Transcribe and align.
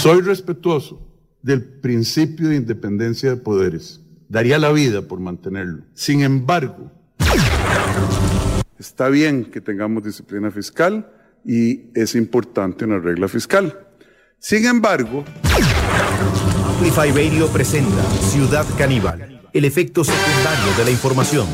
Soy 0.00 0.20
respetuoso 0.20 1.00
del 1.42 1.60
principio 1.64 2.48
de 2.48 2.54
independencia 2.54 3.30
de 3.30 3.36
poderes. 3.36 4.00
Daría 4.28 4.56
la 4.56 4.70
vida 4.70 5.02
por 5.02 5.18
mantenerlo. 5.18 5.82
Sin 5.92 6.22
embargo, 6.22 6.92
está 8.78 9.08
bien 9.08 9.46
que 9.46 9.60
tengamos 9.60 10.04
disciplina 10.04 10.52
fiscal 10.52 11.10
y 11.44 11.90
es 11.98 12.14
importante 12.14 12.84
una 12.84 13.00
regla 13.00 13.26
fiscal. 13.26 13.76
Sin 14.38 14.66
embargo, 14.66 15.24
Amplify 16.64 17.10
Radio 17.10 17.48
presenta 17.48 18.04
Ciudad 18.20 18.66
Caníbal, 18.78 19.48
el 19.52 19.64
efecto 19.64 20.04
secundario 20.04 20.78
de 20.78 20.84
la 20.84 20.90
información. 20.92 21.48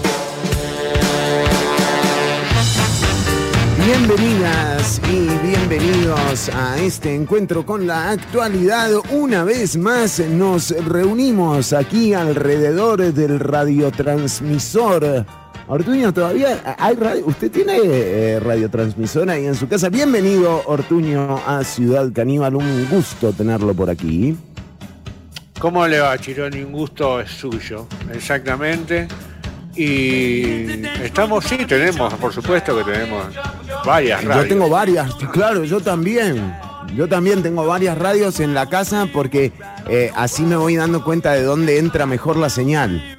Bienvenidas 3.86 4.98
y 5.12 5.28
bienvenidos 5.46 6.48
a 6.48 6.78
este 6.78 7.14
encuentro 7.14 7.66
con 7.66 7.86
la 7.86 8.12
actualidad. 8.12 8.90
Una 9.10 9.44
vez 9.44 9.76
más 9.76 10.20
nos 10.20 10.70
reunimos 10.86 11.74
aquí 11.74 12.14
alrededor 12.14 13.12
del 13.12 13.38
radiotransmisor. 13.38 15.26
Ortuño, 15.68 16.14
todavía 16.14 16.76
hay 16.78 16.96
radio. 16.96 17.26
¿Usted 17.26 17.50
tiene 17.52 17.76
eh, 17.82 18.40
radiotransmisor 18.40 19.28
ahí 19.28 19.44
en 19.44 19.54
su 19.54 19.68
casa? 19.68 19.90
Bienvenido, 19.90 20.62
Ortuño, 20.64 21.42
a 21.46 21.62
Ciudad 21.62 22.10
Caníbal. 22.10 22.54
Un 22.54 22.88
gusto 22.88 23.34
tenerlo 23.34 23.74
por 23.74 23.90
aquí. 23.90 24.34
¿Cómo 25.58 25.86
le 25.86 26.00
va, 26.00 26.16
Chironi? 26.16 26.62
Un 26.62 26.72
gusto 26.72 27.20
es 27.20 27.30
suyo, 27.30 27.86
exactamente. 28.10 29.08
Y 29.76 30.84
estamos, 31.02 31.44
sí, 31.44 31.58
tenemos, 31.66 32.14
por 32.14 32.32
supuesto 32.32 32.76
que 32.78 32.84
tenemos 32.92 33.26
varias 33.84 34.22
radios. 34.24 34.44
Yo 34.44 34.48
tengo 34.48 34.68
varias, 34.68 35.14
claro, 35.32 35.64
yo 35.64 35.80
también. 35.80 36.54
Yo 36.94 37.08
también 37.08 37.42
tengo 37.42 37.66
varias 37.66 37.96
radios 37.98 38.38
en 38.40 38.54
la 38.54 38.68
casa 38.68 39.08
porque 39.12 39.52
eh, 39.88 40.12
así 40.14 40.42
me 40.42 40.54
voy 40.54 40.76
dando 40.76 41.02
cuenta 41.02 41.32
de 41.32 41.42
dónde 41.42 41.78
entra 41.78 42.06
mejor 42.06 42.36
la 42.36 42.48
señal. 42.50 43.18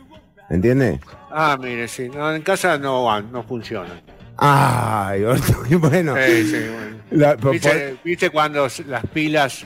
¿Entiende? 0.50 1.00
Ah, 1.32 1.58
mire, 1.60 1.88
sí, 1.88 2.08
no, 2.08 2.34
en 2.34 2.42
casa 2.44 2.78
no 2.78 3.06
van, 3.06 3.32
no 3.32 3.44
funcionan. 3.44 4.00
Ay, 4.38 5.24
bueno. 5.80 6.16
Sí, 6.16 6.44
sí, 6.46 6.58
bueno. 6.74 6.98
La- 7.12 7.36
po- 7.38 7.52
¿Viste, 7.52 7.98
viste 8.04 8.30
cuando 8.30 8.68
las 8.88 9.06
pilas 9.08 9.66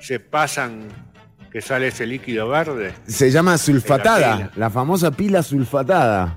se 0.00 0.20
pasan 0.20 0.88
que 1.56 1.62
sale 1.62 1.86
ese 1.86 2.04
líquido 2.04 2.50
verde? 2.50 2.92
Se 3.06 3.30
llama 3.30 3.56
sulfatada, 3.56 4.50
la 4.56 4.68
famosa 4.68 5.10
pila 5.10 5.42
sulfatada. 5.42 6.36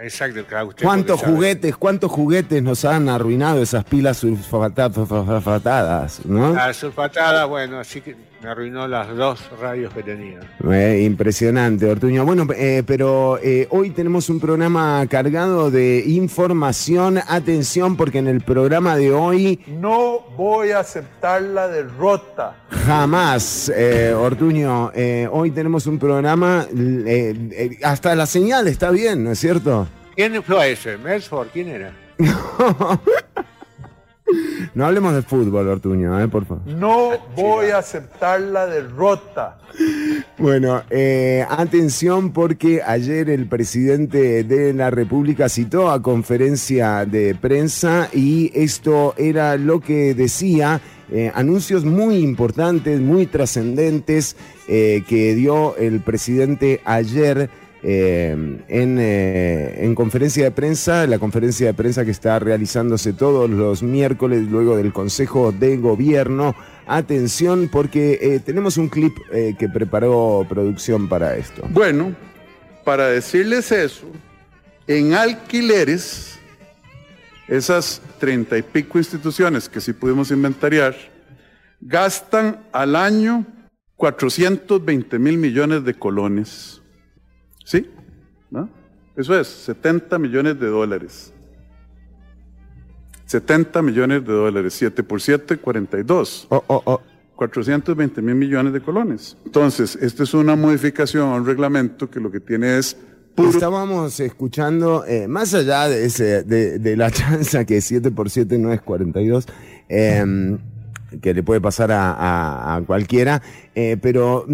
Exacto, 0.00 0.46
claro, 0.46 0.68
usted 0.68 0.82
¿Cuántos 0.82 1.20
juguetes, 1.20 1.76
cuántos 1.76 2.10
juguetes 2.10 2.62
nos 2.62 2.86
han 2.86 3.10
arruinado 3.10 3.60
esas 3.60 3.84
pilas 3.84 4.16
sulfata- 4.24 4.90
sulfatadas, 4.94 6.24
¿no? 6.24 6.54
La 6.54 6.72
sulfatada, 6.72 7.44
bueno, 7.44 7.80
así 7.80 8.00
que 8.00 8.16
me 8.42 8.48
arruinó 8.50 8.86
las 8.86 9.14
dos 9.16 9.40
radios 9.60 9.92
que 9.92 10.02
tenía. 10.02 10.40
Eh, 10.70 11.02
impresionante, 11.04 11.86
Ortuño. 11.86 12.24
Bueno, 12.24 12.46
eh, 12.56 12.82
pero 12.86 13.38
eh, 13.42 13.66
hoy 13.70 13.90
tenemos 13.90 14.28
un 14.30 14.38
programa 14.38 15.04
cargado 15.08 15.70
de 15.70 16.04
información. 16.06 17.18
Atención, 17.26 17.96
porque 17.96 18.18
en 18.18 18.28
el 18.28 18.40
programa 18.40 18.96
de 18.96 19.12
hoy 19.12 19.60
no 19.66 20.20
voy 20.36 20.70
a 20.70 20.80
aceptar 20.80 21.42
la 21.42 21.68
derrota. 21.68 22.54
jamás, 22.86 23.72
eh, 23.74 24.12
Ortuño, 24.14 24.92
eh, 24.94 25.28
hoy 25.30 25.50
tenemos 25.50 25.86
un 25.86 25.98
programa, 25.98 26.66
eh, 26.76 27.34
eh, 27.52 27.78
hasta 27.82 28.14
la 28.14 28.26
señal 28.26 28.68
está 28.68 28.90
bien, 28.90 29.24
¿no 29.24 29.32
es 29.32 29.38
cierto? 29.40 29.88
¿Quién 30.14 30.42
fue 30.42 30.72
ese? 30.72 30.96
¿Melsford? 30.98 31.48
¿Quién 31.52 31.68
era? 31.68 31.92
No 34.74 34.86
hablemos 34.86 35.14
de 35.14 35.22
fútbol, 35.22 35.68
Ortuño, 35.68 36.20
eh, 36.20 36.28
por 36.28 36.44
favor. 36.44 36.66
No 36.66 37.12
voy 37.34 37.70
a 37.70 37.78
aceptar 37.78 38.40
la 38.40 38.66
derrota. 38.66 39.58
Bueno, 40.36 40.82
eh, 40.90 41.44
atención 41.48 42.32
porque 42.32 42.82
ayer 42.84 43.30
el 43.30 43.48
presidente 43.48 44.44
de 44.44 44.72
la 44.72 44.90
República 44.90 45.48
citó 45.48 45.90
a 45.90 46.02
conferencia 46.02 47.04
de 47.06 47.34
prensa 47.34 48.08
y 48.12 48.50
esto 48.54 49.14
era 49.16 49.56
lo 49.56 49.80
que 49.80 50.14
decía, 50.14 50.80
eh, 51.10 51.32
anuncios 51.34 51.84
muy 51.84 52.16
importantes, 52.16 53.00
muy 53.00 53.26
trascendentes 53.26 54.36
que 54.66 55.34
dio 55.34 55.76
el 55.76 56.00
presidente 56.00 56.82
ayer. 56.84 57.48
Eh, 57.82 58.32
en, 58.68 58.98
eh, 58.98 59.84
en 59.84 59.94
conferencia 59.94 60.44
de 60.44 60.50
prensa, 60.50 61.06
la 61.06 61.18
conferencia 61.18 61.68
de 61.68 61.74
prensa 61.74 62.04
que 62.04 62.10
está 62.10 62.38
realizándose 62.38 63.12
todos 63.12 63.48
los 63.48 63.82
miércoles 63.82 64.48
luego 64.48 64.76
del 64.76 64.92
Consejo 64.92 65.52
de 65.52 65.76
Gobierno. 65.76 66.56
Atención 66.86 67.68
porque 67.70 68.18
eh, 68.20 68.40
tenemos 68.40 68.78
un 68.78 68.88
clip 68.88 69.16
que 69.58 69.68
preparó 69.68 70.46
producción 70.48 71.08
para 71.08 71.36
esto. 71.36 71.62
Bueno, 71.70 72.14
para 72.84 73.08
decirles 73.08 73.70
eso, 73.70 74.06
en 74.86 75.12
alquileres, 75.12 76.38
esas 77.46 78.00
treinta 78.18 78.56
y 78.58 78.62
pico 78.62 78.98
instituciones 78.98 79.68
que 79.68 79.80
sí 79.80 79.92
pudimos 79.92 80.30
inventariar, 80.30 80.96
gastan 81.80 82.60
al 82.72 82.96
año 82.96 83.46
420 83.96 85.18
mil 85.18 85.38
millones 85.38 85.84
de 85.84 85.94
colones. 85.94 86.80
¿Sí? 87.68 87.86
¿No? 88.50 88.66
Eso 89.14 89.38
es, 89.38 89.46
70 89.46 90.18
millones 90.18 90.58
de 90.58 90.68
dólares. 90.68 91.34
70 93.26 93.82
millones 93.82 94.24
de 94.26 94.32
dólares, 94.32 94.72
7 94.72 95.02
por 95.02 95.20
7, 95.20 95.58
42. 95.58 96.46
Oh, 96.50 96.64
oh, 96.66 96.82
oh. 96.86 97.00
420 97.36 98.22
mil 98.22 98.34
millones 98.34 98.72
de 98.72 98.80
colones. 98.80 99.36
Entonces, 99.44 99.96
esta 100.00 100.22
es 100.22 100.32
una 100.34 100.56
modificación 100.56 101.28
a 101.30 101.34
un 101.34 101.44
reglamento 101.46 102.08
que 102.10 102.20
lo 102.20 102.30
que 102.30 102.40
tiene 102.40 102.78
es. 102.78 102.96
Estábamos 103.36 104.18
escuchando, 104.18 105.04
eh, 105.06 105.28
más 105.28 105.52
allá 105.54 105.88
de, 105.88 106.06
ese, 106.06 106.42
de, 106.44 106.78
de 106.78 106.96
la 106.96 107.10
chanza 107.12 107.66
que 107.66 107.80
7 107.82 108.10
por 108.12 108.30
7 108.30 108.56
no 108.58 108.72
es 108.72 108.80
42, 108.80 109.46
eh, 109.90 110.56
que 111.20 111.34
le 111.34 111.42
puede 111.42 111.60
pasar 111.60 111.92
a, 111.92 112.12
a- 112.14 112.76
a 112.76 112.82
cualquiera, 112.82 113.42
eh, 113.74 113.96
pero 114.00 114.46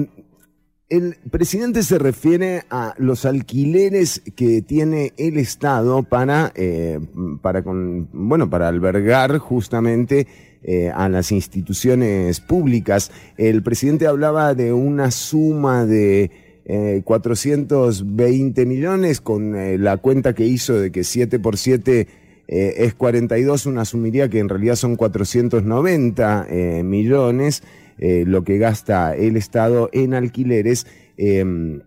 el 0.89 1.17
presidente 1.31 1.83
se 1.83 1.99
refiere 1.99 2.65
a 2.71 2.95
los 2.99 3.25
alquileres 3.25 4.23
que 4.37 4.63
tiene 4.63 5.13
el 5.17 5.39
Estado 5.39 6.03
para, 6.03 6.53
eh, 6.55 7.01
para 7.43 7.63
con, 7.63 8.09
bueno, 8.13 8.51
para 8.51 8.69
albergar 8.69 9.39
justamente 9.39 10.27
eh, 10.63 10.91
a 10.95 11.09
las 11.09 11.33
instituciones 11.33 12.41
públicas. 12.41 13.11
El 13.37 13.63
presidente 13.63 14.07
hablaba 14.07 14.55
de 14.55 14.73
una 14.73 15.11
suma 15.11 15.87
de 15.87 16.31
eh, 16.67 17.03
420 17.05 18.67
millones 18.67 19.21
con 19.21 19.55
eh, 19.55 19.79
la 19.79 19.97
cuenta 19.99 20.35
que 20.35 20.47
hizo 20.47 20.79
de 20.79 20.91
que 20.91 21.05
7 21.05 21.39
por 21.39 21.57
7 21.57 22.09
eh, 22.47 22.75
es 22.79 22.95
42, 22.95 23.67
uno 23.67 23.81
asumiría 23.81 24.29
que 24.29 24.39
en 24.39 24.49
realidad 24.49 24.77
son 24.77 24.97
490 24.97 26.47
eh, 26.49 26.83
millones 26.83 27.63
eh, 27.99 28.25
lo 28.27 28.45
que 28.45 28.59
gasta 28.59 29.15
el 29.17 29.37
Estado 29.37 29.89
en 29.93 30.15
alquileres. 30.15 30.87
eh, 31.17 31.81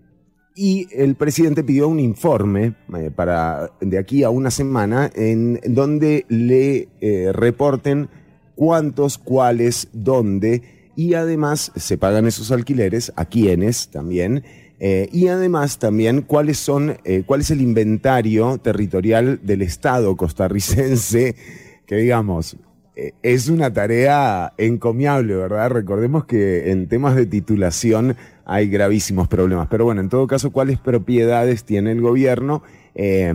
y 0.59 0.87
el 0.91 1.13
presidente 1.13 1.63
pidió 1.63 1.87
un 1.87 1.99
informe 1.99 2.73
eh, 2.97 3.11
para 3.15 3.69
de 3.79 3.99
aquí 3.99 4.23
a 4.23 4.31
una 4.31 4.49
semana 4.49 5.11
en 5.13 5.59
donde 5.63 6.25
le 6.29 6.89
eh, 6.99 7.31
reporten 7.31 8.09
cuántos, 8.55 9.19
cuáles, 9.19 9.87
dónde 9.93 10.63
y 10.95 11.13
además 11.13 11.71
se 11.75 11.99
pagan 11.99 12.25
esos 12.25 12.51
alquileres, 12.51 13.13
a 13.15 13.25
quiénes 13.25 13.89
también, 13.89 14.43
y 14.79 15.27
además 15.27 15.77
también 15.77 16.23
cuáles 16.23 16.57
son, 16.57 16.97
cuál 17.27 17.41
es 17.41 17.51
el 17.51 17.61
inventario 17.61 18.57
territorial 18.57 19.39
del 19.43 19.61
Estado 19.61 20.15
costarricense, 20.15 21.35
que 21.85 21.95
digamos, 21.97 22.57
es 23.21 23.49
una 23.49 23.71
tarea 23.71 24.53
encomiable, 24.57 25.35
¿verdad? 25.35 25.69
Recordemos 25.69 26.25
que 26.25 26.71
en 26.71 26.87
temas 26.87 27.15
de 27.15 27.25
titulación 27.25 28.15
hay 28.45 28.69
gravísimos 28.69 29.27
problemas. 29.27 29.67
Pero 29.69 29.85
bueno, 29.85 30.01
en 30.01 30.09
todo 30.09 30.25
caso, 30.25 30.51
¿cuáles 30.51 30.79
propiedades 30.79 31.65
tiene 31.65 31.91
el 31.91 32.01
gobierno 32.01 32.63
eh, 32.95 33.31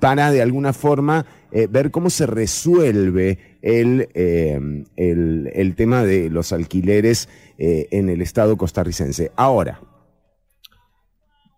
para 0.00 0.32
de 0.32 0.42
alguna 0.42 0.72
forma 0.72 1.26
eh, 1.52 1.68
ver 1.70 1.90
cómo 1.90 2.10
se 2.10 2.26
resuelve 2.26 3.38
el, 3.60 4.08
eh, 4.14 4.58
el, 4.96 5.50
el 5.54 5.74
tema 5.74 6.04
de 6.04 6.30
los 6.30 6.52
alquileres 6.52 7.28
eh, 7.58 7.86
en 7.90 8.08
el 8.08 8.22
Estado 8.22 8.56
costarricense? 8.56 9.30
Ahora, 9.36 9.80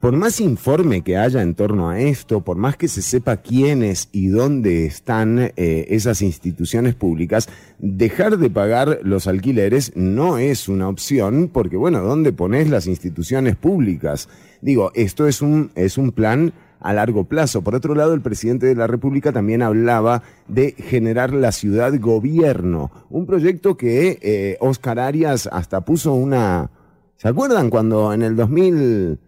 por 0.03 0.17
más 0.17 0.41
informe 0.41 1.03
que 1.03 1.17
haya 1.17 1.43
en 1.43 1.55
torno 1.55 1.89
a 1.89 2.01
esto, 2.01 2.41
por 2.41 2.57
más 2.57 2.77
que 2.77 2.89
se 2.89 3.03
sepa 3.03 3.37
quiénes 3.37 4.09
y 4.11 4.27
dónde 4.27 4.85
están 4.85 5.39
eh, 5.39 5.87
esas 5.91 6.23
instituciones 6.23 6.97
públicas, 6.97 7.49
dejar 7.79 8.37
de 8.39 8.51
pagar 8.51 8.99
los 9.05 9.29
alquileres 9.29 9.93
no 9.95 10.39
es 10.39 10.69
una 10.69 10.89
opción, 10.89 11.49
porque 11.53 11.77
bueno, 11.77 12.01
¿dónde 12.01 12.33
pones 12.33 12.69
las 12.69 12.89
instituciones 12.89 13.55
públicas? 13.55 14.29
Digo, 14.61 14.91
esto 14.97 15.29
es 15.29 15.41
un, 15.41 15.71
es 15.77 15.97
un 15.97 16.11
plan 16.11 16.53
a 16.81 16.93
largo 16.93 17.23
plazo. 17.23 17.63
Por 17.63 17.77
otro 17.77 17.95
lado, 17.95 18.13
el 18.13 18.23
presidente 18.23 18.67
de 18.67 18.75
la 18.75 18.89
República 18.89 19.31
también 19.31 19.63
hablaba 19.63 20.25
de 20.49 20.73
generar 20.73 21.33
la 21.33 21.53
ciudad 21.53 21.93
gobierno, 22.01 22.91
un 23.09 23.25
proyecto 23.25 23.77
que 23.77 24.19
eh, 24.21 24.57
Oscar 24.59 24.99
Arias 24.99 25.49
hasta 25.53 25.83
puso 25.83 26.13
una... 26.13 26.71
¿Se 27.19 27.29
acuerdan 27.29 27.71
cuando 27.71 28.13
en 28.13 28.23
el 28.23 28.35
2000, 28.35 29.21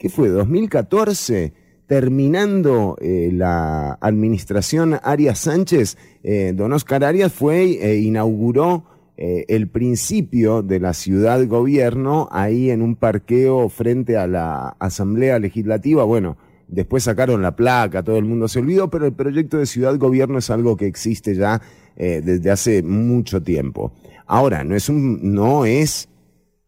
¿qué 0.00 0.08
fue? 0.08 0.30
2014, 0.30 1.52
terminando 1.86 2.96
eh, 3.02 3.28
la 3.34 3.98
administración 4.00 4.98
Arias 5.02 5.40
Sánchez, 5.40 5.98
eh, 6.22 6.54
don 6.56 6.72
Oscar 6.72 7.04
Arias 7.04 7.30
fue 7.32 7.78
e 7.82 8.00
inauguró 8.00 8.86
el 9.22 9.68
principio 9.68 10.62
de 10.62 10.80
la 10.80 10.94
ciudad 10.94 11.46
gobierno 11.46 12.30
ahí 12.32 12.70
en 12.70 12.80
un 12.80 12.96
parqueo 12.96 13.68
frente 13.68 14.16
a 14.16 14.26
la 14.26 14.76
Asamblea 14.78 15.38
Legislativa. 15.38 16.04
Bueno, 16.04 16.38
Después 16.68 17.02
sacaron 17.02 17.42
la 17.42 17.56
placa, 17.56 18.04
todo 18.04 18.16
el 18.16 18.24
mundo 18.24 18.46
se 18.46 18.60
olvidó, 18.60 18.88
pero 18.88 19.04
el 19.04 19.12
proyecto 19.12 19.58
de 19.58 19.66
ciudad 19.66 19.98
gobierno 19.98 20.38
es 20.38 20.50
algo 20.50 20.76
que 20.76 20.86
existe 20.86 21.34
ya 21.34 21.60
desde 21.96 22.48
hace 22.48 22.84
mucho 22.84 23.42
tiempo. 23.42 23.92
Ahora, 24.24 24.62
no 24.62 24.76
es 24.76 24.88
un, 24.88 25.34
no 25.34 25.64
es, 25.64 26.08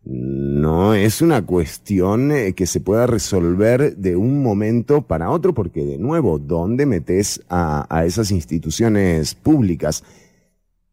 no 0.05 0.95
es 0.95 1.23
una 1.23 1.47
cuestión 1.47 2.33
eh, 2.33 2.55
que 2.55 2.67
se 2.67 2.81
pueda 2.81 3.07
resolver 3.07 3.97
de 3.97 4.17
un 4.17 4.43
momento 4.43 5.03
para 5.03 5.31
otro, 5.31 5.55
porque 5.55 5.85
de 5.85 5.99
nuevo, 5.99 6.39
¿dónde 6.39 6.87
metes 6.87 7.43
a, 7.49 7.87
a 7.89 8.05
esas 8.05 8.31
instituciones 8.31 9.35
públicas? 9.35 10.03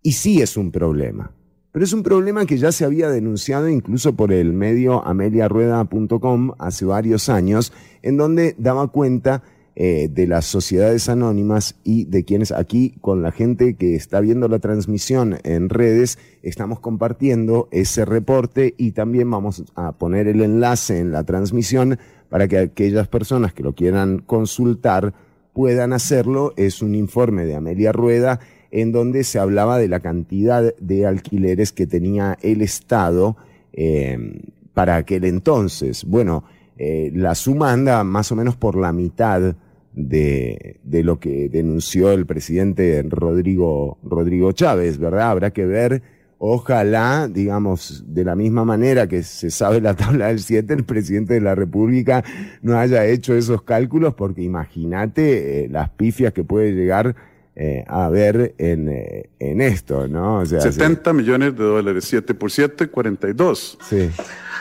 Y 0.01 0.13
sí 0.13 0.41
es 0.41 0.57
un 0.57 0.71
problema. 0.71 1.31
Pero 1.71 1.85
es 1.85 1.93
un 1.93 2.03
problema 2.03 2.45
que 2.45 2.57
ya 2.57 2.71
se 2.71 2.85
había 2.85 3.09
denunciado 3.09 3.69
incluso 3.69 4.15
por 4.15 4.31
el 4.31 4.53
medio 4.53 5.05
ameliarueda.com 5.05 6.53
hace 6.57 6.85
varios 6.85 7.29
años, 7.29 7.73
en 8.01 8.17
donde 8.17 8.55
daba 8.57 8.87
cuenta 8.87 9.43
eh, 9.81 10.09
de 10.11 10.27
las 10.27 10.43
sociedades 10.43 11.07
anónimas 11.07 11.77
y 11.85 12.03
de 12.03 12.25
quienes 12.25 12.51
aquí 12.51 12.95
con 12.99 13.21
la 13.21 13.31
gente 13.31 13.75
que 13.75 13.95
está 13.95 14.19
viendo 14.19 14.49
la 14.49 14.59
transmisión 14.59 15.37
en 15.45 15.69
redes 15.69 16.19
estamos 16.43 16.81
compartiendo 16.81 17.69
ese 17.71 18.03
reporte 18.03 18.75
y 18.77 18.91
también 18.91 19.31
vamos 19.31 19.63
a 19.75 19.93
poner 19.93 20.27
el 20.27 20.41
enlace 20.41 20.99
en 20.99 21.13
la 21.13 21.23
transmisión 21.23 21.97
para 22.27 22.49
que 22.49 22.57
aquellas 22.57 23.07
personas 23.07 23.53
que 23.53 23.63
lo 23.63 23.71
quieran 23.71 24.17
consultar 24.19 25.13
puedan 25.53 25.93
hacerlo. 25.93 26.53
Es 26.57 26.81
un 26.81 26.93
informe 26.93 27.45
de 27.45 27.55
Amelia 27.55 27.93
Rueda 27.93 28.41
en 28.71 28.91
donde 28.91 29.23
se 29.23 29.39
hablaba 29.39 29.77
de 29.77 29.87
la 29.87 30.01
cantidad 30.01 30.75
de 30.75 31.05
alquileres 31.05 31.71
que 31.71 31.87
tenía 31.87 32.37
el 32.41 32.61
Estado 32.61 33.37
eh, 33.71 34.41
para 34.73 34.97
aquel 34.97 35.23
entonces. 35.23 36.03
Bueno, 36.03 36.43
eh, 36.77 37.13
la 37.15 37.33
suma 37.33 37.71
anda 37.71 38.03
más 38.03 38.29
o 38.33 38.35
menos 38.35 38.57
por 38.57 38.75
la 38.75 38.91
mitad 38.91 39.55
de, 39.93 40.79
de, 40.83 41.03
lo 41.03 41.19
que 41.19 41.49
denunció 41.49 42.11
el 42.11 42.25
presidente 42.25 43.03
Rodrigo, 43.07 43.97
Rodrigo 44.03 44.51
Chávez, 44.51 44.97
¿verdad? 44.97 45.31
Habrá 45.31 45.51
que 45.51 45.65
ver, 45.65 46.01
ojalá, 46.37 47.27
digamos, 47.27 48.03
de 48.07 48.23
la 48.23 48.35
misma 48.35 48.65
manera 48.65 49.07
que 49.07 49.23
se 49.23 49.51
sabe 49.51 49.81
la 49.81 49.95
tabla 49.95 50.27
del 50.27 50.39
7, 50.39 50.73
el 50.73 50.85
presidente 50.85 51.33
de 51.33 51.41
la 51.41 51.55
República 51.55 52.23
no 52.61 52.77
haya 52.77 53.05
hecho 53.05 53.35
esos 53.35 53.63
cálculos, 53.63 54.13
porque 54.13 54.41
imagínate 54.41 55.65
eh, 55.65 55.69
las 55.69 55.89
pifias 55.89 56.33
que 56.33 56.43
puede 56.43 56.71
llegar 56.71 57.15
eh, 57.61 57.83
a 57.87 58.07
ver 58.07 58.55
en, 58.57 58.87
eh, 58.87 59.29
en, 59.37 59.59
esto, 59.59 60.07
¿no? 60.07 60.37
O 60.39 60.45
sea, 60.45 60.61
70 60.61 61.11
millones 61.11 61.57
de 61.57 61.63
dólares, 61.65 62.05
7 62.05 62.33
por 62.33 62.51
7, 62.51 62.87
42. 62.87 63.77
Sí. 63.81 64.09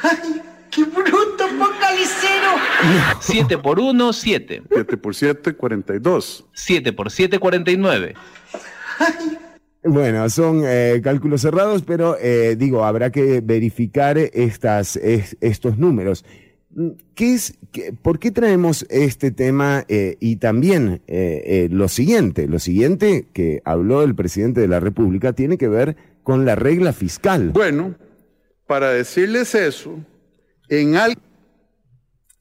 ¡Ay, 0.02 0.42
qué 0.68 0.82
bruto, 0.82 1.44
focalicero! 1.46 2.47
7 3.20 3.58
por 3.58 3.80
1, 3.80 4.12
7. 4.12 4.62
7 4.70 4.96
por 4.96 5.14
7, 5.14 5.52
42. 5.54 6.46
7 6.52 6.92
por 6.92 7.10
7, 7.10 7.38
49. 7.38 8.14
Ay. 8.98 9.38
Bueno, 9.84 10.28
son 10.28 10.62
eh, 10.64 11.00
cálculos 11.02 11.40
cerrados, 11.40 11.82
pero 11.82 12.16
eh, 12.20 12.56
digo, 12.58 12.84
habrá 12.84 13.10
que 13.10 13.40
verificar 13.40 14.18
estas, 14.18 14.96
es, 14.96 15.36
estos 15.40 15.78
números. 15.78 16.24
¿Qué 17.14 17.34
es, 17.34 17.58
¿Por 18.02 18.18
qué 18.18 18.30
traemos 18.30 18.86
este 18.90 19.30
tema 19.30 19.84
eh, 19.88 20.16
y 20.20 20.36
también 20.36 21.00
eh, 21.06 21.42
eh, 21.44 21.68
lo 21.70 21.88
siguiente? 21.88 22.46
Lo 22.46 22.58
siguiente 22.58 23.26
que 23.32 23.62
habló 23.64 24.02
el 24.02 24.14
presidente 24.14 24.60
de 24.60 24.68
la 24.68 24.78
República 24.78 25.32
tiene 25.32 25.58
que 25.58 25.68
ver 25.68 25.96
con 26.22 26.44
la 26.44 26.54
regla 26.54 26.92
fiscal. 26.92 27.50
Bueno, 27.50 27.94
para 28.66 28.90
decirles 28.90 29.54
eso, 29.54 29.98
en 30.68 30.96
al 30.96 31.16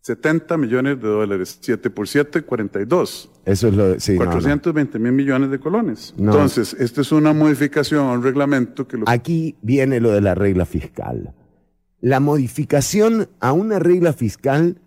70 0.07 0.57
millones 0.57 1.01
de 1.01 1.07
dólares, 1.07 1.59
7 1.61 1.89
por 1.89 2.07
7, 2.07 2.41
42. 2.41 3.29
Eso 3.45 3.67
es 3.67 3.73
lo 3.73 3.89
de, 3.89 3.99
sí, 3.99 4.15
420 4.15 4.99
mil 4.99 5.11
millones 5.11 5.51
de 5.51 5.59
colones. 5.59 6.13
Entonces, 6.17 6.75
esta 6.79 7.01
es 7.01 7.11
una 7.11 7.33
modificación 7.33 8.07
a 8.07 8.11
un 8.13 8.23
reglamento 8.23 8.87
que 8.87 8.97
lo... 8.97 9.07
Aquí 9.07 9.55
viene 9.61 9.99
lo 9.99 10.11
de 10.11 10.21
la 10.21 10.35
regla 10.35 10.65
fiscal 10.65 11.33
la 12.01 12.19
modificación 12.19 13.29
a 13.39 13.51
una 13.53 13.79
regla 13.79 14.13
fiscal 14.13 14.79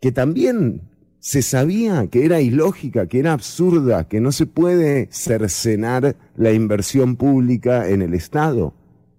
que 0.00 0.12
también 0.12 0.82
se 1.20 1.42
sabía 1.42 2.06
que 2.06 2.24
era 2.24 2.40
ilógica, 2.40 3.06
que 3.06 3.18
era 3.18 3.32
absurda, 3.32 4.08
que 4.08 4.20
no 4.20 4.32
se 4.32 4.46
puede 4.46 5.08
cercenar 5.10 6.16
la 6.36 6.52
inversión 6.52 7.16
pública 7.16 7.88
en 7.88 8.02
el 8.02 8.14
Estado. 8.14 8.74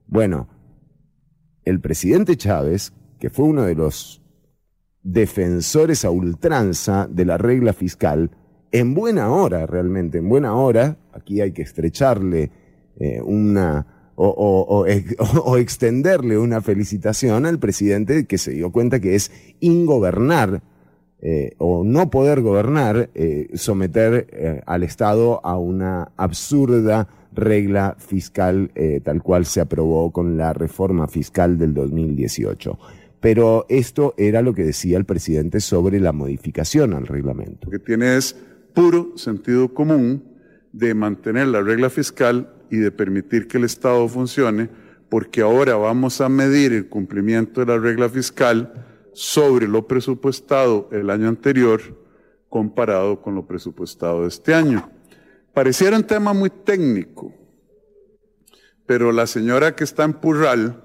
Bueno, 0.08 0.48
el 1.66 1.82
presidente 1.82 2.38
Chávez, 2.38 2.94
que 3.20 3.30
fue 3.30 3.46
uno 3.46 3.64
de 3.64 3.76
los 3.76 4.19
defensores 5.12 6.06
a 6.06 6.12
ultranza 6.12 7.08
de 7.10 7.26
la 7.26 7.38
regla 7.38 7.74
fiscal, 7.74 8.32
en 8.72 8.94
buena 8.94 9.32
hora 9.32 9.66
realmente, 9.66 10.20
en 10.20 10.30
buena 10.30 10.56
hora, 10.56 10.98
aquí 11.14 11.42
hay 11.42 11.52
que 11.52 11.64
estrecharle 11.64 12.52
eh, 13.00 13.22
una 13.22 13.86
o, 14.22 15.56
extenderle 15.58 16.38
una 16.38 16.60
felicitación 16.60 17.46
al 17.46 17.58
presidente 17.58 18.26
que 18.26 18.38
se 18.38 18.52
dio 18.52 18.70
cuenta 18.70 19.00
que 19.00 19.16
es 19.16 19.32
ingobernar 19.62 20.62
eh, 21.22 21.52
o 21.58 21.86
no 21.86 22.10
poder 22.10 22.42
gobernar, 22.42 23.10
eh, 23.14 23.50
someter 23.54 24.28
eh, 24.32 24.62
al 24.66 24.84
Estado 24.84 25.40
a 25.46 25.58
una 25.58 26.12
absurda 26.18 27.08
regla 27.32 27.96
fiscal 27.98 28.72
tal 29.04 29.22
cual 29.22 29.46
se 29.46 29.62
aprobó 29.62 30.12
con 30.12 30.36
la 30.36 30.52
reforma 30.52 31.08
fiscal 31.08 31.58
del 31.58 31.74
2018. 31.74 32.78
Pero 33.20 33.66
esto 33.70 34.14
era 34.18 34.42
lo 34.42 34.54
que 34.54 34.64
decía 34.64 34.98
el 34.98 35.06
presidente 35.06 35.60
sobre 35.60 36.00
la 36.00 36.12
modificación 36.14 36.94
al 36.94 37.08
reglamento. 37.08 37.66
Lo 37.66 37.72
que 37.72 37.80
tiene 37.80 38.16
es 38.16 38.36
puro 38.74 39.18
sentido 39.18 39.74
común 39.74 40.24
de 40.72 40.94
mantener 40.94 41.48
la 41.48 41.62
regla 41.62 41.90
fiscal 41.90 42.54
y 42.70 42.78
de 42.78 42.92
permitir 42.92 43.48
que 43.48 43.58
el 43.58 43.66
Estado 43.66 44.08
funcione, 44.08 44.70
porque 45.10 45.42
ahora 45.42 45.76
vamos 45.76 46.22
a 46.22 46.30
medir 46.30 46.72
el 46.72 46.88
cumplimiento 46.88 47.62
de 47.62 47.68
la 47.68 47.78
regla 47.78 48.08
fiscal 48.10 48.86
sobre 49.14 49.68
lo 49.68 49.88
presupuestado 49.88 50.88
el 50.92 51.10
año 51.10 51.28
anterior 51.28 51.82
comparado 52.48 53.22
con 53.22 53.36
lo 53.36 53.46
presupuestado 53.46 54.24
de 54.24 54.30
este 54.30 54.54
año. 54.54 54.90
Pareciera 55.54 55.98
un 55.98 56.04
tema 56.04 56.34
muy 56.34 56.50
técnico, 56.50 57.34
pero 58.86 59.12
la 59.12 59.28
señora 59.28 59.76
que 59.76 59.84
está 59.84 60.04
en 60.04 60.14
Purral, 60.14 60.82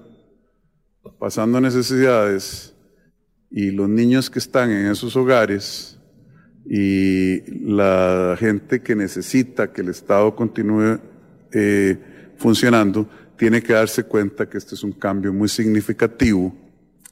pasando 1.19 1.59
necesidades, 1.61 2.73
y 3.49 3.71
los 3.71 3.87
niños 3.87 4.29
que 4.29 4.39
están 4.39 4.71
en 4.71 4.87
esos 4.87 5.15
hogares, 5.15 5.97
y 6.65 7.41
la 7.65 8.35
gente 8.39 8.81
que 8.81 8.95
necesita 8.95 9.71
que 9.71 9.81
el 9.81 9.89
Estado 9.89 10.35
continúe 10.35 10.99
eh, 11.51 11.97
funcionando, 12.37 13.07
tiene 13.37 13.61
que 13.61 13.73
darse 13.73 14.03
cuenta 14.03 14.49
que 14.49 14.57
este 14.57 14.75
es 14.75 14.83
un 14.83 14.93
cambio 14.93 15.31
muy 15.31 15.47
significativo. 15.47 16.55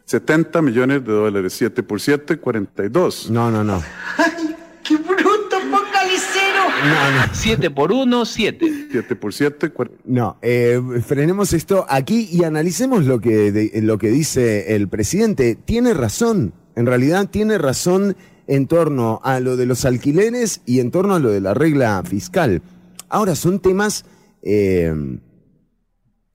70 0.05 0.61
millones 0.61 1.05
de 1.05 1.11
dólares, 1.11 1.53
7 1.53 1.83
por 1.83 2.01
7, 2.01 2.37
42. 2.37 3.29
No, 3.29 3.49
no, 3.51 3.63
no. 3.63 3.81
¡Ay, 4.17 4.55
qué 4.83 4.97
bruto, 4.97 5.59
focalicero! 5.71 6.63
No, 6.83 7.11
no. 7.11 7.33
7 7.33 7.71
por 7.71 7.91
1, 7.91 8.25
7. 8.25 8.87
7 8.91 9.15
por 9.15 9.33
7, 9.33 9.69
40. 9.69 10.01
No, 10.05 10.37
eh, 10.41 10.81
frenemos 11.05 11.53
esto 11.53 11.85
aquí 11.87 12.27
y 12.31 12.43
analicemos 12.43 13.05
lo 13.05 13.19
que, 13.19 13.51
de, 13.51 13.81
lo 13.81 13.97
que 13.97 14.09
dice 14.09 14.75
el 14.75 14.87
presidente. 14.87 15.55
Tiene 15.55 15.93
razón, 15.93 16.53
en 16.75 16.85
realidad 16.85 17.29
tiene 17.29 17.57
razón 17.57 18.15
en 18.47 18.67
torno 18.67 19.21
a 19.23 19.39
lo 19.39 19.55
de 19.55 19.65
los 19.65 19.85
alquileres 19.85 20.61
y 20.65 20.79
en 20.79 20.91
torno 20.91 21.15
a 21.15 21.19
lo 21.19 21.29
de 21.29 21.41
la 21.41 21.53
regla 21.53 22.03
fiscal. 22.03 22.61
Ahora, 23.07 23.35
son 23.35 23.59
temas 23.59 24.05
eh, 24.41 24.93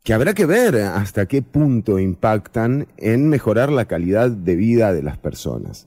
que 0.02 0.14
habrá 0.14 0.32
que 0.32 0.46
ver 0.46 0.76
hasta 0.76 1.26
qué 1.26 1.42
punto 1.42 1.98
impactan 1.98 2.88
en 2.96 3.28
mejorar 3.28 3.70
la 3.70 3.84
calidad 3.84 4.30
de 4.30 4.56
vida 4.56 4.94
de 4.94 5.02
las 5.02 5.18
personas. 5.18 5.86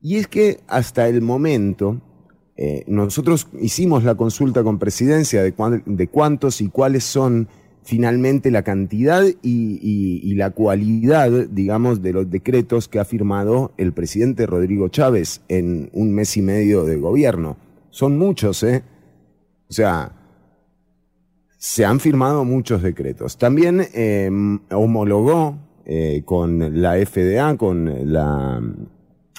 Y 0.00 0.16
es 0.16 0.28
que 0.28 0.60
hasta 0.66 1.08
el 1.08 1.20
momento, 1.20 2.00
eh, 2.56 2.84
nosotros 2.86 3.48
hicimos 3.60 4.04
la 4.04 4.14
consulta 4.14 4.62
con 4.62 4.78
presidencia 4.78 5.42
de, 5.42 5.52
cuántos 6.08 6.60
y 6.60 6.68
cuáles 6.68 7.04
son 7.04 7.48
finalmente 7.82 8.50
la 8.50 8.62
cantidad 8.62 9.24
y 9.42 10.34
la 10.34 10.50
cualidad, 10.50 11.30
digamos, 11.50 12.00
de 12.00 12.12
los 12.12 12.30
decretos 12.30 12.88
que 12.88 12.98
ha 12.98 13.04
firmado 13.04 13.72
el 13.76 13.92
presidente 13.92 14.46
Rodrigo 14.46 14.88
Chávez 14.88 15.42
en 15.48 15.90
un 15.92 16.14
mes 16.14 16.36
y 16.36 16.42
medio 16.42 16.84
de 16.84 16.96
gobierno. 16.96 17.56
Son 17.90 18.18
muchos, 18.18 18.62
¿eh? 18.64 18.82
O 19.68 19.72
sea, 19.72 20.12
se 21.58 21.84
han 21.84 22.00
firmado 22.00 22.44
muchos 22.44 22.82
decretos. 22.82 23.38
También 23.38 23.86
eh, 23.94 24.30
homologó 24.70 25.56
eh, 25.86 26.22
con 26.24 26.82
la 26.82 26.94
FDA, 26.96 27.56
con 27.56 28.12
la, 28.12 28.60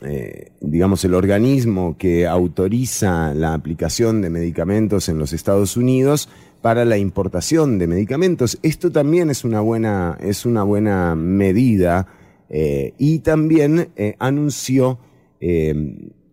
eh, 0.01 0.51
digamos, 0.59 1.05
el 1.05 1.13
organismo 1.13 1.97
que 1.97 2.27
autoriza 2.27 3.33
la 3.33 3.53
aplicación 3.53 4.21
de 4.21 4.29
medicamentos 4.29 5.07
en 5.07 5.17
los 5.17 5.31
Estados 5.31 5.77
Unidos 5.77 6.27
para 6.61 6.83
la 6.83 6.97
importación 6.97 7.79
de 7.79 7.87
medicamentos. 7.87 8.59
Esto 8.61 8.91
también 8.91 9.29
es 9.29 9.45
una 9.45 9.61
buena, 9.61 10.17
es 10.19 10.45
una 10.45 10.63
buena 10.63 11.15
medida 11.15 12.07
eh, 12.49 12.93
y 12.97 13.19
también 13.19 13.89
eh, 13.95 14.15
anunció 14.19 14.99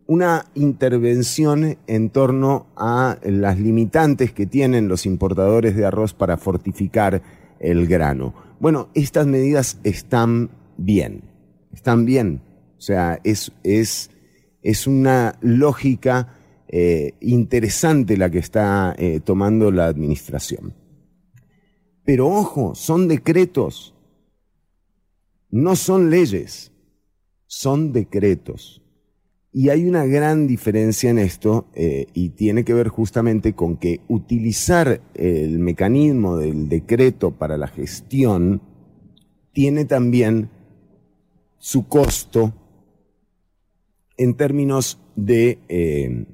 una 0.06 0.46
intervención 0.54 1.76
en 1.86 2.08
torno 2.10 2.68
a 2.76 3.18
las 3.24 3.58
limitantes 3.58 4.32
que 4.32 4.46
tienen 4.46 4.88
los 4.88 5.04
importadores 5.04 5.76
de 5.76 5.84
arroz 5.84 6.14
para 6.14 6.38
fortificar 6.38 7.20
el 7.60 7.86
grano. 7.86 8.32
Bueno, 8.58 8.88
estas 8.94 9.26
medidas 9.26 9.80
están 9.84 10.50
bien, 10.78 11.24
están 11.74 12.06
bien. 12.06 12.40
O 12.82 12.84
sea, 12.84 13.20
es, 13.22 13.52
es, 13.62 14.10
es 14.60 14.88
una 14.88 15.38
lógica 15.40 16.34
eh, 16.66 17.14
interesante 17.20 18.16
la 18.16 18.28
que 18.28 18.40
está 18.40 18.96
eh, 18.98 19.20
tomando 19.20 19.70
la 19.70 19.86
administración. 19.86 20.74
Pero 22.04 22.26
ojo, 22.26 22.74
son 22.74 23.06
decretos, 23.06 23.94
no 25.48 25.76
son 25.76 26.10
leyes, 26.10 26.72
son 27.46 27.92
decretos. 27.92 28.82
Y 29.52 29.68
hay 29.68 29.84
una 29.84 30.04
gran 30.04 30.48
diferencia 30.48 31.08
en 31.08 31.20
esto 31.20 31.68
eh, 31.76 32.08
y 32.14 32.30
tiene 32.30 32.64
que 32.64 32.74
ver 32.74 32.88
justamente 32.88 33.52
con 33.52 33.76
que 33.76 34.00
utilizar 34.08 35.00
el 35.14 35.60
mecanismo 35.60 36.36
del 36.36 36.68
decreto 36.68 37.30
para 37.30 37.56
la 37.56 37.68
gestión 37.68 38.60
tiene 39.52 39.84
también 39.84 40.50
su 41.58 41.86
costo 41.86 42.54
en 44.22 44.34
términos 44.34 44.98
de, 45.16 45.58
eh, 45.68 46.26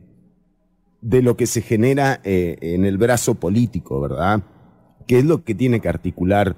de 1.00 1.22
lo 1.22 1.36
que 1.36 1.46
se 1.46 1.62
genera 1.62 2.20
eh, 2.24 2.56
en 2.60 2.84
el 2.84 2.98
brazo 2.98 3.34
político, 3.34 4.00
¿verdad? 4.00 4.42
Que 5.06 5.18
es 5.18 5.24
lo 5.24 5.44
que 5.44 5.54
tiene 5.54 5.80
que 5.80 5.88
articular 5.88 6.56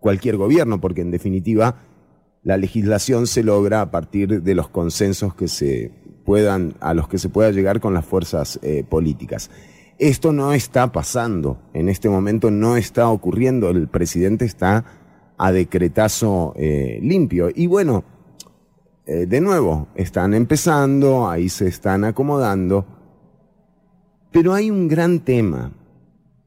cualquier 0.00 0.36
gobierno, 0.36 0.80
porque 0.80 1.02
en 1.02 1.10
definitiva 1.10 1.76
la 2.42 2.56
legislación 2.56 3.26
se 3.26 3.42
logra 3.42 3.82
a 3.82 3.90
partir 3.90 4.42
de 4.42 4.54
los 4.54 4.68
consensos 4.68 5.34
que 5.34 5.46
se 5.46 5.92
puedan, 6.24 6.74
a 6.80 6.94
los 6.94 7.08
que 7.08 7.18
se 7.18 7.28
pueda 7.28 7.50
llegar 7.50 7.80
con 7.80 7.94
las 7.94 8.04
fuerzas 8.04 8.58
eh, 8.62 8.84
políticas. 8.88 9.50
Esto 9.98 10.32
no 10.32 10.52
está 10.52 10.90
pasando, 10.90 11.60
en 11.74 11.88
este 11.88 12.08
momento 12.08 12.50
no 12.50 12.76
está 12.76 13.08
ocurriendo, 13.08 13.70
el 13.70 13.88
presidente 13.88 14.44
está 14.44 14.84
a 15.38 15.52
decretazo 15.52 16.54
limpio. 16.56 17.50
Y 17.54 17.66
bueno, 17.66 18.04
eh, 19.06 19.26
de 19.26 19.40
nuevo, 19.40 19.88
están 19.94 20.34
empezando, 20.34 21.28
ahí 21.28 21.48
se 21.48 21.66
están 21.66 22.04
acomodando, 22.04 22.86
pero 24.30 24.54
hay 24.54 24.70
un 24.70 24.88
gran 24.88 25.20
tema, 25.20 25.72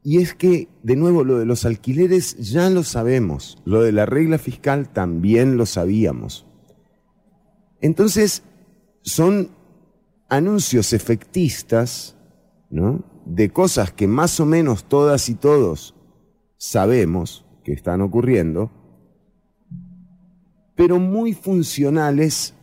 y 0.04 0.22
es 0.22 0.36
que, 0.36 0.68
de 0.84 0.96
nuevo, 0.96 1.24
lo 1.24 1.40
de 1.40 1.46
los 1.46 1.66
alquileres 1.66 2.38
ya 2.38 2.70
lo 2.70 2.84
sabemos, 2.84 3.58
lo 3.66 3.82
de 3.82 3.92
la 3.92 4.06
regla 4.06 4.38
fiscal 4.38 4.88
también 4.88 5.58
lo 5.58 5.66
sabíamos. 5.66 6.46
Entonces, 7.82 8.44
son 9.02 9.50
anuncios 10.30 10.94
efectistas, 10.94 12.16
¿no? 12.70 13.04
De 13.26 13.50
cosas 13.50 13.92
que 13.92 14.06
más 14.06 14.40
o 14.40 14.46
menos 14.46 14.84
todas 14.84 15.28
y 15.28 15.34
todos 15.34 15.96
sabemos 16.58 17.44
que 17.64 17.74
están 17.74 18.02
ocurriendo, 18.02 18.70
pero 20.75 21.00
muy 21.00 21.34
funcionales 21.34 22.53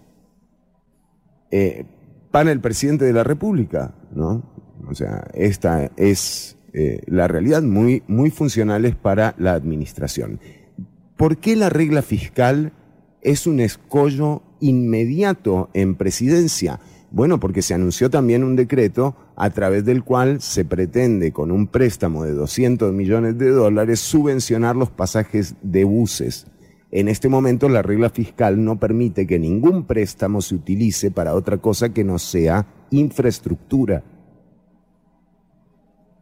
eh, 1.51 1.85
para 2.31 2.53
el 2.53 2.61
presidente 2.61 3.05
de 3.05 3.13
la 3.13 3.25
República, 3.25 3.95
¿no? 4.15 4.43
O 4.89 4.95
sea, 4.95 5.29
esta 5.35 5.91
es 5.97 6.57
eh, 6.73 7.03
la 7.07 7.29
realidad, 7.29 7.63
muy, 7.63 8.03
muy 8.09 8.31
funcionales 8.31 8.95
para 8.97 9.35
la 9.39 9.53
administración. 9.53 10.41
¿Por 11.17 11.37
qué 11.37 11.57
la 11.57 11.69
regla 11.69 12.03
fiscal 12.03 12.73
es 13.21 13.47
un 13.47 13.61
escollo 13.61 14.43
inmediato 14.61 15.71
en 15.75 15.95
presidencia? 15.95 16.81
Bueno, 17.11 17.39
porque 17.39 17.61
se 17.61 17.75
anunció 17.75 18.09
también 18.09 18.43
un 18.43 18.57
decreto 18.57 19.15
a 19.37 19.51
través 19.51 19.85
del 19.85 20.03
cual 20.03 20.41
se 20.41 20.65
pretende, 20.65 21.31
con 21.31 21.51
un 21.51 21.67
préstamo 21.67 22.25
de 22.25 22.33
200 22.33 22.93
millones 22.95 23.37
de 23.37 23.51
dólares, 23.51 24.01
subvencionar 24.01 24.77
los 24.77 24.91
pasajes 24.91 25.55
de 25.63 25.85
buses. 25.85 26.47
En 26.93 27.09
este 27.09 27.31
momento 27.31 27.71
la 27.71 27.81
regla 27.81 28.11
fiscal 28.11 28.63
no 28.63 28.79
permite 28.79 29.27
que 29.27 29.39
ningún 29.39 29.87
préstamo 29.87 30.43
se 30.43 30.55
utilice 30.55 31.11
para 31.11 31.35
otra 31.35 31.57
cosa 31.57 31.89
que 31.89 32.05
no 32.05 32.19
sea 32.19 32.67
infraestructura. 32.91 34.05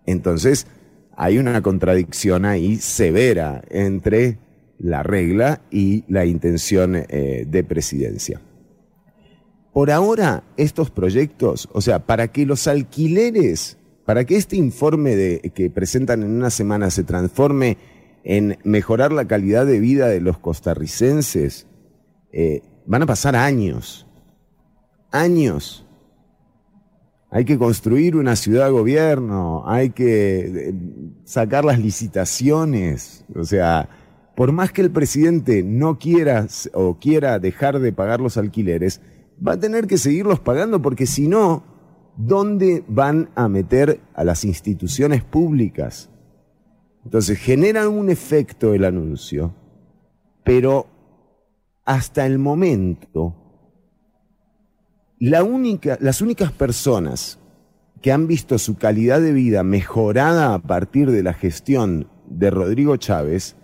Entonces, 0.07 0.69
hay 1.17 1.39
una 1.39 1.61
contradicción 1.61 2.45
ahí 2.45 2.77
severa 2.77 3.63
entre 3.69 4.39
la 4.79 5.03
regla 5.03 5.61
y 5.73 6.05
la 6.07 6.25
intención 6.25 6.95
eh, 6.95 7.47
de 7.49 7.65
presidencia. 7.65 8.41
Por 9.73 9.91
ahora, 9.91 10.45
estos 10.57 10.91
proyectos, 10.93 11.69
o 11.73 11.81
sea, 11.81 12.07
para 12.07 12.29
que 12.29 12.47
los 12.47 12.69
alquileres, 12.69 13.77
para 14.05 14.25
que 14.25 14.37
este 14.37 14.57
informe 14.57 15.41
que 15.53 15.69
presentan 15.69 16.23
en 16.23 16.31
una 16.31 16.51
semana 16.51 16.91
se 16.91 17.03
transforme 17.03 17.77
en 18.25 18.59
mejorar 18.65 19.13
la 19.13 19.27
calidad 19.27 19.67
de 19.67 19.81
vida 19.81 20.09
de 20.09 20.21
los 20.21 20.39
costarricenses, 20.39 21.67
eh, 22.33 22.63
van 22.87 23.03
a 23.03 23.07
pasar 23.07 23.37
años, 23.37 24.07
años. 25.11 25.87
Hay 27.31 27.45
que 27.45 27.59
construir 27.59 28.17
una 28.17 28.35
ciudad 28.35 28.71
gobierno, 28.71 29.63
hay 29.67 29.91
que 29.91 30.69
eh, 30.69 30.75
sacar 31.25 31.65
las 31.65 31.79
licitaciones, 31.79 33.25
o 33.35 33.45
sea, 33.45 33.89
por 34.37 34.53
más 34.53 34.73
que 34.73 34.83
el 34.83 34.91
presidente 34.91 35.63
no 35.63 35.99
quiera 35.99 36.47
o 36.73 36.99
quiera 36.99 37.39
dejar 37.39 37.79
de 37.79 37.93
pagar 37.93 38.21
los 38.21 38.37
alquileres, 38.37 39.01
va 39.47 39.53
a 39.53 39.61
tener 39.61 39.87
que 39.87 39.99
seguirlos 39.99 40.41
pagando 40.41 40.83
porque 40.83 41.07
si 41.07 41.29
no, 41.29 41.63
¿dónde 42.17 42.85
van 42.89 43.31
a 43.35 43.49
meter 43.49 44.01
a 44.15 44.25
las 44.25 44.45
instituciones 44.45 45.23
públicas? 45.23 46.11
Entonces 47.05 47.39
genera 47.39 47.89
un 47.89 48.11
efecto 48.11 48.75
el 48.75 48.85
anuncio, 48.85 49.55
pero 50.45 50.87
hasta 51.85 52.27
el 52.27 52.39
momento, 52.39 53.35
las 55.19 55.43
únicas 56.21 56.53
personas 56.53 57.39
que 58.01 58.13
han 58.13 58.27
visto 58.27 58.59
su 58.59 58.77
calidad 58.77 59.21
de 59.21 59.33
vida 59.33 59.63
mejorada 59.63 60.55
a 60.55 60.59
partir 60.59 61.11
de 61.11 61.23
la 61.23 61.35
gestión 61.35 62.09
de 62.27 62.51
Rodrigo 62.51 62.97
Chávez 62.97 63.57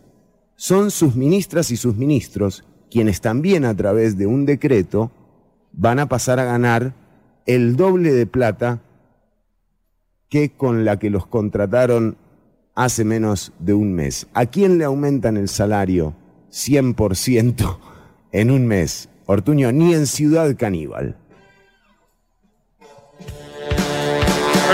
son 0.57 0.91
sus 0.91 1.17
ministras 1.17 1.71
y 1.71 1.77
sus 1.77 1.97
ministros, 1.97 2.65
quienes 2.91 3.21
también 3.21 3.65
a 3.65 3.75
través 3.75 4.19
de 4.19 4.27
un 4.27 4.47
decreto 4.47 5.11
van 5.73 5.99
a 5.99 6.07
pasar 6.07 6.39
a 6.39 6.45
ganar 6.45 6.95
el 7.47 7.77
doble 7.77 8.13
de 8.13 8.27
plata 8.27 8.83
que 10.29 10.51
con 10.51 10.85
la 10.85 10.99
que 10.99 11.11
los 11.11 11.27
contrataron 11.27 12.17
hace 12.77 13.05
menos 13.05 13.53
de 13.59 13.75
un 13.75 13.93
mes. 13.95 14.29
¿A 14.35 14.47
quién 14.47 14.79
le 14.79 14.85
aumentan 14.85 15.37
el 15.37 15.49
salario 15.49 16.15
100% 16.53 17.79
en 18.33 18.51
un 18.53 18.67
mes? 18.67 19.09
Ortuño, 19.27 19.73
ni 19.73 19.93
en 19.95 20.07
Ciudad 20.07 20.55
Caníbal. 20.57 21.17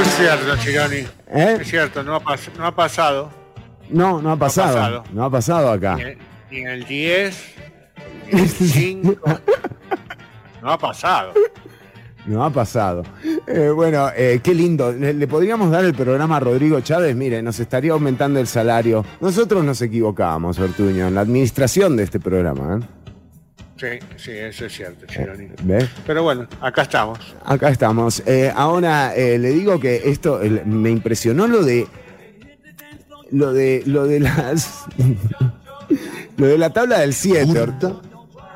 Es 0.01 0.09
cierto, 0.17 0.57
Chironi. 0.59 1.07
¿Eh? 1.29 1.59
Es 1.61 1.69
cierto, 1.69 2.03
no 2.03 2.17
ha, 2.17 2.37
no 2.59 2.67
ha 2.67 2.75
pasado. 2.75 3.31
No, 3.89 4.21
no 4.21 4.33
ha 4.33 4.37
pasado. 4.37 4.75
pasado. 4.75 5.05
No 5.13 5.25
ha 5.25 5.31
pasado 5.31 5.71
acá. 5.71 5.97
Ni, 5.97 6.03
en- 6.03 6.19
ni 6.51 6.59
en 6.59 6.69
el 6.69 6.85
10, 6.85 7.45
ni 8.27 8.33
en 8.33 8.39
el 8.39 8.49
5. 8.49 9.15
No 10.63 10.71
ha 10.71 10.79
pasado. 10.79 11.33
No 12.27 12.45
ha 12.45 12.51
pasado. 12.51 13.03
Eh, 13.47 13.71
bueno, 13.75 14.09
eh, 14.17 14.41
qué 14.43 14.55
lindo. 14.55 14.93
Le, 14.93 15.13
le 15.13 15.27
podríamos 15.27 15.71
dar 15.73 15.85
el 15.85 15.93
programa 15.95 16.37
a 16.37 16.41
Rodrigo 16.41 16.81
Chávez. 16.81 17.17
Mire, 17.17 17.43
nos 17.43 17.59
estaría 17.59 17.93
aumentando 17.93 18.39
el 18.39 18.47
salario. 18.47 19.05
Nosotros 19.21 19.65
nos 19.65 19.83
equivocábamos, 19.83 20.59
Ortuño, 20.61 21.09
en 21.09 21.15
la 21.17 21.23
administración 21.23 21.97
de 21.97 22.05
este 22.05 22.21
programa. 22.21 22.79
¿eh? 22.81 22.87
Sí, 23.77 24.07
sí, 24.17 24.31
eso 24.31 24.67
es 24.67 24.73
cierto, 24.73 25.07
Chironi. 25.07 25.49
¿Ves? 25.65 25.89
Pero 26.07 26.23
bueno, 26.23 26.47
acá 26.61 26.83
estamos. 26.83 27.19
Acá 27.45 27.71
estamos. 27.71 28.23
Eh, 28.27 28.53
ahora 28.55 29.17
eh, 29.17 29.39
le 29.39 29.49
digo 29.51 29.81
que 29.81 30.03
esto 30.09 30.41
el- 30.41 30.65
me 30.65 30.91
impresionó 30.91 31.49
lo 31.49 31.65
de 31.65 31.89
lo 33.33 33.53
de, 33.53 33.83
lo 33.87 34.07
de 34.07 34.21
las. 34.21 34.85
lo 36.37 36.47
de 36.47 36.59
la 36.59 36.71
tabla 36.71 37.01
del 37.01 37.15
7. 37.15 37.47
Curta 37.59 37.95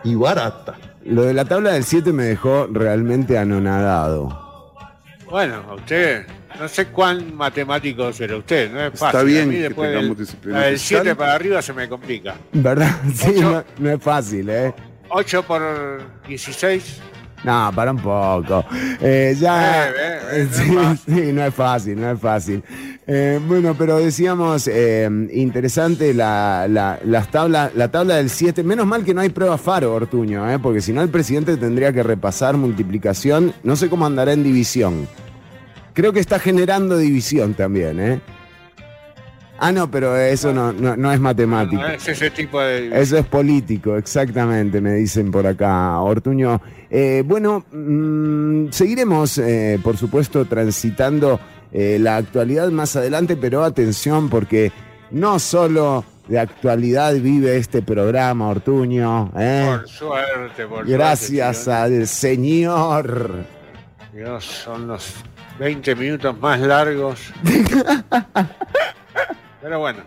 y 0.04 0.14
barata. 0.14 0.76
Lo 1.08 1.22
de 1.22 1.34
la 1.34 1.44
tabla 1.44 1.72
del 1.72 1.84
7 1.84 2.12
me 2.12 2.25
dejó 2.25 2.66
realmente 2.70 3.38
anonadado. 3.38 4.44
Bueno, 5.30 5.62
a 5.70 5.75
usted, 5.75 6.26
no 6.58 6.68
sé 6.68 6.86
cuán 6.86 7.34
matemático 7.34 8.12
será 8.12 8.36
usted, 8.36 8.70
no 8.72 8.80
es 8.86 8.94
Está 8.94 9.10
fácil. 9.12 9.28
bien 9.28 9.42
a 9.42 9.46
mí 9.46 9.54
que 9.54 9.62
después 9.62 9.90
tengamos 9.92 10.16
del- 10.18 10.26
del 10.26 10.78
fiscal. 10.78 10.78
7 10.78 11.14
para 11.16 11.34
arriba 11.34 11.62
se 11.62 11.72
me 11.72 11.88
complica. 11.88 12.34
¿Verdad? 12.52 12.90
Sí, 13.14 13.32
Ocho. 13.36 13.50
no, 13.50 13.64
no 13.78 13.90
es 13.90 14.02
fácil, 14.02 14.48
¿eh? 14.50 14.75
8 15.08 15.42
por 15.44 15.62
16, 16.28 17.00
No, 17.44 17.70
para 17.75 17.90
un 17.92 17.98
poco. 17.98 18.64
Eh, 19.00 19.36
ya. 19.38 19.88
Eh, 19.88 19.92
eh, 20.32 20.48
eh, 20.58 20.64
no 20.72 20.96
sí, 21.06 21.32
no 21.32 21.44
es 21.44 21.54
fácil, 21.54 22.00
no 22.00 22.10
es 22.10 22.20
fácil. 22.20 22.62
Eh, 23.08 23.40
bueno, 23.46 23.76
pero 23.78 23.98
decíamos, 23.98 24.66
eh, 24.66 25.08
interesante 25.32 26.12
la, 26.12 26.66
la, 26.68 26.98
las 27.04 27.30
tablas, 27.30 27.72
la 27.75 27.88
tabla 27.88 28.16
del 28.16 28.30
7. 28.30 28.64
Menos 28.64 28.86
mal 28.86 29.04
que 29.04 29.14
no 29.14 29.20
hay 29.20 29.28
prueba 29.28 29.56
Faro, 29.58 29.94
Ortuño, 29.94 30.50
eh, 30.50 30.58
porque 30.58 30.80
si 30.80 30.92
no 30.92 31.02
el 31.02 31.08
presidente 31.08 31.56
tendría 31.56 31.92
que 31.92 32.02
repasar 32.02 32.56
multiplicación. 32.56 33.54
No 33.62 33.76
sé 33.76 33.88
cómo 33.88 34.06
andará 34.06 34.32
en 34.32 34.42
división. 34.42 35.06
Creo 35.94 36.12
que 36.12 36.20
está 36.20 36.40
generando 36.40 36.98
división 36.98 37.54
también, 37.54 38.00
¿eh? 38.00 38.20
Ah, 39.58 39.72
no, 39.72 39.90
pero 39.90 40.16
eso 40.16 40.52
no, 40.52 40.72
no, 40.72 40.96
no 40.96 41.12
es 41.12 41.18
matemático. 41.18 41.80
no 41.80 41.88
es 41.88 42.06
ese 42.06 42.30
tipo 42.30 42.60
de... 42.60 42.88
Eso 43.00 43.16
es 43.16 43.25
político, 43.25 43.96
exactamente, 43.96 44.80
me 44.82 44.92
dicen 44.94 45.30
por 45.30 45.46
acá, 45.46 45.98
Ortuño. 46.00 46.60
Eh, 46.90 47.22
bueno, 47.25 47.64
mm, 47.72 48.66
seguiremos, 48.70 49.38
eh, 49.38 49.78
por 49.82 49.96
supuesto, 49.96 50.44
transitando 50.44 51.40
eh, 51.73 51.99
la 52.00 52.16
actualidad 52.16 52.68
más 52.70 52.96
adelante, 52.96 53.37
pero 53.37 53.64
atención 53.64 54.28
porque 54.28 54.73
no 55.11 55.38
solo 55.38 56.04
de 56.28 56.38
actualidad 56.38 57.14
vive 57.14 57.56
este 57.56 57.82
programa, 57.82 58.49
Ortuño. 58.49 59.30
¿eh? 59.37 59.64
Por 59.66 59.88
suerte, 59.88 60.66
por 60.66 60.87
Gracias 60.87 61.64
suerte. 61.64 61.96
al 61.96 62.06
Señor. 62.06 63.44
Dios, 64.12 64.44
son 64.44 64.88
los 64.88 65.14
20 65.58 65.94
minutos 65.94 66.38
más 66.38 66.58
largos. 66.61 67.20
Pero 69.62 69.78
bueno, 69.78 70.00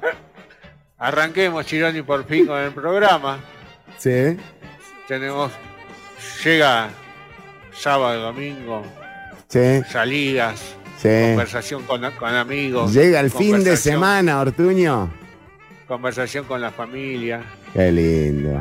arranquemos, 0.98 1.66
Chironi, 1.66 2.02
por 2.02 2.26
fin 2.26 2.46
con 2.46 2.58
el 2.60 2.72
programa. 2.72 3.40
Sí, 3.98 4.38
Tenemos, 5.08 5.52
llega 6.44 6.90
sábado, 7.74 8.22
domingo, 8.22 8.84
sí, 9.48 9.82
salidas, 9.90 10.76
sí. 11.02 11.10
conversación 11.28 11.84
con, 11.84 12.02
con 12.12 12.36
amigos. 12.36 12.94
Llega 12.94 13.20
el 13.20 13.32
fin 13.32 13.64
de 13.64 13.76
semana, 13.78 14.40
Ortuño. 14.40 15.12
Conversación 15.88 16.46
con 16.46 16.62
la 16.62 16.72
familia, 16.72 17.42
Qué 17.74 17.92
lindo. 17.92 18.52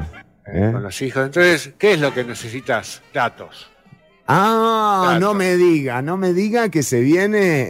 eh, 0.47 0.69
¿eh? 0.69 0.71
con 0.73 0.83
los 0.83 1.03
hijos. 1.03 1.27
Entonces, 1.27 1.73
¿qué 1.79 1.93
es 1.95 2.01
lo 2.01 2.13
que 2.15 2.25
necesitas? 2.25 3.03
Datos. 3.13 3.71
Ah, 4.27 5.03
Datos. 5.07 5.21
no 5.21 5.35
me 5.35 5.57
diga, 5.57 6.01
no 6.03 6.17
me 6.17 6.33
diga 6.33 6.69
que 6.71 6.83
se 6.83 7.01
viene 7.01 7.69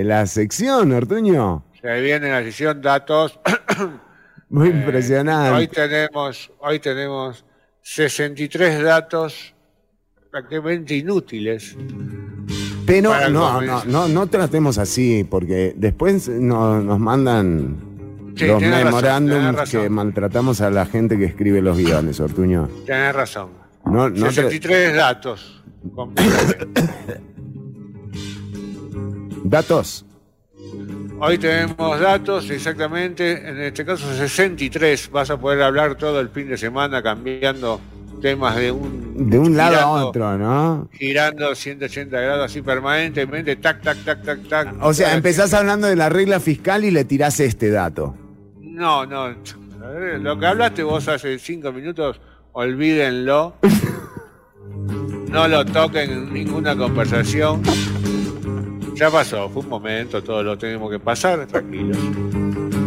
eh, 0.00 0.02
la 0.04 0.26
sección, 0.26 0.92
Ortuño. 0.92 1.64
Se 1.80 2.00
viene 2.00 2.30
la 2.30 2.42
sesión 2.42 2.80
datos. 2.80 3.38
Muy 4.48 4.68
Eh, 4.68 4.70
Hoy 4.72 4.78
impresionante. 4.78 5.66
tenemos, 5.68 6.52
hoy 6.60 6.78
tenemos 6.78 7.44
63 7.82 8.82
datos 8.82 9.54
prácticamente 10.30 10.94
inútiles. 10.94 11.74
Pero 12.86 13.10
para 13.10 13.28
no, 13.28 13.60
no, 13.62 13.84
no, 13.84 14.08
no 14.08 14.26
tratemos 14.26 14.78
así, 14.78 15.24
porque 15.28 15.72
después 15.76 16.28
no- 16.28 16.80
nos 16.80 16.98
mandan 16.98 17.76
Sí, 18.36 18.46
los 18.46 18.60
memorándums 18.60 19.54
razón. 19.54 19.82
que 19.82 19.88
maltratamos 19.90 20.60
a 20.60 20.70
la 20.70 20.86
gente 20.86 21.16
que 21.18 21.24
escribe 21.26 21.60
los 21.62 21.76
guiones, 21.76 22.18
Ortuño. 22.18 22.68
Tenés 22.86 23.14
razón. 23.14 23.50
No, 23.84 24.08
no 24.08 24.26
tra- 24.26 24.30
63 24.32 24.94
datos. 24.96 25.62
Datos. 29.44 30.04
Hoy 31.20 31.38
tenemos 31.38 32.00
datos, 32.00 32.50
exactamente, 32.50 33.48
en 33.48 33.60
este 33.60 33.84
caso 33.84 34.12
63. 34.12 35.10
Vas 35.12 35.30
a 35.30 35.36
poder 35.38 35.62
hablar 35.62 35.94
todo 35.96 36.20
el 36.20 36.30
fin 36.30 36.48
de 36.48 36.56
semana 36.56 37.02
cambiando 37.02 37.80
temas 38.22 38.56
de 38.56 38.72
un... 38.72 39.28
De 39.28 39.38
un 39.38 39.56
lado 39.56 39.76
a 39.76 40.06
otro, 40.06 40.38
¿no? 40.38 40.88
Girando 40.92 41.54
180 41.54 42.18
grados 42.18 42.46
así 42.46 42.62
permanentemente, 42.62 43.56
tac, 43.56 43.82
tac, 43.82 44.02
tac, 44.04 44.22
tac, 44.22 44.48
tac. 44.48 44.74
O 44.80 44.94
sea, 44.94 45.14
empezás 45.14 45.52
hablando 45.52 45.86
de 45.88 45.96
la 45.96 46.08
regla 46.08 46.40
fiscal 46.40 46.84
y 46.84 46.90
le 46.90 47.04
tirás 47.04 47.38
este 47.40 47.70
dato. 47.70 48.14
No, 48.60 49.04
no. 49.04 49.34
Lo 50.20 50.38
que 50.38 50.46
hablaste 50.46 50.82
vos 50.82 51.06
hace 51.08 51.38
cinco 51.38 51.72
minutos, 51.72 52.20
olvídenlo. 52.52 53.56
No 55.28 55.48
lo 55.48 55.64
toquen 55.64 56.10
en 56.10 56.32
ninguna 56.32 56.76
conversación. 56.76 57.62
Ya 58.94 59.10
pasó, 59.10 59.48
fue 59.48 59.62
un 59.62 59.68
momento, 59.68 60.22
todos 60.22 60.44
lo 60.44 60.56
tenemos 60.56 60.90
que 60.90 60.98
pasar, 60.98 61.46
tranquilos. 61.46 61.98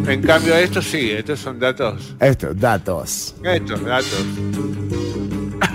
En 0.07 0.21
cambio, 0.21 0.55
esto 0.55 0.81
sí, 0.81 1.11
estos 1.11 1.39
son 1.39 1.59
datos. 1.59 2.15
Estos 2.19 2.59
datos. 2.59 3.35
Estos 3.43 3.83
datos. 3.83 4.25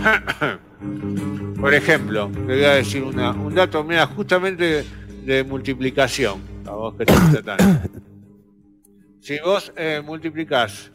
Por 1.60 1.74
ejemplo, 1.74 2.30
le 2.46 2.54
voy 2.56 2.64
a 2.64 2.70
decir 2.74 3.02
una- 3.02 3.32
un 3.32 3.54
dato, 3.54 3.84
mira, 3.84 4.06
justamente 4.06 4.84
de 5.24 5.44
multiplicación, 5.44 6.40
a 6.66 6.70
vos 6.72 6.94
que 6.96 7.04
te 7.06 7.12
gusta 7.12 7.42
tanto. 7.42 8.00
Si 9.22 9.38
vos 9.44 9.70
eh, 9.76 10.00
multiplicás 10.02 10.90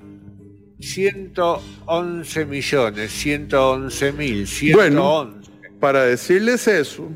111 0.80 2.46
millones, 2.48 3.12
111 3.12 4.12
mil, 4.14 4.48
111, 4.48 4.74
Bueno. 4.76 5.42
Para 5.80 6.04
decirles 6.06 6.68
eso, 6.68 7.08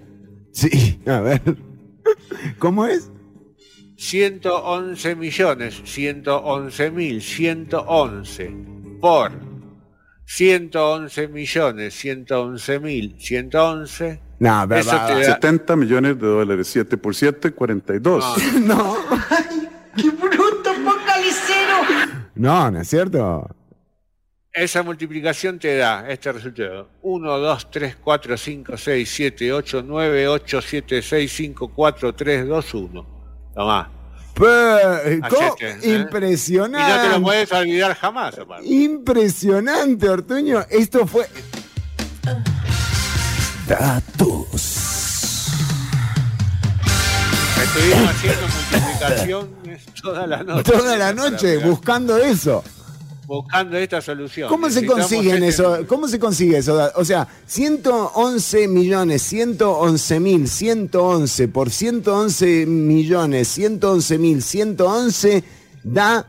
Sí, 0.52 1.00
a 1.08 1.20
ver. 1.22 1.42
¿Cómo 2.60 2.86
es? 2.86 3.12
111 3.98 5.16
millones, 5.16 5.82
111 5.84 6.92
mil, 6.92 7.22
111 7.24 8.52
por 9.02 9.32
111 10.34 11.28
millones, 11.30 11.96
111 11.96 12.80
mil, 12.80 13.16
111. 13.18 14.20
No, 14.38 14.64
pero- 14.70 14.82
Eso 14.82 14.92
te 14.92 15.14
da- 15.16 15.24
70 15.24 15.76
millones 15.76 16.20
de 16.20 16.28
dólares, 16.28 16.68
7 16.68 16.98
por 16.98 17.16
7, 17.16 17.50
42. 17.52 18.24
No, 18.62 18.96
¡Qué 19.98 20.08
bruto 20.12 20.72
focalicero! 20.76 21.78
no, 22.36 22.70
¿no 22.70 22.80
es 22.80 22.88
cierto? 22.88 23.50
Esa 24.54 24.84
multiplicación 24.84 25.58
te 25.58 25.78
da 25.78 26.08
este 26.08 26.32
resultado. 26.32 26.90
1, 27.02 27.38
2, 27.40 27.72
3, 27.72 27.96
4, 27.96 28.38
5, 28.38 28.78
6, 28.78 29.10
7, 29.10 29.52
8, 29.54 29.84
9, 29.86 30.28
8, 30.28 30.62
7, 30.62 31.02
6, 31.02 31.32
5, 31.34 31.72
4, 31.74 32.14
3, 32.14 32.48
2, 32.48 32.74
1. 32.76 33.08
Tomá. 33.56 33.92
¿Eh? 34.48 35.14
Y 35.16 35.18
no 35.18 35.28
te 35.28 35.36
lo 35.84 35.96
Impresionante. 35.96 37.20
puedes 37.22 37.52
olvidar 37.52 37.96
jamás, 37.96 38.38
aparte. 38.38 38.68
Impresionante, 38.68 40.10
Ortuño. 40.10 40.66
Esto 40.70 41.06
fue. 41.08 41.28
Datos. 43.68 44.50
Estuvimos 47.64 48.10
haciendo 48.10 48.42
multiplicaciones 48.48 49.86
toda 50.02 50.28
la 50.28 50.44
noche. 50.44 50.72
Toda 50.72 50.98
la 50.98 51.14
noche 51.14 51.58
buscando 51.58 52.18
eso. 52.18 52.64
Buscando 53.30 53.78
esta 53.78 54.02
solución. 54.02 54.50
¿Cómo 54.50 54.72
se 54.72 54.84
consiguen 54.88 55.44
este- 55.44 55.50
eso? 55.50 55.86
¿Cómo 55.88 56.08
se 56.08 56.18
consigue 56.18 56.58
eso? 56.58 56.90
O 56.96 57.06
sea, 57.06 57.28
111 57.46 58.68
millones, 58.68 59.22
111 59.22 60.20
mil, 60.20 60.48
111 60.48 61.48
por 61.48 61.70
111 61.70 62.66
millones, 62.66 63.48
111 63.50 64.18
mil, 64.18 64.42
111 64.42 65.44
da 65.84 66.26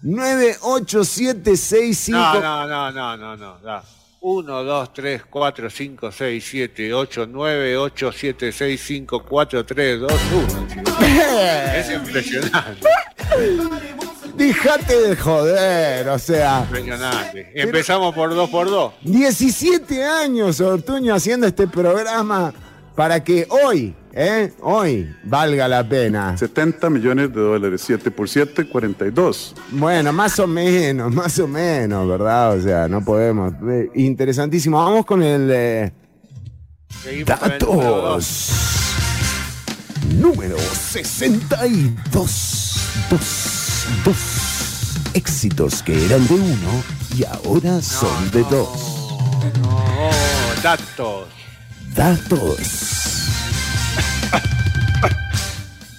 98765. 0.00 2.18
No, 2.18 2.40
no, 2.40 2.66
no, 2.66 2.92
no, 2.92 3.16
no, 3.18 3.36
no. 3.36 3.58
Da. 3.58 3.84
1, 4.20 4.64
2, 4.64 4.92
3, 4.94 5.24
4, 5.28 5.68
5, 5.68 6.10
6, 6.10 6.44
7, 6.44 6.94
8, 6.94 7.26
9, 7.26 7.76
8, 7.76 8.10
7, 8.10 8.52
6, 8.52 8.80
5, 8.82 9.22
4, 9.22 9.66
3, 9.66 10.00
2, 10.00 10.12
1. 10.32 10.66
Es 11.76 11.90
impresionante, 11.90 12.88
Dejate 14.38 15.00
de 15.00 15.16
joder, 15.16 16.08
o 16.08 16.18
sea. 16.18 16.60
impresionante. 16.64 17.50
Empezamos 17.60 18.14
por 18.14 18.34
2 18.34 18.48
por 18.50 18.70
2. 18.70 18.92
17 19.02 20.04
años, 20.04 20.60
Ortuño, 20.60 21.12
haciendo 21.14 21.46
este 21.48 21.66
programa 21.66 22.54
para 22.94 23.22
que 23.22 23.46
hoy, 23.50 23.94
¿eh? 24.12 24.52
Hoy 24.60 25.12
valga 25.24 25.66
la 25.66 25.88
pena. 25.88 26.36
70 26.36 26.88
millones 26.88 27.32
de 27.34 27.40
dólares, 27.40 27.82
7 27.84 28.10
por 28.12 28.28
7, 28.28 28.68
42. 28.68 29.54
Bueno, 29.72 30.12
más 30.12 30.38
o 30.38 30.46
menos, 30.46 31.12
más 31.12 31.38
o 31.40 31.48
menos, 31.48 32.08
¿verdad? 32.08 32.56
O 32.56 32.62
sea, 32.62 32.86
no 32.88 33.04
podemos. 33.04 33.52
Eh, 33.68 33.90
Interesantísimo. 33.94 34.78
Vamos 34.78 35.04
con 35.04 35.22
el 35.22 35.50
eh, 35.52 35.92
con 37.04 37.12
el 37.12 37.58
número 37.58 37.90
dos. 37.90 38.18
datos. 38.18 38.54
Número 40.16 40.56
62. 40.58 41.94
Dos. 42.12 43.57
Dos. 44.04 44.16
Éxitos 45.14 45.82
que 45.82 46.04
eran 46.06 46.26
de 46.28 46.34
uno 46.34 46.82
y 47.16 47.24
ahora 47.24 47.80
son 47.82 48.30
de 48.30 48.42
dos. 48.44 49.08
No, 49.60 50.10
datos. 50.62 51.28
Datos. 51.94 52.58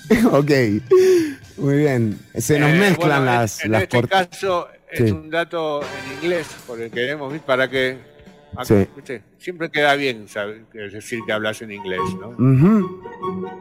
ok. 0.31 0.51
Muy 1.57 1.75
bien. 1.77 2.19
Se 2.37 2.59
nos 2.59 2.69
Eh, 2.69 2.73
mezclan 2.79 2.97
bueno, 2.97 3.17
en- 3.17 3.25
las, 3.25 3.65
En, 3.65 3.71
las 3.71 3.83
este 3.83 3.97
cort- 3.97 4.09
caso 4.09 4.67
es 4.91 4.99
Sí. 4.99 5.11
un 5.11 5.29
dato 5.29 5.81
en 5.81 6.15
inglés, 6.23 6.47
porque 6.65 6.89
queremos, 6.89 7.31
¿viste? 7.33 7.45
para 7.45 7.69
que. 7.69 7.97
Sí. 8.63 8.87
Siempre 9.37 9.69
queda 9.69 9.93
bien 9.95 10.27
saber, 10.27 10.63
es 10.73 10.93
decir 10.93 11.19
que 11.25 11.31
hablas 11.31 11.61
en 11.61 11.71
inglés, 11.71 11.99
¿no? 12.19 12.29
Ujú. 12.29 13.01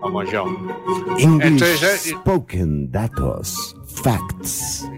Como 0.00 0.22
yo. 0.24 0.44
English 1.18 1.42
Entonces, 1.62 2.06
eh, 2.06 2.10
spoken 2.10 2.90
datos. 2.90 3.76
Facts. 4.02 4.88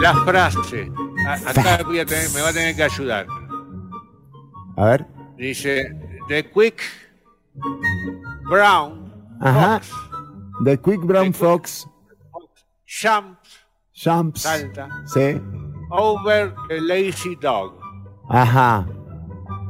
La 0.00 0.14
frase. 0.24 0.90
a- 1.26 1.50
Acá 1.50 1.82
voy 1.84 1.98
a 2.00 2.04
tener- 2.06 2.30
me 2.34 2.42
va 2.42 2.48
a 2.48 2.52
tener 2.52 2.76
que 2.76 2.82
ayudar. 2.84 3.26
A 4.76 4.84
ver. 4.84 5.06
Dice: 5.36 5.96
The 6.28 6.50
quick 6.50 6.82
brown 8.48 9.12
Ajá. 9.40 9.80
fox 9.80 9.92
The 10.64 10.78
Quick 10.78 11.00
Brown 11.02 11.32
Fox 11.34 11.88
jumps, 12.86 13.66
jumps. 13.92 14.42
salta, 14.42 14.88
Sí. 15.06 15.40
over 15.90 16.54
the 16.68 16.80
lazy 16.80 17.34
dog. 17.36 17.74
Ajá. 18.30 18.86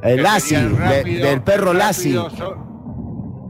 El 0.02 0.22
Lassie, 0.22 0.58
de- 0.58 1.04
del 1.20 1.42
perro 1.42 1.72
Lassie. 1.72 2.20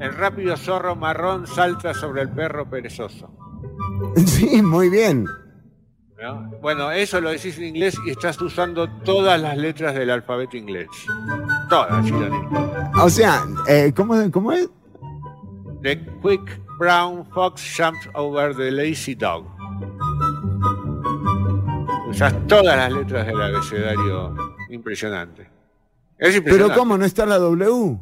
El 0.01 0.13
rápido 0.15 0.57
zorro 0.57 0.95
marrón 0.95 1.47
salta 1.49 1.93
sobre 1.93 2.23
el 2.23 2.31
perro 2.31 2.69
perezoso. 2.71 3.31
Sí, 4.27 4.63
muy 4.63 4.89
bien. 4.91 5.27
¿no? 6.23 6.51
Bueno, 6.63 6.91
eso 6.91 7.21
lo 7.21 7.31
decís 7.31 7.59
en 7.59 7.65
inglés 7.65 7.97
y 8.07 8.11
estás 8.11 8.41
usando 8.41 8.89
todas 9.05 9.41
las 9.41 9.57
letras 9.57 9.95
del 9.95 10.11
alfabeto 10.11 10.57
inglés. 10.57 10.89
Todas, 11.69 12.05
Chironi. 12.05 12.39
O 13.01 13.11
sea, 13.11 13.45
eh, 13.69 13.93
¿cómo, 13.95 14.15
¿cómo 14.31 14.53
es? 14.53 14.69
The 15.83 16.01
quick 16.23 16.61
brown 16.79 17.27
fox 17.33 17.63
jumps 17.77 18.09
over 18.15 18.57
the 18.57 18.71
lazy 18.71 19.15
dog. 19.15 19.45
Usas 22.09 22.35
todas 22.47 22.77
las 22.77 22.93
letras 22.93 23.27
del 23.27 23.41
abecedario. 23.41 24.35
Impresionante. 24.71 25.43
Es 25.43 25.49
Pero 26.19 26.37
impresionante. 26.39 26.79
¿cómo 26.79 26.97
no 26.97 27.05
está 27.05 27.27
la 27.27 27.39
W? 27.39 27.99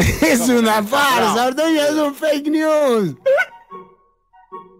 es 0.22 0.40
¿Cómo 0.40 0.58
una 0.58 0.82
farsa? 0.82 1.46
Ortuño, 1.48 1.80
es 1.82 1.92
un 1.94 2.14
fake 2.14 2.48
news. 2.50 3.14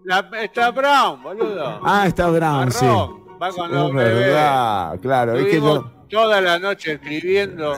La- 0.03 0.29
está 0.41 0.71
brown, 0.71 1.21
boludo. 1.21 1.79
Ah, 1.83 2.05
está 2.07 2.27
Brown, 2.29 2.71
sí. 2.71 2.85
Marrón, 2.85 3.21
va 3.41 3.49
con 3.51 3.71
los 3.71 3.93
bebés. 3.93 4.15
verdad, 4.19 4.99
claro. 4.99 5.35
Es 5.35 5.45
que 5.45 5.61
yo- 5.61 5.91
toda 6.09 6.41
la 6.41 6.59
noche 6.59 6.93
escribiendo 6.93 7.73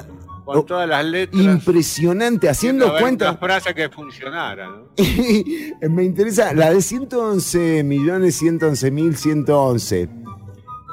con 0.45 0.58
Oh, 0.58 0.63
todas 0.63 0.88
las 0.89 1.06
letras. 1.06 1.41
impresionante, 1.41 2.49
haciendo 2.49 2.97
cuenta. 2.97 3.36
Frase 3.38 3.73
que 3.73 3.89
funcionara, 3.89 4.67
¿no? 4.67 4.84
Me 5.89 6.03
interesa, 6.03 6.53
la 6.53 6.69
de 6.71 6.82
111 6.82 7.84
millones 7.84 8.36
111 8.38 8.91
mil 8.91 9.15
111. 9.15 10.10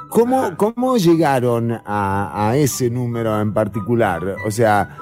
¿Cómo, 0.08 0.56
¿Cómo 0.56 0.96
llegaron 0.96 1.72
a, 1.84 2.48
a 2.50 2.56
ese 2.56 2.90
número 2.90 3.40
en 3.40 3.52
particular? 3.54 4.34
O 4.46 4.50
sea, 4.50 4.96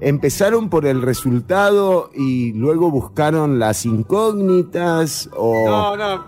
¿empezaron 0.00 0.68
por 0.70 0.86
el 0.86 1.02
resultado 1.02 2.10
y 2.14 2.52
luego 2.52 2.90
buscaron 2.90 3.58
las 3.58 3.84
incógnitas? 3.84 5.28
O... 5.36 5.66
No, 5.66 5.96
no, 5.96 6.26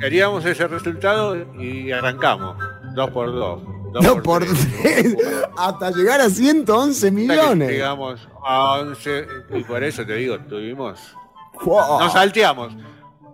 queríamos 0.00 0.44
ese 0.44 0.66
resultado 0.66 1.36
y 1.58 1.92
arrancamos. 1.92 2.56
Dos 2.94 3.10
por 3.10 3.32
dos. 3.32 3.62
dos 3.92 4.20
por 4.22 4.44
tres. 4.44 4.68
tres, 4.82 5.16
hasta 5.56 5.90
llegar 5.90 6.20
a 6.20 6.28
111 6.28 6.90
Hasta 6.90 7.06
que 7.06 7.10
millones. 7.10 7.70
Llegamos 7.70 8.28
a 8.44 8.80
11 8.80 9.26
y 9.54 9.64
por 9.64 9.82
eso 9.82 10.04
te 10.04 10.14
digo, 10.14 10.38
tuvimos. 10.40 10.98
Wow. 11.64 12.00
Nos 12.00 12.12
salteamos. 12.12 12.74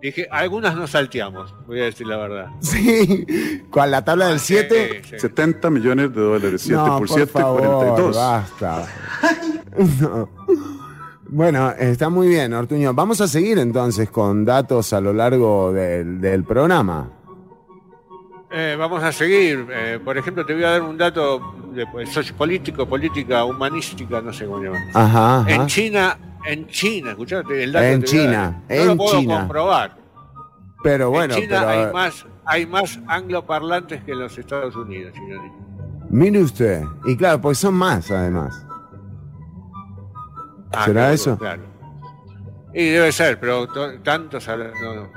Dije, 0.01 0.27
algunas 0.31 0.75
nos 0.75 0.91
salteamos, 0.91 1.53
voy 1.67 1.81
a 1.81 1.85
decir 1.85 2.07
la 2.07 2.17
verdad. 2.17 2.47
Sí, 2.61 3.25
con 3.69 3.91
la 3.91 4.03
tabla 4.03 4.27
del 4.29 4.39
7. 4.39 5.01
Sí, 5.03 5.09
sí. 5.11 5.19
70 5.19 5.69
millones 5.69 6.13
de 6.13 6.21
dólares. 6.21 6.61
7 6.61 6.75
No, 6.75 6.97
por 6.99 7.09
7, 7.09 7.25
favor, 7.27 7.61
42. 7.61 8.15
Basta. 8.15 8.87
No. 10.01 10.27
Bueno, 11.31 11.71
está 11.77 12.09
muy 12.09 12.27
bien, 12.27 12.53
Ortuño. 12.53 12.91
Vamos 12.93 13.21
a 13.21 13.27
seguir 13.27 13.59
entonces 13.59 14.09
con 14.09 14.43
datos 14.43 14.91
a 14.93 14.99
lo 14.99 15.13
largo 15.13 15.71
del, 15.71 16.19
del 16.19 16.43
programa. 16.43 17.11
Eh, 18.51 18.75
vamos 18.77 19.03
a 19.03 19.11
seguir. 19.11 19.67
Eh, 19.71 19.99
por 20.03 20.17
ejemplo, 20.17 20.43
te 20.43 20.55
voy 20.55 20.63
a 20.63 20.71
dar 20.71 20.81
un 20.81 20.97
dato 20.97 21.53
de 21.71 21.85
pues, 21.85 22.09
sociopolítico, 22.09 22.87
política, 22.87 23.45
humanística, 23.45 24.21
no 24.21 24.33
sé 24.33 24.45
cómo 24.45 24.63
llaman. 24.63 24.81
Ajá. 24.93 25.41
ajá. 25.41 25.51
En 25.53 25.67
China, 25.67 26.17
en 26.45 26.67
China, 26.67 27.11
escuchate 27.11 27.63
el 27.63 27.71
dato. 27.71 27.85
En 27.85 28.03
China. 28.03 28.61
No 28.69 28.75
en 28.75 28.87
lo 28.87 28.97
puedo 28.97 29.19
China. 29.19 29.39
comprobar. 29.39 29.97
Pero 30.83 31.09
bueno, 31.09 31.33
en 31.35 31.41
China 31.41 31.65
pero, 31.67 31.69
hay 31.87 31.93
más, 31.93 32.25
hay 32.45 32.65
más 32.65 32.99
angloparlantes 33.07 34.03
que 34.03 34.11
en 34.13 34.19
los 34.19 34.37
Estados 34.37 34.75
Unidos, 34.75 35.13
señorita. 35.13 35.55
mire 36.09 36.41
usted. 36.41 36.83
Y 37.05 37.15
claro, 37.17 37.41
pues 37.41 37.57
son 37.57 37.73
más 37.73 38.09
además. 38.11 38.65
Ah, 40.71 40.85
¿Será 40.85 40.93
claro, 41.01 41.13
eso? 41.13 41.37
Claro. 41.37 41.61
Y 42.73 42.85
debe 42.89 43.11
ser, 43.11 43.39
pero 43.39 43.67
to- 43.67 43.99
tantos 44.01 44.47
hablan- 44.47 44.71
no, 44.81 44.95
no. 44.95 45.09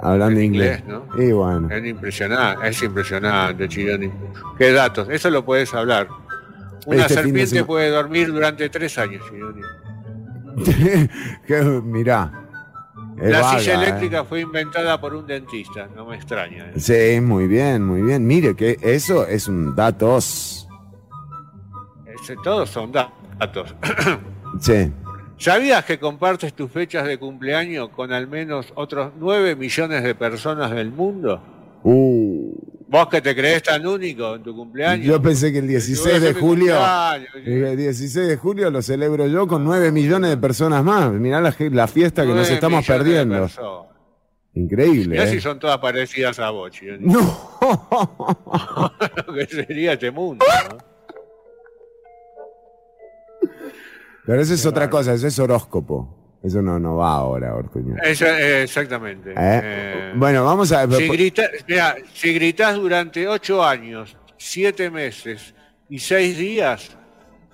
Hablando 0.00 0.38
En 0.40 0.46
inglés. 0.46 0.80
inglés, 0.80 1.02
¿no? 1.16 1.22
Y 1.22 1.32
bueno. 1.32 1.68
Es 1.74 1.84
impresionante, 1.84 2.68
es 2.68 2.82
impresionante, 2.82 3.68
Chironi. 3.68 4.10
¿Qué 4.58 4.72
datos? 4.72 5.08
Eso 5.08 5.30
lo 5.30 5.44
puedes 5.44 5.72
hablar. 5.74 6.08
Una 6.86 7.02
Este 7.02 7.14
serpiente 7.14 7.64
puede 7.64 7.90
dormir 7.90 8.32
durante 8.32 8.68
tres 8.68 8.96
años, 8.98 9.22
Chironi. 9.30 9.62
mirá. 11.84 12.44
La 13.16 13.40
vaga, 13.40 13.58
silla 13.58 13.72
¿eh? 13.72 13.84
eléctrica 13.84 14.24
fue 14.24 14.40
inventada 14.40 15.00
por 15.00 15.14
un 15.14 15.26
dentista, 15.26 15.88
no 15.96 16.06
me 16.06 16.14
extraña. 16.16 16.66
¿eh? 16.74 16.78
Sí, 16.78 17.20
muy 17.20 17.48
bien, 17.48 17.84
muy 17.84 18.00
bien. 18.02 18.26
Mire 18.26 18.54
que 18.54 18.78
eso 18.80 19.26
es 19.26 19.48
un 19.48 19.74
datos. 19.74 20.68
Ese- 22.22 22.36
todos 22.42 22.70
son 22.70 22.92
datos. 22.92 23.74
Sí. 24.60 24.90
¿Sabías 25.36 25.84
que 25.84 25.98
compartes 25.98 26.54
tus 26.54 26.70
fechas 26.70 27.06
de 27.06 27.18
cumpleaños 27.18 27.90
con 27.90 28.12
al 28.12 28.26
menos 28.26 28.72
otros 28.74 29.12
9 29.18 29.54
millones 29.56 30.02
de 30.02 30.14
personas 30.14 30.70
del 30.70 30.90
mundo? 30.90 31.40
Uh, 31.82 32.54
¿Vos 32.88 33.08
que 33.08 33.20
te 33.20 33.36
crees 33.36 33.62
tan 33.62 33.86
único 33.86 34.34
en 34.34 34.42
tu 34.42 34.56
cumpleaños? 34.56 35.06
yo 35.06 35.20
pensé 35.20 35.52
que 35.52 35.58
el 35.58 35.66
Voy 35.66 35.74
a 35.74 35.78
16 35.78 36.22
de 36.22 36.32
julio. 36.32 36.76
El 37.44 37.76
16 37.76 38.28
de 38.28 38.36
julio 38.36 38.70
lo 38.70 38.80
celebro 38.80 39.26
yo 39.26 39.46
con 39.46 39.62
9 39.64 39.92
millones 39.92 40.30
de 40.30 40.36
personas 40.38 40.82
más. 40.82 41.12
Mirá 41.12 41.40
la, 41.40 41.54
la 41.58 41.86
fiesta 41.86 42.24
que 42.24 42.32
nos 42.32 42.48
estamos 42.50 42.86
perdiendo. 42.86 43.48
Increíble. 44.54 45.10
Mirá 45.10 45.24
¿eh? 45.24 45.30
si 45.30 45.40
son 45.40 45.58
todas 45.58 45.78
parecidas 45.78 46.38
a 46.38 46.50
vos. 46.50 46.72
No. 46.98 47.58
Lo 49.26 49.34
que 49.34 49.46
sería 49.46 49.92
este 49.92 50.10
mundo, 50.10 50.44
¿no? 50.70 50.78
Pero 54.24 54.42
eso 54.42 54.54
es 54.54 54.66
otra 54.66 54.90
cosa, 54.90 55.14
eso 55.14 55.26
es 55.26 55.38
horóscopo. 55.38 56.17
Eso 56.42 56.62
no, 56.62 56.78
no 56.78 56.96
va 56.96 57.14
ahora, 57.14 57.54
Ortuño. 57.54 57.96
Exactamente. 58.02 59.30
¿Eh? 59.32 59.34
Eh, 59.36 60.12
bueno, 60.14 60.44
vamos 60.44 60.70
a 60.72 60.86
ver. 60.86 60.98
si, 60.98 61.08
grita- 61.08 61.50
si 62.14 62.32
gritás 62.32 62.76
durante 62.76 63.26
ocho 63.26 63.64
años, 63.64 64.16
siete 64.36 64.90
meses 64.90 65.54
y 65.88 65.98
seis 65.98 66.38
días, 66.38 66.96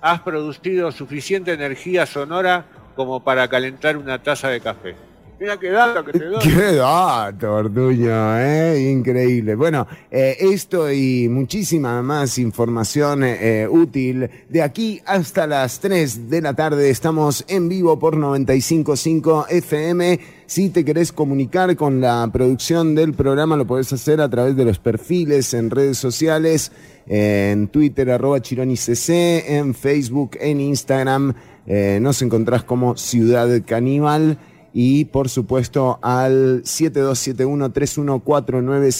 has 0.02 0.20
producido 0.20 0.92
suficiente 0.92 1.52
energía 1.52 2.04
sonora 2.04 2.66
como 2.94 3.24
para 3.24 3.48
calentar 3.48 3.96
una 3.96 4.22
taza 4.22 4.48
de 4.50 4.60
café. 4.60 4.94
Mira 5.40 5.58
qué 5.58 5.70
dato 5.70 6.04
que 6.04 6.12
te 6.12 6.24
doy. 6.24 6.38
Qué 6.42 6.74
dato, 6.76 7.54
Ortuño, 7.54 8.38
¿eh? 8.38 8.90
increíble. 8.90 9.56
Bueno, 9.56 9.86
eh, 10.10 10.36
esto 10.38 10.90
y 10.92 11.28
muchísima 11.28 12.00
más 12.02 12.38
información 12.38 13.24
eh, 13.24 13.66
útil. 13.68 14.30
De 14.48 14.62
aquí 14.62 15.00
hasta 15.04 15.46
las 15.46 15.80
3 15.80 16.30
de 16.30 16.40
la 16.40 16.54
tarde 16.54 16.88
estamos 16.88 17.44
en 17.48 17.68
vivo 17.68 17.98
por 17.98 18.16
95.5 18.16 19.46
FM. 19.50 20.20
Si 20.46 20.70
te 20.70 20.84
querés 20.84 21.12
comunicar 21.12 21.74
con 21.74 22.00
la 22.00 22.28
producción 22.32 22.94
del 22.94 23.14
programa, 23.14 23.56
lo 23.56 23.66
podés 23.66 23.92
hacer 23.92 24.20
a 24.20 24.28
través 24.28 24.56
de 24.56 24.64
los 24.64 24.78
perfiles 24.78 25.52
en 25.54 25.70
redes 25.70 25.98
sociales, 25.98 26.70
en 27.06 27.68
Twitter, 27.68 28.10
arroba 28.10 28.40
chironicc, 28.40 29.08
en 29.08 29.74
Facebook, 29.74 30.36
en 30.40 30.60
Instagram. 30.60 31.34
Eh, 31.66 31.98
nos 32.00 32.20
encontrás 32.22 32.62
como 32.62 32.96
Ciudad 32.96 33.48
Caníbal 33.66 34.38
y 34.76 35.04
por 35.06 35.28
supuesto 35.28 35.98
al 36.02 36.62
7271-3149, 36.64 38.90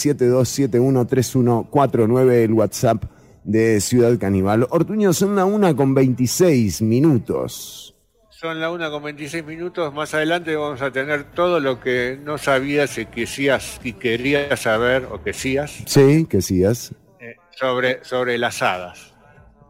7271-3149, 1.05 2.31
el 2.43 2.53
WhatsApp 2.53 3.03
de 3.43 3.79
Ciudad 3.81 4.17
Caníbal. 4.17 4.67
Ortuño, 4.69 5.13
son 5.13 5.35
la 5.35 5.45
una 5.45 5.75
con 5.75 5.93
26 5.93 6.81
minutos. 6.81 7.95
Son 8.29 8.59
las 8.59 8.71
1 8.71 8.91
con 8.91 9.03
26 9.03 9.45
minutos. 9.45 9.93
Más 9.93 10.13
adelante 10.13 10.55
vamos 10.55 10.81
a 10.81 10.91
tener 10.91 11.31
todo 11.31 11.59
lo 11.59 11.79
que 11.79 12.19
no 12.21 12.37
sabías 12.37 12.97
y 12.97 13.05
quisías 13.05 13.79
y 13.83 13.93
querías 13.93 14.59
saber 14.59 15.07
o 15.11 15.23
quisías 15.23 15.71
Sí, 15.85 16.25
que 16.29 16.41
sigas. 16.41 16.93
eh, 17.19 17.35
sobre, 17.51 18.03
sobre 18.03 18.37
las 18.37 18.61
hadas. 18.61 19.13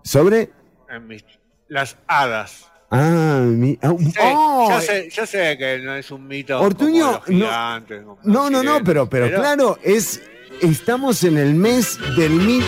¿Sobre? 0.03 0.49
Las 1.67 1.97
hadas. 2.07 2.71
Ah, 2.97 3.41
mi. 3.45 3.77
ah, 3.81 3.93
Sí, 3.99 4.13
oh, 4.21 4.69
yo, 4.71 4.81
sé, 4.81 5.09
yo 5.11 5.25
sé 5.25 5.57
que 5.57 5.79
no 5.79 5.95
es 5.95 6.09
un 6.11 6.27
mito. 6.27 6.59
Ortuño, 6.61 7.21
no- 7.27 7.81
No, 8.23 8.49
no, 8.49 8.63
no, 8.63 8.83
pero, 8.83 9.09
pero 9.09 9.27
claro, 9.35 9.77
es. 9.83 10.21
Estamos 10.61 11.21
en 11.25 11.37
el 11.37 11.53
mes 11.53 11.97
del 12.15 12.31
mi- 12.31 12.61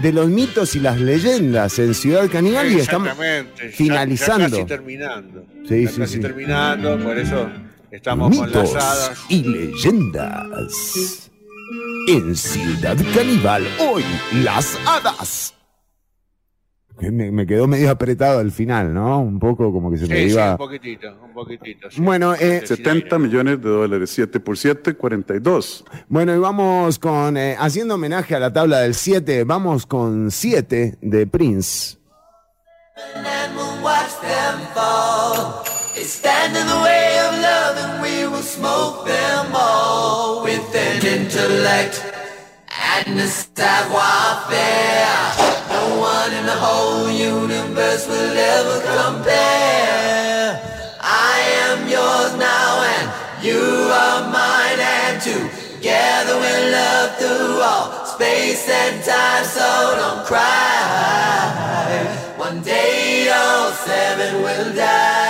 de 0.00 0.12
los 0.12 0.28
mitos 0.28 0.76
y 0.76 0.80
las 0.80 1.00
leyendas 1.00 1.76
en 1.80 1.92
Ciudad 1.92 2.30
Caníbal 2.30 2.70
y 2.70 2.78
estamos 2.78 3.08
ya- 3.18 3.44
finalizando. 3.72 4.44
Ya, 4.44 4.50
casi 4.50 4.64
terminando. 4.64 5.44
Sí, 5.68 5.82
Ya 5.82 5.90
sí, 5.90 6.00
casi 6.00 6.14
sí. 6.14 6.20
terminando, 6.20 6.98
por 7.02 7.18
eso 7.18 7.50
estamos 7.90 8.36
con 8.36 8.48
las 8.48 8.62
mitos 8.62 8.76
hadas. 8.76 9.18
y 9.28 9.42
leyendas. 9.42 10.72
En 12.06 12.36
Ciudad 12.36 12.96
Caníbal, 13.14 13.66
hoy, 13.80 14.04
las 14.44 14.78
hadas. 14.86 15.54
Me, 17.10 17.32
me 17.32 17.46
quedó 17.46 17.66
medio 17.66 17.90
apretado 17.90 18.38
al 18.38 18.52
final, 18.52 18.92
¿no? 18.94 19.20
Un 19.20 19.38
poco 19.38 19.72
como 19.72 19.90
que 19.90 19.98
se 19.98 20.06
Sí, 20.06 20.12
me 20.12 20.24
sí, 20.28 20.32
iba. 20.32 20.52
un 20.52 20.56
poquitito, 20.58 21.08
un 21.24 21.32
poquitito. 21.32 21.90
sí. 21.90 22.00
Bueno, 22.00 22.34
eh, 22.34 22.62
70 22.64 23.18
millones 23.18 23.60
de 23.60 23.68
dólares, 23.68 24.10
7 24.10 24.38
por 24.40 24.56
7, 24.56 24.94
42. 24.94 25.84
Bueno, 26.08 26.34
y 26.34 26.38
vamos 26.38 26.98
con, 26.98 27.36
eh, 27.36 27.56
haciendo 27.58 27.94
homenaje 27.96 28.34
a 28.36 28.38
la 28.38 28.52
tabla 28.52 28.80
del 28.80 28.94
7, 28.94 29.44
vamos 29.44 29.86
con 29.86 30.30
7 30.30 30.98
de 31.00 31.26
Prince. 31.26 31.98
and 41.24 42.21
in 43.00 43.16
the 43.16 43.22
of 43.22 43.22
and 43.22 43.22
and 43.22 43.30
savoir-faire. 43.30 45.16
No 45.70 45.98
one 45.98 46.32
in 46.34 46.46
the 46.46 46.52
whole 46.52 47.10
universe 47.10 48.06
will 48.06 48.36
ever 48.36 48.80
compare. 49.02 50.60
I 51.00 51.36
am 51.68 51.88
yours 51.88 52.34
now 52.38 52.82
and 52.96 53.44
you 53.44 53.60
are 53.60 54.22
mine 54.30 54.80
and 54.80 55.20
together 55.22 56.36
we'll 56.38 56.70
love 56.72 57.16
through 57.18 57.60
all 57.60 58.06
space 58.06 58.68
and 58.68 59.02
time 59.04 59.44
so 59.44 59.94
don't 59.96 60.26
cry. 60.26 60.42
One 62.36 62.62
day 62.62 63.30
all 63.34 63.72
seven 63.72 64.42
will 64.42 64.74
die. 64.74 65.21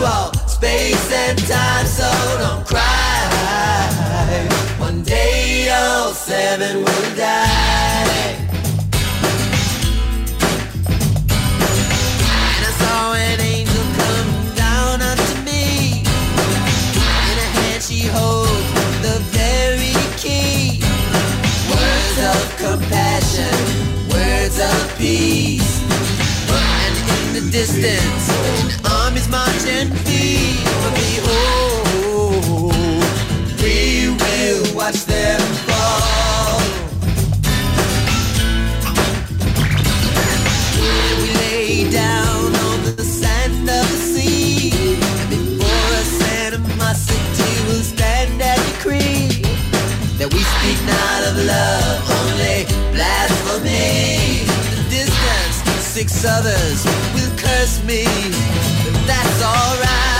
Through 0.00 0.06
all 0.06 0.32
space 0.48 1.12
and 1.12 1.38
time 1.46 1.86
so 1.86 2.10
don't 2.38 2.66
cry. 2.66 2.80
One 4.78 5.02
day 5.02 5.70
all 5.70 6.12
seven 6.12 6.78
will 6.78 7.16
die. 7.16 8.36
And 12.56 12.62
I 12.64 12.72
saw 12.80 13.12
an 13.12 13.40
angel 13.40 13.84
come 14.00 14.54
down 14.54 15.02
unto 15.02 15.34
me. 15.44 16.00
In 17.28 17.36
her 17.42 17.50
hand 17.60 17.82
she 17.82 18.06
holds 18.06 18.72
the 19.04 19.18
very 19.36 19.96
key. 20.16 20.82
Words 21.68 22.18
of 22.32 22.42
compassion, 22.56 23.54
words 24.08 24.58
of 24.60 24.96
peace. 24.96 25.82
And 26.48 26.94
in 27.18 27.44
the 27.44 27.50
distance, 27.50 28.79
marching 29.30 29.90
feet. 30.04 30.60
But 30.82 30.94
behold, 30.94 32.74
we 33.62 34.10
will 34.20 34.74
watch 34.74 35.04
them 35.04 35.40
fall. 35.66 36.60
We 41.20 41.28
lay 41.42 41.90
down 41.90 42.54
on 42.66 42.78
the 42.96 43.04
sand 43.04 43.68
of 43.68 43.86
the 43.92 44.00
sea. 44.12 44.70
Before 45.30 45.90
us 46.00 46.20
will 47.70 47.82
stand 47.82 48.42
and 48.42 48.60
decree 48.72 49.42
that 50.18 50.28
we 50.34 50.42
speak 50.54 50.78
not 50.90 51.20
of 51.28 51.36
love, 51.46 51.98
only 52.18 52.66
blasphemy. 52.92 54.44
The 54.74 54.82
distance, 54.90 55.56
six 55.96 56.24
others 56.24 56.84
will 57.14 57.32
curse 57.38 57.82
me, 57.84 58.04
that's 59.10 59.42
alright. 59.42 60.19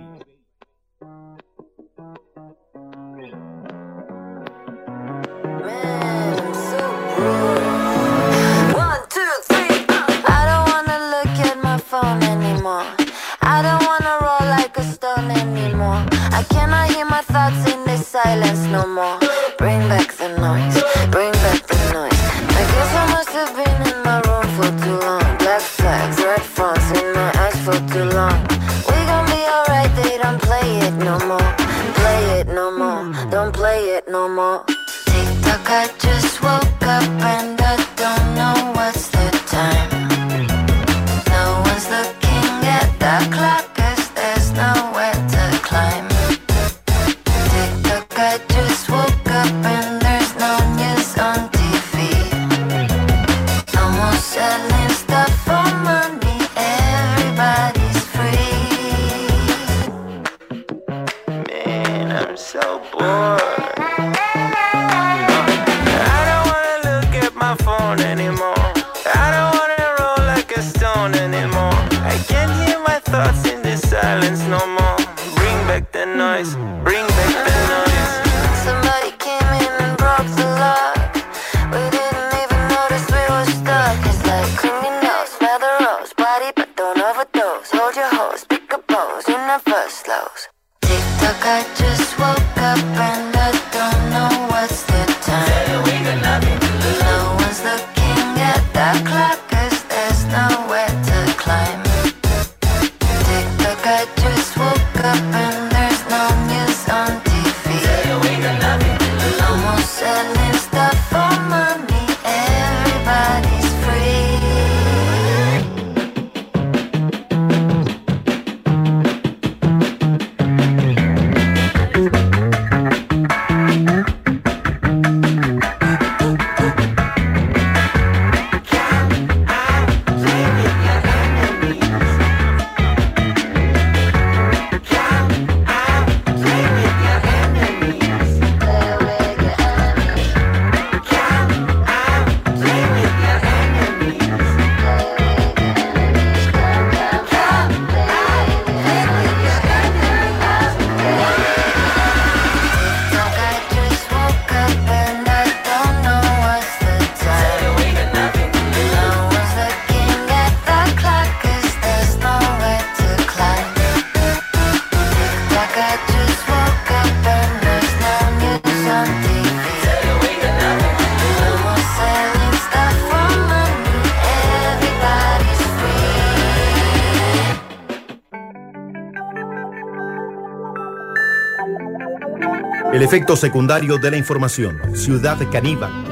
El 183.01 183.07
efecto 183.07 183.35
secundario 183.35 183.97
de 183.97 184.11
la 184.11 184.17
información. 184.17 184.79
Ciudad 184.95 185.39
Caníbal. 185.51 186.10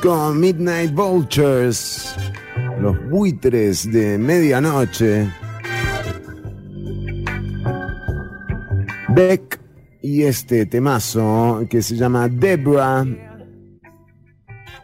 Disco 0.00 0.32
Midnight 0.32 0.94
Vultures, 0.94 2.14
los 2.80 2.96
buitres 3.10 3.90
de 3.90 4.16
medianoche. 4.16 5.28
Beck 9.08 9.60
y 10.00 10.22
este 10.22 10.66
temazo 10.66 11.66
que 11.68 11.82
se 11.82 11.96
llama 11.96 12.28
Debra. 12.28 13.04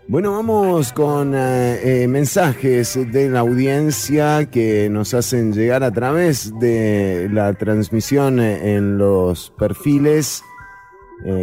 Bueno, 0.09 0.33
vamos 0.33 0.93
con 0.93 1.33
eh, 1.33 2.03
eh, 2.03 2.09
mensajes 2.09 2.99
de 3.13 3.31
la 3.31 3.39
audiencia 3.39 4.51
que 4.51 4.89
nos 4.91 5.15
hacen 5.15 5.53
llegar 5.53 5.85
a 5.85 5.93
través 5.93 6.53
de 6.59 7.29
la 7.31 7.55
transmisión 7.55 8.41
eh, 8.41 8.75
en 8.75 8.99
los 8.99 9.53
perfiles, 9.57 10.43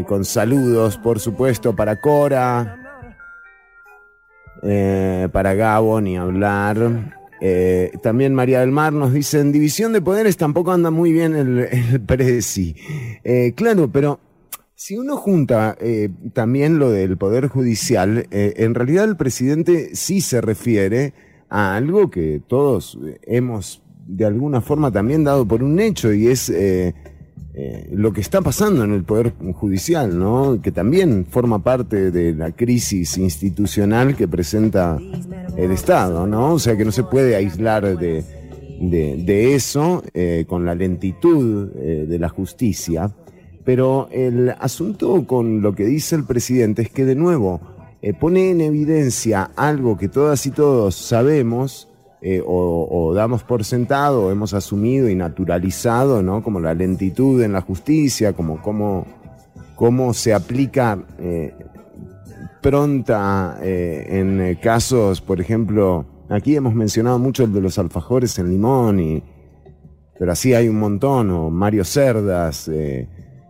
con 0.08 0.26
saludos, 0.26 0.98
por 0.98 1.22
supuesto, 1.22 1.74
para 1.74 2.00
Cora, 2.00 2.81
eh, 4.64 5.28
para 5.32 5.54
Gabo, 5.54 6.02
ni 6.02 6.18
hablar. 6.18 7.18
Eh, 7.42 7.92
también 8.04 8.36
María 8.36 8.60
del 8.60 8.72
Mar 8.72 8.94
nos 8.94 9.14
dice, 9.14 9.40
en 9.40 9.52
división 9.52 9.94
de 9.94 10.02
poderes 10.02 10.38
tampoco 10.38 10.72
anda 10.72 10.92
muy 10.92 11.12
bien 11.12 11.36
el, 11.36 11.60
el 11.60 12.02
Prezi. 12.02 12.76
Eh, 13.24 13.54
claro, 13.56 13.92
pero 13.92 14.20
si 14.76 14.98
uno 14.98 15.16
junta 15.16 15.78
eh, 15.80 16.10
también 16.34 16.80
lo 16.80 16.90
del 16.90 17.16
Poder 17.16 17.48
Judicial, 17.50 18.26
eh, 18.32 18.54
en 18.58 18.74
realidad 18.74 19.06
el 19.06 19.16
presidente 19.16 19.96
sí 19.96 20.22
se 20.22 20.42
refiere 20.42 21.14
a 21.50 21.76
algo 21.76 22.10
que 22.10 22.42
todos 22.48 22.98
eh, 23.06 23.20
hemos 23.28 23.84
de 24.08 24.26
alguna 24.26 24.60
forma 24.60 24.92
también 24.92 25.24
dado 25.24 25.48
por 25.48 25.62
un 25.62 25.80
hecho 25.80 26.12
y 26.12 26.30
es 26.30 26.52
eh, 27.54 27.90
lo 27.92 28.14
que 28.14 28.22
está 28.22 28.40
pasando 28.42 28.86
en 28.86 28.94
el 28.94 29.04
Poder 29.04 29.34
Judicial, 29.54 30.18
¿no? 30.18 30.62
Que 30.62 30.72
también 30.72 31.26
forma 31.30 31.60
parte 31.60 32.10
de 32.10 32.34
la 32.34 32.52
crisis 32.52 33.18
institucional 33.18 34.16
que 34.16 34.26
presenta 34.26 34.98
el 35.58 35.72
Estado, 35.72 36.26
¿no? 36.28 36.54
O 36.54 36.60
sea 36.60 36.78
que 36.78 36.86
no 36.86 36.94
se 36.94 37.04
puede 37.04 37.36
aislar 37.36 37.98
de, 37.98 39.54
eso 39.54 40.02
eh, 40.14 40.46
con 40.48 40.66
la 40.66 40.76
lentitud 40.76 41.72
eh, 41.76 42.06
de 42.08 42.20
la 42.20 42.30
justicia. 42.30 43.12
Pero 43.66 44.08
el 44.12 44.52
asunto 44.58 45.28
con 45.28 45.62
lo 45.62 45.76
que 45.76 45.86
dice 45.86 46.16
el 46.16 46.24
presidente 46.24 46.84
es 46.84 46.90
que 46.90 47.04
de 47.06 47.16
nuevo 47.16 47.60
pone 48.20 48.50
en 48.50 48.62
evidencia 48.62 49.52
algo 49.56 49.96
que 49.96 50.10
todas 50.10 50.48
y 50.48 50.52
todos 50.52 50.96
sabemos 50.96 51.91
eh, 52.24 52.40
o, 52.46 53.14
damos 53.16 53.44
por 53.44 53.66
sentado, 53.66 54.26
o 54.26 54.32
hemos 54.32 54.54
asumido 54.54 55.10
y 55.10 55.16
naturalizado, 55.16 56.22
¿no? 56.22 56.44
Como 56.44 56.60
la 56.60 56.76
lentitud 56.76 57.42
en 57.42 57.54
la 57.54 57.62
justicia, 57.62 58.34
como 58.34 58.62
cómo, 58.62 59.08
cómo 59.76 60.14
se 60.14 60.32
aplica 60.32 61.00
eh, 61.18 61.52
pronta 62.62 63.58
eh, 63.64 64.06
en 64.08 64.56
casos, 64.62 65.20
por 65.20 65.42
ejemplo, 65.42 66.06
aquí 66.30 66.56
hemos 66.56 66.76
mencionado 66.76 67.18
mucho 67.18 67.44
el 67.44 67.54
de 67.54 67.62
los 67.62 67.80
alfajores 67.80 68.38
en 68.38 68.52
limón, 68.52 69.00
y, 69.00 69.24
pero 70.20 70.32
así 70.32 70.54
hay 70.54 70.70
un 70.70 70.78
montón, 70.78 71.32
o 71.32 71.50
Mario 71.50 71.84
Cerdas, 71.84 72.70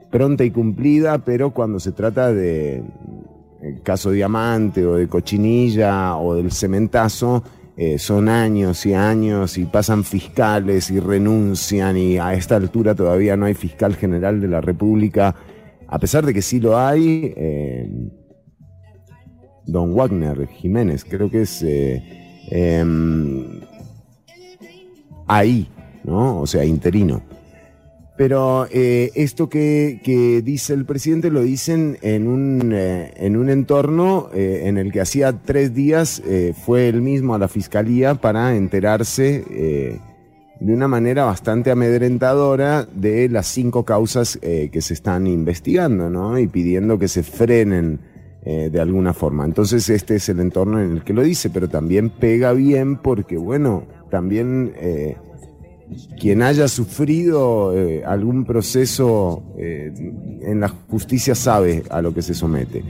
pronta 0.10 0.46
y 0.46 0.52
cumplida, 0.52 1.18
pero 1.18 1.52
cuando 1.52 1.78
se 1.78 1.92
trata 1.92 2.32
de 2.32 2.82
el 3.62 3.82
caso 3.82 4.12
Diamante 4.12 4.86
o 4.86 4.96
de 4.96 5.10
Cochinilla 5.10 6.16
o 6.16 6.36
del 6.36 6.54
Cementazo, 6.54 7.44
eh, 7.78 7.98
son 7.98 8.28
años 8.28 8.86
y 8.86 8.94
años 8.94 9.58
y 9.58 9.66
pasan 9.66 10.04
fiscales 10.04 10.92
y 10.92 11.00
renuncian 11.00 11.98
y 11.98 12.18
a 12.18 12.34
esta 12.34 12.58
altura 12.58 12.96
todavía 12.96 13.38
no 13.38 13.46
hay 13.46 13.54
fiscal 13.54 13.96
general 13.96 14.42
de 14.42 14.48
la 14.48 14.62
República, 14.62 15.36
a 15.88 16.00
pesar 16.00 16.26
de 16.26 16.34
que 16.34 16.42
sí 16.42 16.60
lo 16.60 16.78
hay, 16.78 17.34
eh, 17.36 17.90
don 19.66 19.94
Wagner 19.94 20.48
Jiménez, 20.48 21.06
creo 21.06 21.30
que 21.30 21.44
es 21.44 21.64
eh, 21.64 22.04
em, 22.50 23.62
ahí, 25.28 25.70
¿no? 26.04 26.42
O 26.42 26.48
sea, 26.48 26.66
interino. 26.66 27.22
Pero 28.22 28.68
eh, 28.70 29.10
esto 29.16 29.50
que, 29.50 30.00
que 30.04 30.44
dice 30.44 30.76
el 30.76 30.86
presidente 30.86 31.32
lo 31.32 31.42
dicen 31.42 31.98
en 32.04 32.28
un, 32.28 32.72
eh, 32.72 33.12
en 33.16 33.36
un 33.36 33.50
entorno 33.50 34.30
eh, 34.32 34.66
en 34.66 34.78
el 34.78 34.92
que 34.92 35.02
hacía 35.02 35.34
tres 35.44 35.74
días 35.74 36.22
eh, 36.28 36.54
fue 36.56 36.88
él 36.88 37.02
mismo 37.02 37.34
a 37.34 37.40
la 37.40 37.48
fiscalía 37.48 38.14
para 38.14 38.56
enterarse 38.56 39.44
de 40.60 40.72
una 40.72 40.88
manera 40.88 41.26
bastante 41.26 41.72
amedrentadora 41.72 42.86
de 42.94 43.28
las 43.28 43.48
cinco 43.48 43.86
causas 43.86 44.38
que 44.38 44.82
se 44.82 44.94
están 44.94 45.26
investigando, 45.26 46.12
¿no? 46.12 46.38
Y 46.38 46.46
pidiendo 46.46 47.00
que 47.00 47.08
se 47.08 47.24
frenen 47.24 48.02
de 48.46 48.80
alguna 48.80 49.16
forma. 49.16 49.46
Entonces 49.46 49.90
este 49.90 50.18
es 50.18 50.30
el 50.30 50.42
entorno 50.42 50.80
en 50.80 50.92
el 50.92 51.04
que 51.04 51.14
lo 51.14 51.24
dice, 51.24 51.50
pero 51.50 51.70
también 51.70 52.12
pega 52.12 52.54
bien 52.54 52.98
porque, 52.98 53.38
bueno, 53.38 53.86
también 54.12 54.74
quien 56.20 56.42
haya 56.42 56.68
sufrido 56.68 57.76
eh, 57.76 58.04
algún 58.06 58.46
proceso 58.46 59.44
eh, 59.58 59.92
en 60.42 60.60
la 60.60 60.70
justicia 60.70 61.36
sabe 61.36 61.84
a 61.90 62.02
lo 62.02 62.14
que 62.14 62.22
se 62.22 62.34
somete. 62.34 62.84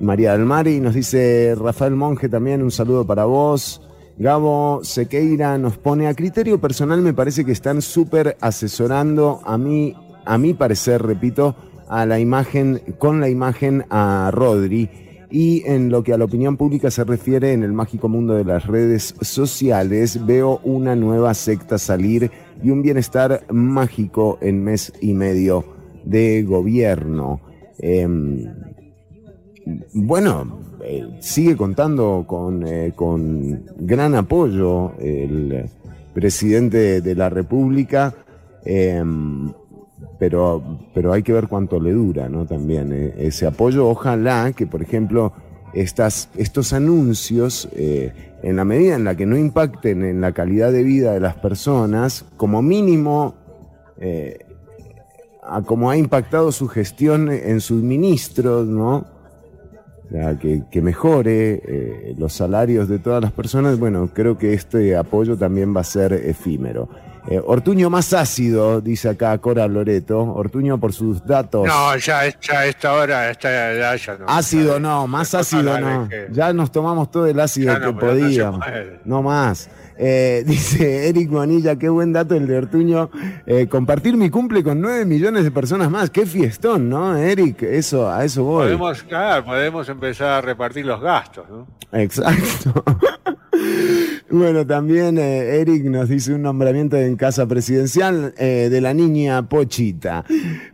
María 0.00 0.32
del 0.32 0.44
Mar 0.44 0.68
y 0.68 0.80
nos 0.80 0.94
dice 0.94 1.54
Rafael 1.58 1.96
Monge 1.96 2.28
también, 2.28 2.62
un 2.62 2.70
saludo 2.70 3.06
para 3.06 3.24
vos. 3.24 3.82
Gabo 4.16 4.80
Sequeira 4.82 5.58
nos 5.58 5.76
pone 5.76 6.08
a 6.08 6.14
criterio 6.14 6.60
personal, 6.60 7.02
me 7.02 7.14
parece 7.14 7.44
que 7.44 7.52
están 7.52 7.82
súper 7.82 8.36
asesorando 8.40 9.40
a 9.44 9.56
mí, 9.58 9.94
a 10.24 10.38
mi 10.38 10.54
parecer, 10.54 11.02
repito, 11.02 11.54
a 11.88 12.04
la 12.04 12.18
imagen, 12.18 12.82
con 12.98 13.20
la 13.20 13.28
imagen 13.28 13.84
a 13.90 14.30
Rodri. 14.32 14.90
Y 15.30 15.62
en 15.66 15.90
lo 15.90 16.02
que 16.02 16.14
a 16.14 16.18
la 16.18 16.24
opinión 16.24 16.56
pública 16.56 16.90
se 16.90 17.04
refiere 17.04 17.52
en 17.52 17.62
el 17.62 17.72
mágico 17.72 18.08
mundo 18.08 18.34
de 18.34 18.44
las 18.44 18.66
redes 18.66 19.14
sociales, 19.20 20.24
veo 20.24 20.58
una 20.64 20.96
nueva 20.96 21.34
secta 21.34 21.76
salir 21.76 22.30
y 22.62 22.70
un 22.70 22.82
bienestar 22.82 23.44
mágico 23.50 24.38
en 24.40 24.62
mes 24.62 24.92
y 25.00 25.14
medio 25.14 25.64
de 26.04 26.42
gobierno. 26.42 27.40
Em, 27.78 28.44
bueno, 29.92 30.60
eh, 30.82 31.06
sigue 31.20 31.56
contando 31.56 32.24
con, 32.26 32.66
eh, 32.66 32.92
con 32.94 33.64
gran 33.78 34.14
apoyo 34.14 34.92
el 34.98 35.66
presidente 36.14 37.00
de 37.00 37.14
la 37.14 37.28
República, 37.28 38.14
em, 38.64 39.52
pero, 40.18 40.62
pero 40.94 41.12
hay 41.12 41.22
que 41.22 41.32
ver 41.32 41.48
cuánto 41.48 41.78
le 41.80 41.92
dura, 41.92 42.28
¿no? 42.28 42.46
También 42.46 42.92
eh, 42.92 43.14
ese 43.18 43.46
apoyo. 43.46 43.88
Ojalá 43.88 44.52
que, 44.52 44.66
por 44.66 44.82
ejemplo, 44.82 45.32
estos 45.80 46.72
anuncios, 46.72 47.68
eh, 47.72 48.12
en 48.42 48.56
la 48.56 48.64
medida 48.64 48.94
en 48.96 49.04
la 49.04 49.16
que 49.16 49.26
no 49.26 49.36
impacten 49.36 50.04
en 50.04 50.20
la 50.20 50.32
calidad 50.32 50.72
de 50.72 50.82
vida 50.82 51.12
de 51.12 51.20
las 51.20 51.36
personas, 51.36 52.24
como 52.36 52.62
mínimo, 52.62 53.34
eh, 53.98 54.38
a 55.42 55.62
como 55.62 55.90
ha 55.90 55.96
impactado 55.96 56.52
su 56.52 56.68
gestión 56.68 57.30
en 57.30 57.60
sus 57.60 57.82
ministros, 57.82 58.66
¿no? 58.66 59.06
O 60.06 60.10
sea, 60.10 60.38
que, 60.38 60.62
que 60.70 60.80
mejore 60.80 61.62
eh, 61.66 62.14
los 62.16 62.32
salarios 62.32 62.88
de 62.88 62.98
todas 62.98 63.22
las 63.22 63.32
personas, 63.32 63.78
bueno, 63.78 64.10
creo 64.12 64.38
que 64.38 64.54
este 64.54 64.96
apoyo 64.96 65.36
también 65.36 65.76
va 65.76 65.82
a 65.82 65.84
ser 65.84 66.12
efímero. 66.12 66.88
Eh, 67.30 67.40
Ortuño 67.44 67.90
más 67.90 68.14
ácido, 68.14 68.80
dice 68.80 69.10
acá 69.10 69.36
Cora 69.38 69.68
Loreto. 69.68 70.18
Ortuño 70.18 70.78
por 70.78 70.94
sus 70.94 71.24
datos. 71.26 71.66
No, 71.66 71.94
ya, 71.96 72.22
ya 72.40 72.60
a 72.60 72.66
esta 72.66 72.92
hora, 72.94 73.30
esta 73.30 73.72
edad 73.72 73.96
ya 73.96 74.16
no. 74.16 74.24
Ácido 74.28 74.80
no, 74.80 75.06
más 75.06 75.34
ácido 75.34 75.78
no. 75.78 76.08
que- 76.08 76.28
Ya 76.30 76.52
nos 76.54 76.72
tomamos 76.72 77.10
todo 77.10 77.26
el 77.26 77.38
ácido 77.38 77.74
no, 77.74 77.80
que 77.80 77.86
no 77.92 77.98
podíamos. 77.98 78.60
No 79.04 79.22
más. 79.22 79.68
Eh, 79.98 80.44
dice 80.46 81.08
Eric 81.08 81.30
Manilla, 81.30 81.76
qué 81.76 81.88
buen 81.88 82.12
dato 82.12 82.34
el 82.34 82.46
de 82.46 82.56
Ortuño. 82.56 83.10
Eh, 83.46 83.66
compartir 83.68 84.16
mi 84.16 84.30
cumple 84.30 84.62
con 84.62 84.80
9 84.80 85.04
millones 85.04 85.44
de 85.44 85.50
personas 85.50 85.90
más. 85.90 86.10
Qué 86.10 86.26
fiestón, 86.26 86.88
¿no, 86.88 87.16
Eric? 87.16 87.62
Eso, 87.62 88.08
a 88.08 88.24
eso 88.24 88.44
voy. 88.44 88.64
Podemos, 88.66 89.02
claro, 89.02 89.44
podemos 89.44 89.88
empezar 89.88 90.28
a 90.28 90.40
repartir 90.40 90.86
los 90.86 91.00
gastos, 91.00 91.46
¿no? 91.50 91.66
Exacto. 91.92 92.84
Bueno, 94.30 94.66
también 94.66 95.16
eh, 95.16 95.60
Eric 95.60 95.84
nos 95.84 96.10
dice 96.10 96.34
un 96.34 96.42
nombramiento 96.42 96.98
en 96.98 97.16
casa 97.16 97.46
presidencial 97.46 98.34
eh, 98.36 98.68
de 98.70 98.80
la 98.82 98.92
niña 98.92 99.48
Pochita. 99.48 100.22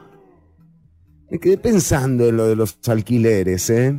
me 1.31 1.39
quedé 1.39 1.57
pensando 1.57 2.27
en 2.27 2.37
lo 2.37 2.47
de 2.47 2.55
los 2.55 2.77
alquileres, 2.87 3.71
¿eh? 3.71 3.97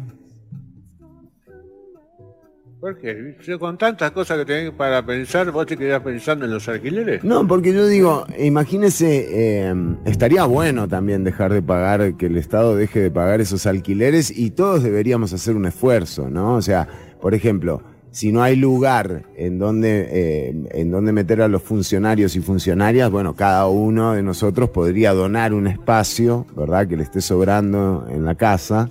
Yo 3.45 3.59
con 3.59 3.79
tantas 3.79 4.11
cosas 4.13 4.39
que 4.39 4.45
tenés 4.45 4.71
para 4.73 5.05
pensar, 5.05 5.51
vos 5.51 5.67
te 5.67 5.77
quedás 5.77 6.03
pensando 6.03 6.45
en 6.45 6.53
los 6.53 6.69
alquileres. 6.69 7.25
No, 7.25 7.47
porque 7.47 7.73
yo 7.73 7.87
digo, 7.87 8.27
imagínese, 8.39 9.27
eh, 9.31 9.75
estaría 10.05 10.45
bueno 10.45 10.89
también 10.89 11.25
dejar 11.25 11.53
de 11.53 11.63
pagar, 11.63 12.17
que 12.17 12.27
el 12.27 12.37
Estado 12.37 12.77
deje 12.77 13.01
de 13.01 13.11
pagar 13.11 13.41
esos 13.41 13.67
alquileres 13.67 14.37
y 14.37 14.51
todos 14.51 14.83
deberíamos 14.83 15.33
hacer 15.33 15.57
un 15.57 15.67
esfuerzo, 15.67 16.31
¿no? 16.31 16.55
O 16.55 16.63
sea, 16.63 16.89
por 17.21 17.35
ejemplo, 17.35 17.83
si 18.11 18.33
no 18.33 18.43
hay 18.43 18.57
lugar 18.57 19.25
en 19.37 19.59
donde, 19.59 20.09
eh, 20.11 20.55
en 20.71 20.91
donde 20.91 21.13
meter 21.13 21.43
a 21.43 21.49
los 21.49 21.63
funcionarios 21.63 22.35
y 22.37 22.41
funcionarias, 22.41 23.11
bueno, 23.11 23.35
cada 23.35 23.67
uno 23.67 24.15
de 24.15 24.23
nosotros 24.23 24.71
podría 24.71 25.13
donar 25.13 25.53
un 25.53 25.67
espacio, 25.67 26.47
¿verdad? 26.57 26.87
Que 26.87 26.97
le 26.97 27.03
esté 27.03 27.21
sobrando 27.21 28.07
en 28.11 28.25
la 28.25 28.35
casa 28.35 28.89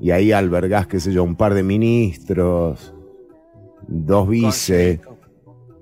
y 0.00 0.12
ahí 0.12 0.30
albergás, 0.30 0.86
qué 0.86 1.00
sé 1.00 1.12
yo, 1.12 1.24
un 1.24 1.36
par 1.36 1.54
de 1.54 1.62
ministros, 1.62 2.94
dos 3.90 4.28
vice. 4.28 5.00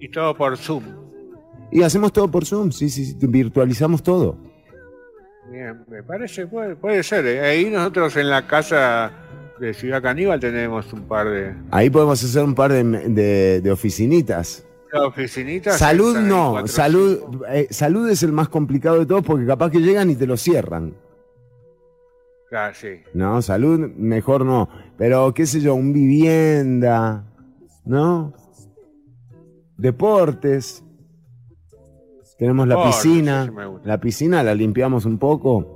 Y 0.01 0.09
todo 0.09 0.35
por 0.35 0.57
Zoom. 0.57 0.83
Y 1.71 1.83
hacemos 1.83 2.13
todo 2.13 2.29
por 2.31 2.45
Zoom, 2.47 2.73
sí, 2.73 2.89
sí, 2.89 3.05
sí, 3.05 3.17
virtualizamos 3.21 4.03
todo. 4.03 4.37
Bien, 5.51 5.85
me 5.89 6.03
parece, 6.03 6.47
puede, 6.47 6.77
puede 6.77 7.03
ser. 7.03 7.27
¿eh? 7.27 7.41
Ahí 7.41 7.71
nosotros 7.71 8.17
en 8.17 8.29
la 8.31 8.47
casa 8.47 9.13
de 9.61 9.75
Ciudad 9.75 10.03
Caníbal 10.03 10.41
tenemos 10.41 10.93
un 10.93 11.03
par 11.03 11.29
de 11.29 11.55
Ahí 11.71 11.91
podemos 11.91 12.23
hacer 12.23 12.43
un 12.45 12.55
par 12.55 12.73
de, 12.73 12.85
de- 12.85 13.61
de 13.61 13.71
oficinitas. 13.71 14.65
oficinitas. 14.95 15.79
Salud 15.79 16.17
no, 16.19 16.67
salud, 16.67 17.45
eh, 17.51 17.67
salud 17.71 18.09
es 18.09 18.23
el 18.23 18.33
más 18.33 18.49
complicado 18.49 18.99
de 19.01 19.07
todos 19.07 19.23
porque 19.25 19.47
capaz 19.47 19.71
que 19.71 19.81
llegan 19.81 20.11
y 20.11 20.15
te 20.17 20.27
lo 20.27 20.37
cierran. 20.37 20.95
Claro, 22.49 22.75
sí. 22.75 23.01
No, 23.13 23.43
salud 23.43 23.79
mejor 23.97 24.45
no. 24.47 24.69
Pero 24.97 25.35
qué 25.35 25.45
sé 25.45 25.61
yo, 25.61 25.75
un 25.75 25.93
vivienda, 25.93 27.25
¿no? 27.89 28.33
Deportes. 29.77 30.85
Tenemos 32.39 32.69
la 32.69 32.85
piscina. 32.85 33.53
La 33.85 33.99
piscina 33.99 34.43
la 34.43 34.55
limpiamos 34.55 35.05
un 35.05 35.19
poco. 35.19 35.75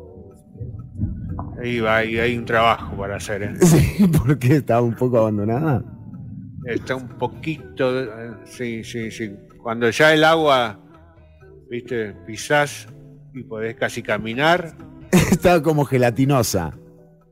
Ahí 1.61 1.81
va, 1.81 1.97
ahí 1.99 2.19
hay 2.19 2.37
un 2.37 2.45
trabajo 2.45 2.97
para 2.97 3.17
hacer. 3.17 3.43
¿eh? 3.43 3.55
Sí, 3.61 4.07
porque 4.07 4.57
estaba 4.57 4.83
un 4.83 4.95
poco 4.95 5.19
abandonada. 5.19 5.83
Está 6.67 6.95
un 6.95 7.09
poquito, 7.09 7.91
sí, 8.45 8.85
sí, 8.85 9.11
sí. 9.11 9.35
Cuando 9.61 9.91
ya 9.91 10.15
el 10.15 10.23
agua, 10.23 10.79
viste, 11.69 12.15
pisás 12.27 12.87
y 13.35 13.43
podés 13.43 13.75
casi 13.75 14.03
caminar, 14.03 14.77
Estaba 15.31 15.63
como 15.63 15.85
gelatinosa. 15.85 16.73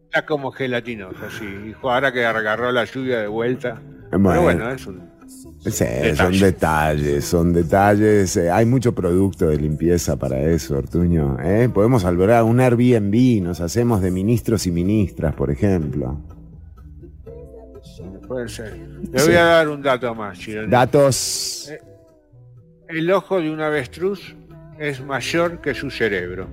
está 0.05 0.27
como 0.27 0.51
gelatinosa, 0.51 1.31
sí. 1.31 1.45
Y 1.45 1.75
ahora 1.87 2.13
que 2.13 2.25
agarró 2.27 2.73
la 2.73 2.85
lluvia 2.85 3.21
de 3.21 3.29
vuelta. 3.29 3.81
Bueno. 4.11 4.29
Pero 4.31 4.43
bueno, 4.43 4.71
es 4.71 4.87
un... 4.87 5.11
Sí, 5.61 5.71
son 5.71 6.33
Detalle. 6.33 6.45
detalles, 6.47 7.25
son 7.25 7.53
detalles. 7.53 8.37
eh, 8.39 8.51
hay 8.51 8.65
mucho 8.67 8.95
producto 8.95 9.49
de 9.49 9.59
limpieza 9.59 10.17
para 10.17 10.41
eso, 10.41 10.79
Ortuño. 10.79 11.37
¿eh? 11.43 11.69
Podemos 11.73 12.05
albergar 12.07 12.45
un 12.45 12.61
Airbnb, 12.61 13.43
nos 13.43 13.61
hacemos 13.61 14.01
de 14.01 14.11
ministros 14.11 14.67
y 14.67 14.71
ministras, 14.73 15.35
por 15.35 15.51
ejemplo. 15.51 16.19
Puede 18.27 18.49
ser. 18.49 18.77
Le 19.13 19.19
Sí. 19.19 19.27
voy 19.29 19.37
a 19.37 19.45
dar 19.45 19.69
un 19.69 19.83
dato 19.83 20.15
más, 20.15 20.39
Chironi. 20.39 20.71
Datos. 20.71 21.71
El 22.89 23.11
ojo 23.11 23.41
de 23.41 23.51
un 23.51 23.61
avestruz 23.61 24.35
es 24.79 25.05
mayor 25.05 25.61
que 25.61 25.75
su 25.75 25.91
cerebro. 25.91 26.49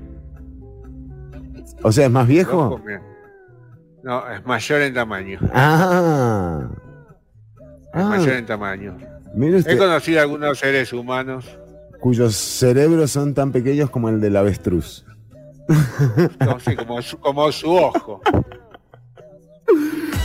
O 1.83 1.91
sea, 1.91 2.05
¿es 2.07 2.11
más 2.11 2.27
viejo? 2.27 2.57
ojo. 2.57 2.81
No, 4.03 4.29
es 4.31 4.45
mayor 4.45 4.81
en 4.81 4.93
tamaño. 4.93 5.39
Ah. 5.53 6.67
Es 7.97 8.03
Ah. 8.03 8.09
mayor 8.09 8.29
en 8.35 8.45
tamaño. 8.45 8.97
Mire 9.33 9.59
He 9.65 9.77
conocido 9.77 10.21
algunos 10.21 10.57
seres 10.59 10.91
humanos 10.93 11.45
cuyos 11.99 12.35
cerebros 12.35 13.11
son 13.11 13.33
tan 13.33 13.51
pequeños 13.51 13.89
como 13.89 14.09
el 14.09 14.21
del 14.21 14.35
avestruz. 14.37 15.03
no 16.39 16.59
sé, 16.59 16.75
como 16.75 17.01
su, 17.01 17.17
como 17.19 17.51
su 17.51 17.69
ojo. 17.71 18.21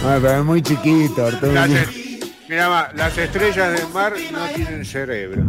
Ay, 0.05 0.18
pero 0.20 0.39
es 0.39 0.45
muy 0.45 0.62
chiquito, 0.62 1.25
Ortuño. 1.25 1.53
Ya 1.55 1.66
te- 1.66 2.03
Mira, 2.49 2.93
las 2.95 3.16
estrellas 3.16 3.73
del 3.81 3.89
mar 3.93 4.12
no 4.33 4.47
tienen 4.55 4.85
cerebro. 4.85 5.43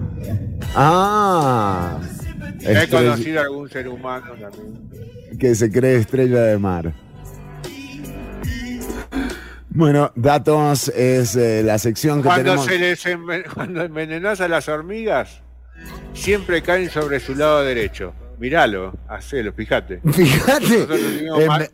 Ah. 0.76 2.00
He 2.62 2.72
Estrella- 2.74 2.90
conocido 3.12 3.40
a 3.40 3.44
algún 3.44 3.70
ser 3.70 3.88
humano 3.90 4.28
también. 4.40 5.38
que 5.40 5.54
se 5.56 5.70
cree 5.72 5.98
estrella 5.98 6.42
de 6.44 6.58
mar. 6.58 6.94
Bueno, 9.76 10.12
datos 10.16 10.90
es 10.90 11.36
eh, 11.36 11.64
la 11.64 11.78
sección 11.80 12.20
que 12.22 12.28
Cuando, 12.28 12.44
tenemos. 12.52 12.66
se 12.66 12.78
les 12.80 13.06
enven- 13.06 13.44
cuando 13.54 13.82
envenenas 13.84 14.40
a 14.42 14.48
las 14.48 14.68
hormigas, 14.70 15.42
siempre 16.14 16.62
caen 16.62 16.90
sobre 16.90 17.20
su 17.20 17.34
lado 17.36 17.64
derecho. 17.64 18.14
Miralo, 18.40 18.94
hacelo, 19.08 19.54
fíjate. 19.54 20.02
Fíjate, 20.12 20.86
Nosotros 20.86 21.72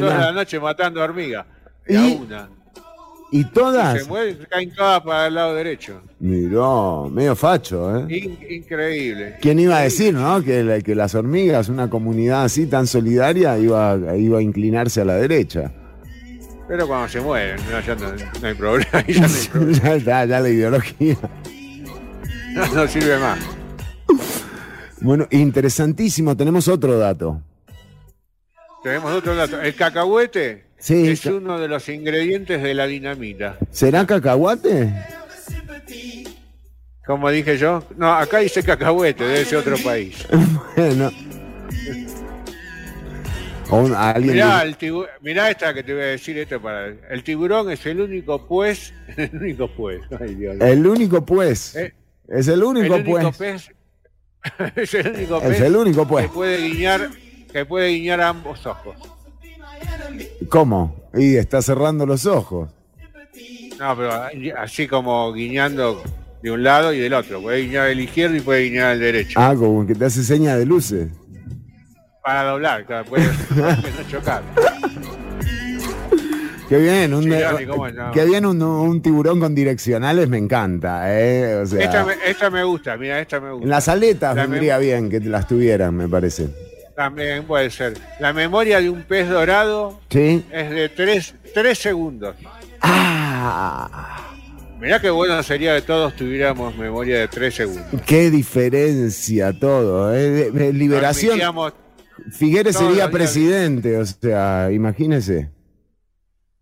toda 0.00 0.18
la 0.18 0.32
noche 0.32 0.58
matando 0.60 1.02
hormigas. 1.02 1.46
Y, 1.86 1.96
a 1.96 2.02
una. 2.16 2.48
Y 3.32 3.44
todas. 3.44 4.02
Se 4.02 4.08
mueven, 4.08 4.38
caen 4.50 4.74
todas 4.74 5.00
para 5.02 5.28
el 5.28 5.34
lado 5.34 5.54
derecho. 5.54 6.02
Miró, 6.18 7.08
medio 7.12 7.36
facho, 7.36 7.96
¿eh? 8.00 8.06
In- 8.08 8.38
increíble. 8.50 9.36
¿Quién 9.40 9.60
iba 9.60 9.76
a 9.78 9.82
decir, 9.82 10.12
no? 10.14 10.42
Que, 10.42 10.64
la- 10.64 10.80
que 10.80 10.94
las 10.94 11.14
hormigas, 11.14 11.68
una 11.68 11.88
comunidad 11.88 12.44
así 12.44 12.66
tan 12.66 12.86
solidaria, 12.86 13.56
iba, 13.58 13.96
iba 14.16 14.38
a 14.38 14.42
inclinarse 14.42 15.00
a 15.02 15.04
la 15.04 15.14
derecha. 15.14 15.70
Pero 16.70 16.86
cuando 16.86 17.08
se 17.08 17.20
mueren, 17.20 17.56
no, 17.68 17.80
ya 17.80 17.94
no, 17.96 18.12
no 18.40 18.46
hay 18.46 18.54
problema. 18.54 19.04
ya 19.08 19.26
no, 19.26 19.34
hay 19.34 19.48
problema. 19.52 19.78
ya 19.82 19.94
está, 19.96 20.24
ya 20.24 20.38
la 20.40 20.48
ideología. 20.48 21.16
No, 22.52 22.66
no 22.68 22.86
sirve 22.86 23.18
más. 23.18 23.40
Bueno, 25.00 25.26
interesantísimo. 25.30 26.36
Tenemos 26.36 26.68
otro 26.68 26.96
dato. 26.96 27.42
Tenemos 28.84 29.12
otro 29.12 29.34
dato. 29.34 29.60
El 29.60 29.74
cacahuete 29.74 30.66
Sí, 30.78 31.08
es 31.08 31.22
ca- 31.22 31.32
uno 31.32 31.58
de 31.58 31.66
los 31.66 31.88
ingredientes 31.88 32.62
de 32.62 32.72
la 32.72 32.86
dinamita. 32.86 33.56
¿Será 33.72 34.06
cacahuate? 34.06 34.94
Como 37.04 37.28
dije 37.30 37.58
yo, 37.58 37.82
no, 37.96 38.12
acá 38.14 38.38
dice 38.38 38.62
cacahuete, 38.62 39.24
debe 39.24 39.44
ser 39.44 39.58
otro 39.58 39.76
país. 39.78 40.24
bueno. 40.76 41.10
Un- 43.72 43.94
alguien 43.94 44.34
Mirá, 44.34 44.62
el 44.62 44.76
tibu- 44.78 45.06
mirá 45.22 45.50
esta 45.50 45.72
que 45.74 45.82
te 45.82 45.92
voy 45.94 46.02
a 46.02 46.06
decir 46.06 46.36
esto 46.38 46.60
para 46.60 46.86
el 46.88 47.22
tiburón 47.24 47.70
es 47.70 47.84
el 47.86 48.00
único 48.00 48.46
pues, 48.46 48.92
el 49.16 49.30
único 49.34 49.68
pues, 49.68 50.00
ay 50.20 50.34
Dios. 50.34 50.56
El 50.60 50.86
único 50.86 51.24
pues. 51.24 51.74
Eh, 51.76 51.94
es 52.28 52.48
el 52.48 52.62
único, 52.62 52.94
el 52.94 53.02
único 53.06 53.32
pues. 53.32 53.36
pez 53.38 53.70
es 54.76 54.94
el 54.94 55.08
único 55.14 55.36
Es 55.38 55.48
pez 55.48 55.60
el 55.60 55.76
único, 55.76 56.06
pues. 56.08 56.26
que 56.26 56.32
puede 56.32 56.58
guiñar 56.68 57.10
que 57.52 57.64
puede 57.66 57.88
guiñar 57.90 58.20
ambos 58.20 58.64
ojos. 58.66 58.96
¿Cómo? 60.48 60.96
Y 61.14 61.36
está 61.36 61.62
cerrando 61.62 62.06
los 62.06 62.26
ojos. 62.26 62.70
No, 63.78 63.96
pero 63.96 64.12
así 64.58 64.86
como 64.86 65.32
guiñando 65.32 66.02
de 66.42 66.50
un 66.50 66.62
lado 66.62 66.92
y 66.92 66.98
del 66.98 67.14
otro. 67.14 67.40
Puede 67.40 67.62
guiñar 67.62 67.88
el 67.88 68.00
izquierdo 68.00 68.36
y 68.36 68.40
puede 68.40 68.64
guiñar 68.64 68.92
el 68.92 69.00
derecho. 69.00 69.38
Ah, 69.40 69.54
como 69.56 69.86
que 69.86 69.94
te 69.94 70.04
hace 70.04 70.22
seña 70.22 70.56
de 70.56 70.66
luces. 70.66 71.08
Para 72.22 72.44
doblar, 72.44 72.84
claro, 72.84 73.04
puede 73.06 73.24
no 73.56 74.08
chocar. 74.10 74.42
Qué 76.68 76.78
bien, 76.78 77.14
un, 77.14 77.24
Sí, 77.24 77.30
Johnny, 77.30 77.66
¿cómo 77.66 77.88
no? 77.88 78.12
qué 78.12 78.24
bien 78.26 78.46
un, 78.46 78.62
un 78.62 79.02
tiburón 79.02 79.40
con 79.40 79.54
direccionales 79.56 80.28
me 80.28 80.38
encanta, 80.38 81.02
¿eh? 81.12 81.56
O 81.56 81.66
sea, 81.66 81.82
Esta 81.82 82.04
me, 82.04 82.14
esta 82.24 82.48
me 82.50 82.62
gusta, 82.62 82.96
mira, 82.96 83.18
esta 83.20 83.40
me 83.40 83.50
gusta. 83.50 83.64
en 83.64 83.70
las 83.70 83.88
aletas 83.88 84.36
La 84.36 84.46
vendría 84.46 84.78
bien 84.78 85.10
que 85.10 85.18
las 85.20 85.48
tuvieran, 85.48 85.96
me 85.96 86.08
parece. 86.08 86.48
También 86.94 87.44
puede 87.44 87.70
ser. 87.70 87.94
La 88.20 88.32
memoria 88.32 88.80
de 88.80 88.88
un 88.90 89.02
pez 89.02 89.28
dorado 89.28 90.00
¿Sí? 90.10 90.44
es 90.52 90.70
de 90.70 90.88
3 90.90 91.78
segundos. 91.78 92.36
¡Ah! 92.82 94.28
Mirá 94.80 95.00
qué 95.00 95.10
bueno 95.10 95.42
sería 95.42 95.74
que 95.76 95.82
todos 95.82 96.14
tuviéramos 96.14 96.76
memoria 96.76 97.18
de 97.20 97.28
3 97.28 97.54
segundos. 97.54 97.84
¡Qué 98.06 98.30
diferencia 98.30 99.52
todo! 99.58 100.14
¿eh? 100.14 100.50
Liberación. 100.72 101.38
Figueres 102.30 102.76
todos 102.76 102.88
sería 102.88 103.10
presidente, 103.10 103.96
o 103.96 104.04
sea, 104.04 104.70
imagínese. 104.72 105.50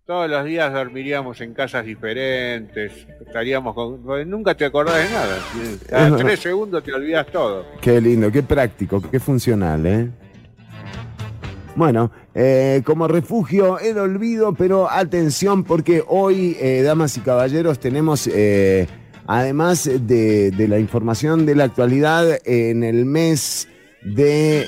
Todos 0.04 0.30
los 0.30 0.44
días 0.46 0.72
dormiríamos 0.72 1.38
en 1.42 1.52
casas 1.52 1.84
diferentes, 1.84 3.06
estaríamos 3.26 3.74
con... 3.74 4.00
Nunca 4.30 4.54
te 4.54 4.64
acordás 4.64 4.96
de 4.96 5.14
nada. 5.14 5.38
Cada 5.86 6.16
tres 6.16 6.40
segundos 6.40 6.82
te 6.82 6.94
olvidas 6.94 7.26
todo. 7.26 7.66
Qué 7.82 8.00
lindo, 8.00 8.32
qué 8.32 8.42
práctico, 8.42 9.02
qué 9.02 9.20
funcional, 9.20 9.86
¿eh? 9.86 10.08
Bueno, 11.76 12.10
eh, 12.34 12.80
como 12.86 13.06
refugio 13.06 13.78
el 13.78 13.98
olvido, 13.98 14.54
pero 14.54 14.90
atención 14.90 15.62
porque 15.62 16.02
hoy, 16.08 16.56
eh, 16.58 16.80
damas 16.82 17.16
y 17.18 17.20
caballeros, 17.20 17.78
tenemos, 17.78 18.26
eh, 18.32 18.86
además 19.26 19.84
de, 19.84 20.50
de 20.50 20.68
la 20.68 20.78
información 20.78 21.44
de 21.44 21.54
la 21.54 21.64
actualidad, 21.64 22.40
en 22.46 22.82
el 22.82 23.04
mes 23.04 23.68
de 24.02 24.66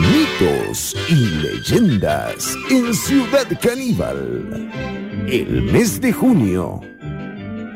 mitos 0.00 0.96
y 1.08 1.14
leyendas 1.14 2.54
en 2.70 2.94
Ciudad 2.94 3.46
Caníbal. 3.60 4.70
El 5.26 5.62
mes 5.62 6.00
de 6.00 6.12
junio 6.12 6.80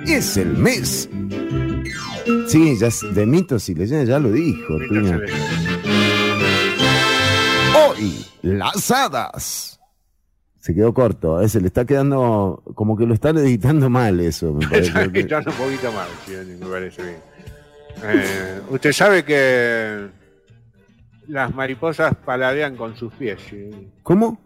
es 0.06 0.36
el 0.36 0.56
mes 0.56 1.08
Sí, 2.46 2.76
ya 2.78 2.88
es 2.88 3.00
de 3.14 3.26
mitos 3.26 3.68
y 3.68 3.74
leyendas, 3.74 4.08
ya 4.08 4.18
lo 4.18 4.30
dijo. 4.30 4.74
Hoy, 7.76 8.24
las 8.42 8.90
hadas. 8.90 9.80
Se 10.60 10.74
quedó 10.74 10.92
corto, 10.92 11.40
eh, 11.40 11.48
se 11.48 11.60
le 11.60 11.68
está 11.68 11.86
quedando 11.86 12.62
como 12.74 12.96
que 12.96 13.06
lo 13.06 13.14
están 13.14 13.38
editando 13.38 13.88
mal 13.88 14.20
eso, 14.20 14.52
me 14.52 14.64
Está 14.76 14.92
parece. 14.92 15.12
quitando 15.12 15.50
un 15.50 15.56
poquito 15.56 15.90
sí, 16.26 16.32
me 16.60 16.66
parece 16.66 17.02
bien. 17.02 17.29
Eh, 18.02 18.60
usted 18.70 18.92
sabe 18.92 19.24
que 19.24 20.08
las 21.28 21.54
mariposas 21.54 22.14
paladean 22.16 22.76
con 22.76 22.96
sus 22.96 23.12
pies. 23.14 23.40
¿sí? 23.48 23.70
¿Cómo? 24.02 24.40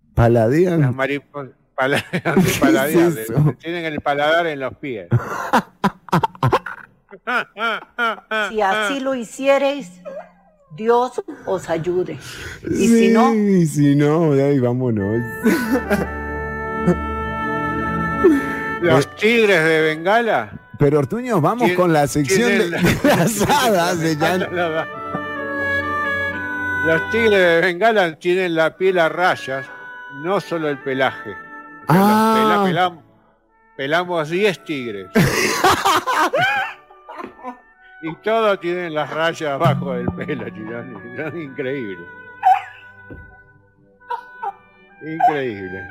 Las 0.00 0.14
¿Paladean? 0.14 0.94
mariposas 0.96 1.54
paladean, 1.74 2.44
paladean, 2.60 3.08
es 3.12 3.16
eso? 3.16 3.54
tienen 3.60 3.84
el 3.84 4.00
paladar 4.00 4.46
en 4.48 4.58
los 4.58 4.74
pies. 4.78 5.08
Si 8.50 8.60
así 8.60 9.00
lo 9.00 9.14
hiciereis, 9.14 10.00
Dios 10.76 11.22
os 11.46 11.70
ayude. 11.70 12.18
Y 12.68 12.74
sí, 12.88 12.88
si 12.88 13.08
no, 13.12 13.32
si 13.66 13.94
no, 13.94 14.32
ahí 14.32 14.58
vámonos. 14.58 15.20
Los 18.80 19.16
tigres 19.16 19.64
de 19.64 19.80
Bengala. 19.82 20.52
Pero 20.78 20.98
Ortuño, 21.00 21.40
vamos 21.40 21.72
con 21.72 21.92
la 21.92 22.06
sección 22.06 22.48
de, 22.50 22.70
las 23.04 23.42
hadas. 23.48 24.00
de 24.00 24.16
ya- 24.16 24.86
Los 26.86 27.10
tigres 27.10 27.38
de 27.40 27.60
Bengala 27.60 28.16
tienen 28.18 28.54
la 28.54 28.76
piel 28.76 28.98
a 28.98 29.08
rayas, 29.08 29.66
no 30.22 30.40
solo 30.40 30.68
el 30.68 30.78
pelaje. 30.78 31.32
O 31.88 31.92
sea, 31.92 32.00
los 32.00 32.10
Ah. 32.10 32.64
pela- 32.66 32.90
pelam- 32.90 33.02
pelamos 33.76 34.28
10 34.30 34.64
tigres. 34.64 35.08
y 38.02 38.14
todos 38.22 38.60
tienen 38.60 38.94
las 38.94 39.10
rayas 39.12 39.50
abajo 39.50 39.92
del 39.94 40.06
pelo, 40.12 40.46
increíble. 41.36 42.06
Increíble. 45.02 45.88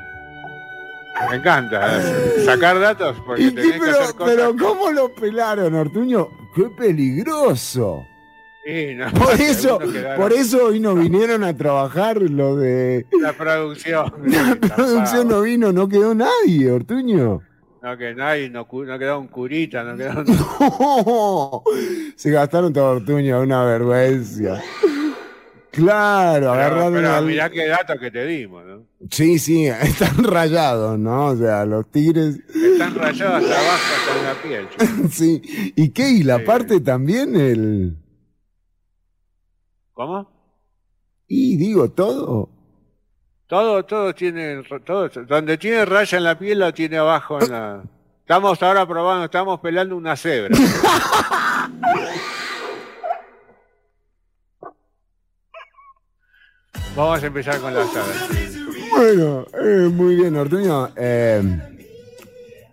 Me 1.30 1.36
encanta 1.36 1.98
eh, 2.00 2.42
sacar 2.44 2.78
datos 2.78 3.16
porque 3.26 3.42
¿Y 3.42 3.50
qué- 3.50 3.60
tenés 3.62 3.72
que 3.72 3.78
pero, 3.80 4.00
hacer 4.00 4.14
cosas. 4.14 4.34
pero 4.36 4.56
¿cómo 4.56 4.92
lo 4.92 5.12
pelaron, 5.14 5.74
Ortuño? 5.74 6.28
¡Qué 6.54 6.64
peligroso! 6.76 8.06
Sí, 8.64 8.94
no, 8.94 9.10
Por 9.12 9.32
eso, 9.40 9.78
por 10.16 10.32
eso 10.32 10.66
hoy 10.66 10.78
no 10.78 10.94
vinieron 10.94 11.42
a 11.42 11.56
trabajar 11.56 12.20
lo 12.20 12.54
de... 12.56 13.06
La 13.20 13.32
producción. 13.32 14.12
La 14.26 14.54
producción 14.76 15.26
no 15.28 15.40
vino, 15.42 15.72
no 15.72 15.88
quedó 15.88 16.14
nadie, 16.14 16.70
Ortuño. 16.70 17.40
No, 17.80 17.96
que 17.96 18.14
nadie, 18.14 18.50
no, 18.50 18.66
no 18.70 18.98
quedó 18.98 19.20
un 19.20 19.28
curita, 19.28 19.82
no 19.84 19.96
quedó 19.96 20.22
un... 21.64 22.14
Se 22.16 22.30
gastaron 22.30 22.72
todo 22.72 22.96
Ortuño, 22.96 23.40
una 23.40 23.64
vergüenza. 23.64 24.60
Claro, 25.78 26.40
Pero, 26.40 26.52
agarraron 26.52 26.92
pero 26.92 27.22
mirá 27.22 27.48
qué 27.50 27.68
datos 27.68 28.00
que 28.00 28.10
te 28.10 28.26
dimos, 28.26 28.64
¿no? 28.66 28.84
Sí, 29.12 29.38
sí, 29.38 29.66
están 29.82 30.24
rayados, 30.24 30.98
¿no? 30.98 31.26
O 31.26 31.36
sea, 31.36 31.64
los 31.64 31.88
tigres... 31.88 32.40
Están 32.48 32.96
rayados 32.96 33.44
hasta 33.44 33.60
abajo, 33.60 33.84
hasta 33.96 34.18
en 34.18 34.24
la 34.24 34.42
piel. 34.42 34.68
chico. 34.70 35.08
sí. 35.12 35.72
¿Y 35.76 35.90
qué? 35.90 36.10
¿Y 36.10 36.22
la 36.24 36.42
parte 36.44 36.80
también 36.80 37.36
el...? 37.36 37.96
¿Cómo? 39.92 40.28
Y 41.28 41.56
digo, 41.56 41.92
todo. 41.92 42.48
Todo, 43.46 43.84
todo 43.84 44.12
tiene, 44.16 44.64
todo, 44.84 45.08
donde 45.28 45.58
tiene 45.58 45.84
raya 45.84 46.18
en 46.18 46.24
la 46.24 46.36
piel 46.36 46.58
lo 46.58 46.74
tiene 46.74 46.96
abajo 46.96 47.40
en 47.40 47.52
la... 47.52 47.82
Estamos 48.22 48.60
ahora 48.64 48.84
probando, 48.84 49.26
estamos 49.26 49.60
pelando 49.60 49.96
una 49.96 50.16
cebra. 50.16 50.54
Vamos 56.98 57.22
a 57.22 57.26
empezar 57.28 57.60
con 57.60 57.72
las 57.72 57.88
aves. 57.94 58.58
Bueno, 58.90 59.46
eh, 59.54 59.88
muy 59.88 60.16
bien, 60.16 60.34
Ortuño. 60.34 60.90
Eh, 60.96 61.42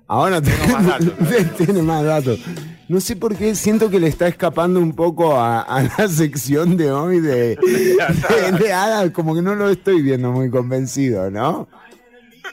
Ahora 0.08 0.42
Tengo 0.42 0.68
más 0.68 0.88
datos. 0.88 1.14
tiene 1.58 1.82
más 1.84 2.04
datos. 2.04 2.40
No 2.88 3.00
sé 3.00 3.16
por 3.16 3.36
qué 3.36 3.54
siento 3.54 3.92
que 3.92 4.00
le 4.00 4.08
está 4.08 4.28
escapando 4.28 4.80
un 4.80 4.94
poco 4.94 5.36
a, 5.36 5.62
a 5.62 5.84
la 5.84 6.08
sección 6.10 6.76
de 6.76 6.92
hoy 6.92 7.20
de, 7.20 7.56
de, 7.56 9.12
como 9.14 9.36
que 9.36 9.44
no 9.44 9.54
lo 9.54 9.70
estoy 9.70 10.02
viendo 10.02 10.32
muy 10.32 10.50
convencido, 10.50 11.30
¿no? 11.30 11.68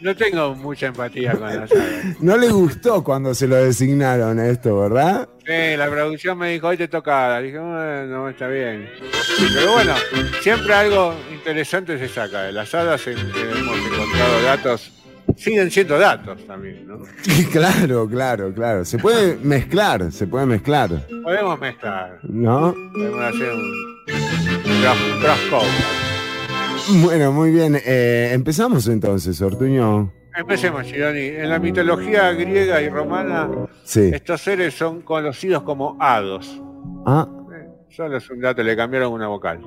No 0.01 0.17
tengo 0.17 0.55
mucha 0.55 0.87
empatía 0.87 1.33
con 1.33 1.43
las 1.57 1.71
hadas. 1.71 2.21
No 2.21 2.37
le 2.37 2.49
gustó 2.49 3.05
cuando 3.05 3.35
se 3.35 3.47
lo 3.47 3.57
designaron 3.57 4.41
esto, 4.41 4.81
¿verdad? 4.81 5.29
Sí, 5.47 5.77
la 5.77 5.89
producción 5.89 6.39
me 6.39 6.51
dijo, 6.53 6.69
hoy 6.69 6.77
te 6.77 6.89
toca. 6.89 7.39
Dije, 7.41 7.59
bueno, 7.59 8.29
está 8.29 8.49
bien. 8.49 8.89
Pero 9.55 9.73
bueno, 9.73 9.95
siempre 10.41 10.73
algo 10.75 11.15
interesante 11.33 11.99
se 11.99 12.09
saca. 12.09 12.43
De 12.45 12.53
las 12.53 12.75
hadas 12.75 13.07
en- 13.07 13.19
hemos 13.19 13.79
encontrado 13.79 14.43
datos, 14.45 14.93
siguen 15.37 15.71
siendo 15.71 15.99
datos 15.99 16.45
también, 16.47 16.87
¿no? 16.87 16.99
claro, 17.53 18.09
claro, 18.09 18.53
claro. 18.55 18.85
Se 18.85 18.99
puede 18.99 19.37
mezclar, 19.37 20.11
se 20.13 20.27
puede 20.27 20.47
mezclar, 20.47 21.07
Podemos 21.23 21.59
mezclar, 21.61 22.19
¿no? 22.23 22.75
podemos 22.93 23.21
hacer 23.35 23.53
un, 23.53 23.61
un 24.67 25.21
cross-. 25.21 26.22
Bueno, 26.91 27.33
muy 27.33 27.51
bien. 27.51 27.77
Eh, 27.85 28.31
empezamos 28.33 28.87
entonces, 28.89 29.41
Ortuño. 29.41 30.13
Empecemos, 30.37 30.83
Gironi. 30.85 31.21
En 31.27 31.49
la 31.49 31.59
mitología 31.59 32.33
griega 32.33 32.81
y 32.81 32.89
romana, 32.89 33.49
Sí. 33.85 34.11
estos 34.13 34.41
seres 34.41 34.75
son 34.75 35.03
conocidos 35.03 35.63
como 35.63 35.97
hados. 36.01 36.61
Ah, 37.07 37.29
Eh, 37.55 37.69
Solo 37.91 38.17
es 38.17 38.31
un 38.31 38.41
dato, 38.41 38.63
le 38.63 38.75
cambiaron 38.75 39.13
una 39.13 39.29
vocal. 39.29 39.61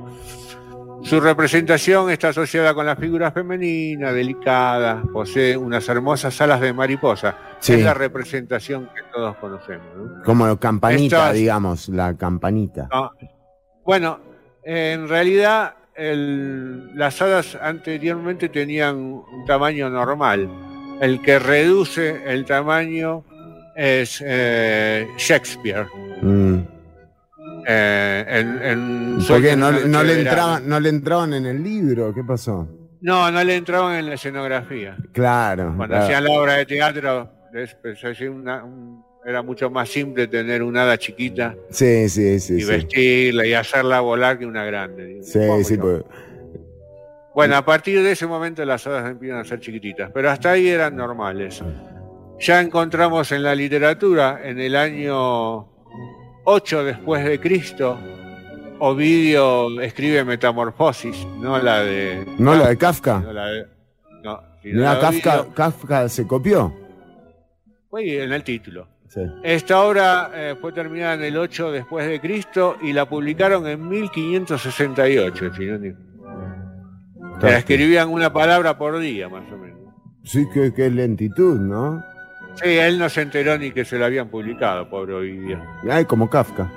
Su 1.04 1.20
representación 1.20 2.10
está 2.10 2.30
asociada 2.30 2.74
con 2.74 2.86
las 2.88 2.98
figuras 2.98 3.32
femeninas, 3.34 4.14
delicadas, 4.16 5.06
posee 5.14 5.56
unas 5.56 5.88
hermosas 5.88 6.40
alas 6.42 6.60
de 6.62 6.74
mariposa. 6.74 7.38
Sí. 7.60 7.74
Es 7.74 7.84
la 7.84 7.94
representación 7.94 8.86
que 8.96 9.02
todos 9.14 9.36
conocemos. 9.38 9.86
¿no? 9.96 10.24
como 10.24 10.58
campanita, 10.60 11.32
digamos, 11.32 11.90
la 11.90 12.18
campanita. 12.18 12.90
No. 12.92 13.12
Bueno, 13.86 14.20
en 14.64 15.08
realidad 15.08 15.76
el- 15.96 16.96
las 16.98 17.22
hadas 17.22 17.58
anteriormente 17.62 18.50
tenían 18.50 18.96
un 18.98 19.46
tamaño 19.46 19.90
normal. 19.90 20.50
El 21.02 21.22
que 21.22 21.40
reduce 21.40 22.22
el 22.32 22.46
tamaño 22.46 23.24
es 23.76 24.24
eh, 24.26 25.08
Shakespeare. 25.18 25.86
Mm. 26.22 26.60
Eh, 27.68 28.26
en, 28.28 28.62
en 28.64 29.14
¿Por 29.16 29.24
Sueño 29.24 29.42
qué? 29.44 29.50
de 29.50 29.88
¿No, 29.88 30.04
le 30.04 30.20
entraban, 30.22 30.68
¿No 30.70 30.80
le 30.80 30.90
entraban 30.90 31.34
en 31.34 31.46
el 31.46 31.64
libro? 31.64 32.14
¿Qué 32.14 32.24
pasó? 32.24 32.68
No, 33.02 33.30
no 33.32 33.44
le 33.44 33.56
entraban 33.56 33.96
en 33.96 34.08
la 34.08 34.14
escenografía. 34.16 34.96
Claro. 35.12 35.74
Cuando 35.76 35.88
claro. 35.88 36.04
hacían 36.04 36.24
la 36.24 36.32
obra 36.32 36.54
de 36.54 36.66
teatro, 36.66 37.32
es- 37.54 37.76
pues, 37.82 38.00
una- 38.22 38.64
un- 38.64 39.04
era 39.26 39.42
mucho 39.42 39.70
más 39.70 39.90
simple 39.90 40.28
tener 40.28 40.62
una 40.62 40.84
hada 40.84 40.98
chiquita 40.98 41.56
Sí, 41.70 42.08
sí, 42.10 42.40
sí. 42.40 42.62
y 42.62 42.64
vestirla 42.64 43.46
y 43.48 43.54
hacerla 43.54 44.00
volar 44.02 44.38
que 44.38 44.46
una 44.46 44.64
grande. 44.66 45.24
Sí, 45.24 45.40
¿Cómo 45.40 45.64
sí, 45.64 45.78
pues, 45.78 46.04
Bueno, 47.34 47.56
a 47.58 47.66
partir 47.66 48.02
de 48.04 48.12
ese 48.12 48.28
momento 48.28 48.64
las 48.66 48.86
hadas 48.86 49.10
empiezan 49.10 49.40
a 49.40 49.44
ser 49.44 49.60
chiquititas, 49.60 50.12
pero 50.14 50.30
hasta 50.30 50.52
ahí 50.52 50.68
eran 50.68 50.96
normales. 50.96 51.62
Ya 52.40 52.62
encontramos 52.62 53.32
en 53.32 53.44
la 53.44 53.56
literatura, 53.56 54.42
en 54.44 54.60
el 54.60 54.76
año 54.76 55.68
8 56.44 56.84
después 56.84 57.26
de 57.26 57.40
Cristo, 57.40 57.98
Ovidio 58.80 59.80
escribe 59.82 60.24
Metamorfosis, 60.26 61.26
no 61.40 61.58
la 61.60 61.80
de... 61.82 62.26
¿No 62.38 62.54
la 62.56 62.68
de 62.68 62.78
Kafka? 62.78 63.20
no 63.22 63.32
la 63.34 63.46
de- 63.48 63.66
no, 64.22 64.42
la 64.64 64.96
de 64.96 65.02
Kafka. 65.02 65.46
Kafka 65.54 66.10
se 66.10 66.28
copió. 66.28 66.74
Fue 67.90 68.24
en 68.24 68.34
el 68.34 68.44
título. 68.44 68.88
Sí. 69.16 69.22
Esta 69.44 69.82
obra 69.82 70.30
eh, 70.34 70.56
fue 70.60 70.74
terminada 70.74 71.14
en 71.14 71.24
el 71.24 71.38
8 71.38 71.72
después 71.72 72.06
de 72.06 72.20
Cristo 72.20 72.76
y 72.82 72.92
la 72.92 73.08
publicaron 73.08 73.66
en 73.66 73.88
1568. 73.88 75.50
Chironi. 75.56 75.94
La 77.42 77.58
escribían 77.58 78.10
una 78.10 78.32
palabra 78.32 78.78
por 78.78 79.00
día, 79.00 79.30
más 79.30 79.50
o 79.52 79.58
menos. 79.58 79.80
Sí, 80.24 80.46
que, 80.54 80.74
que 80.74 80.90
lentitud, 80.90 81.60
¿no? 81.60 82.04
Sí, 82.56 82.78
él 82.78 82.98
no 83.00 83.10
se 83.10 83.22
enteró 83.22 83.58
ni 83.58 83.72
que 83.72 83.86
se 83.86 83.98
lo 83.98 84.06
habían 84.06 84.30
publicado, 84.30 84.90
pobre 84.90 85.14
Ovidio. 85.14 85.62
Ay, 85.90 86.06
como 86.06 86.30
Kafka. 86.30 86.70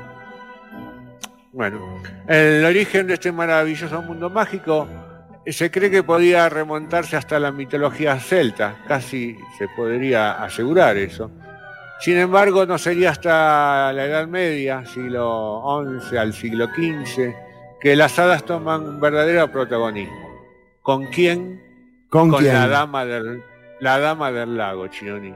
Bueno, 1.52 1.80
el 2.28 2.64
origen 2.64 3.06
de 3.06 3.14
este 3.14 3.32
maravilloso 3.32 4.02
mundo 4.02 4.30
mágico 4.30 4.86
eh, 5.44 5.52
se 5.52 5.70
cree 5.70 5.90
que 5.90 6.02
podía 6.02 6.48
remontarse 6.48 7.16
hasta 7.16 7.38
la 7.40 7.50
mitología 7.50 8.18
celta, 8.20 8.76
casi 8.86 9.36
se 9.56 9.66
podría 9.76 10.42
asegurar 10.42 10.96
eso. 10.96 11.30
Sin 12.00 12.16
embargo, 12.16 12.64
no 12.64 12.78
sería 12.78 13.10
hasta 13.10 13.92
la 13.92 14.04
Edad 14.04 14.26
Media, 14.28 14.84
siglo 14.86 15.62
XI 16.00 16.16
al 16.16 16.32
siglo 16.32 16.66
XV, 16.66 17.34
que 17.80 17.96
las 17.96 18.18
hadas 18.18 18.44
toman 18.44 18.82
un 18.86 19.00
verdadero 19.00 19.50
protagonismo. 19.50 20.28
¿Con 20.82 21.06
quién? 21.06 21.60
¿Con, 22.08 22.30
quién? 22.30 22.54
la 22.54 22.68
dama 22.68 23.04
del 23.04 23.42
la 23.80 23.98
dama 23.98 24.32
del 24.32 24.56
lago, 24.56 24.88
Chironi. 24.88 25.34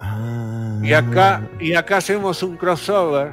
Ah. 0.00 0.78
Y 0.82 0.92
acá, 0.92 1.42
y 1.58 1.74
acá 1.74 1.98
hacemos 1.98 2.42
un 2.42 2.56
crossover 2.56 3.30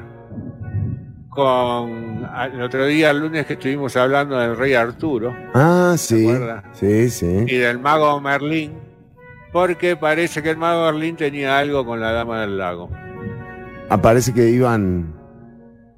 con 1.30 2.28
el 2.52 2.62
otro 2.62 2.86
día, 2.86 3.10
el 3.10 3.20
lunes 3.20 3.46
que 3.46 3.52
estuvimos 3.54 3.96
hablando 3.96 4.36
del 4.38 4.56
rey 4.56 4.74
Arturo 4.74 5.36
Ah, 5.54 5.94
sí. 5.96 6.28
acuerdas? 6.28 6.64
Sí, 6.72 7.08
sí. 7.10 7.44
y 7.46 7.56
del 7.56 7.78
mago 7.78 8.20
Merlín, 8.20 8.72
porque 9.52 9.96
parece 9.96 10.42
que 10.42 10.50
el 10.50 10.56
mago 10.56 10.84
Merlín 10.86 11.16
tenía 11.16 11.58
algo 11.58 11.84
con 11.84 12.00
la 12.00 12.12
dama 12.12 12.40
del 12.42 12.58
lago. 12.58 12.90
Aparece 13.88 14.32
que 14.34 14.48
iban. 14.48 15.14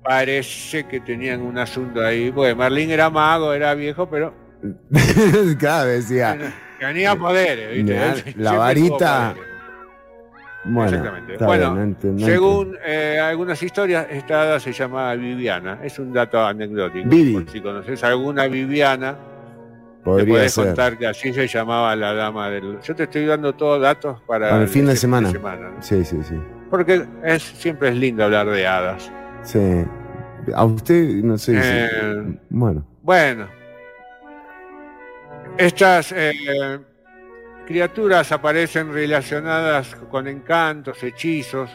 Parece 0.05 0.85
que 0.87 1.01
tenían 1.01 1.43
un 1.43 1.59
asunto 1.59 2.05
ahí, 2.05 2.31
porque 2.33 2.55
Merlín 2.55 2.91
era 2.91 3.11
mago, 3.11 3.53
era 3.53 3.75
viejo, 3.75 4.09
pero 4.09 4.33
Claro, 5.59 5.89
decía. 5.89 6.37
tenía 6.79 7.17
poderes, 7.17 7.75
¿viste? 7.75 8.35
La- 8.37 8.53
varita- 8.55 9.33
poderes. 9.35 9.51
Bueno, 10.63 10.89
Exactamente. 10.97 11.45
Bueno, 11.45 11.75
bien, 11.75 11.97
no 12.03 12.27
Según 12.27 12.77
eh, 12.85 13.19
algunas 13.19 13.63
historias, 13.63 14.07
esta 14.11 14.43
hada 14.43 14.61
se 14.61 14.73
llamaba 14.75 15.15
Viviana. 15.15 15.79
Es 15.83 15.99
un 15.99 16.13
dato 16.13 16.39
anecdótico. 16.45 17.09
Vivi. 17.09 17.47
Si 17.51 17.63
conoces 17.63 18.05
alguna 18.05 18.47
Viviana, 18.47 19.17
podría 20.05 20.49
ser. 20.49 20.67
contar 20.67 20.99
que 20.99 21.07
así 21.07 21.33
se 21.33 21.47
llamaba 21.47 21.95
la 21.97 22.13
dama 22.15 22.49
del. 22.51 22.81
Yo 22.83 22.95
te 22.95 23.05
estoy 23.05 23.27
dando 23.27 23.53
todos 23.55 23.81
datos 23.81 24.21
para, 24.27 24.51
Para 24.51 24.63
el 24.63 24.69
fin 24.69 24.87
de 24.87 24.97
semana. 24.97 25.31
¿no? 25.33 25.83
Sí, 25.83 26.05
sí, 26.05 26.19
sí. 26.23 26.35
Porque 26.71 27.05
es, 27.25 27.43
siempre 27.43 27.89
es 27.91 27.97
lindo 27.97 28.25
hablar 28.25 28.49
de 28.49 28.67
hadas. 28.67 29.11
Sí. 29.43 29.85
A 30.55 30.65
usted, 30.65 31.09
no 31.23 31.37
sé. 31.39 31.53
si- 31.53 31.59
Eh, 31.63 32.39
Bueno. 32.49 32.87
Bueno, 33.03 33.49
estas 35.59 36.13
eh, 36.17 36.79
criaturas 37.67 38.31
aparecen 38.33 38.93
relacionadas 38.93 39.95
con 40.11 40.27
encantos, 40.27 41.03
hechizos, 41.03 41.71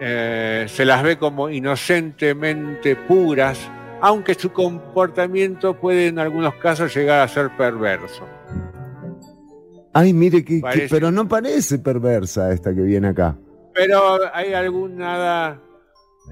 eh, 0.00 0.64
se 0.68 0.84
las 0.84 1.02
ve 1.02 1.16
como 1.18 1.48
inocentemente 1.50 2.96
puras, 2.96 3.70
aunque 4.02 4.34
su 4.34 4.52
comportamiento 4.52 5.78
puede 5.78 6.08
en 6.08 6.18
algunos 6.18 6.56
casos 6.56 6.94
llegar 6.94 7.20
a 7.20 7.28
ser 7.28 7.56
perverso. 7.56 8.26
Ay, 9.94 10.12
mire, 10.12 10.44
que, 10.44 10.60
pero 10.90 11.12
no 11.12 11.28
parece 11.28 11.78
perversa 11.78 12.52
esta 12.52 12.74
que 12.74 12.80
viene 12.80 13.08
acá. 13.08 13.38
Pero 13.72 14.18
hay 14.34 14.54
alguna 14.54 15.60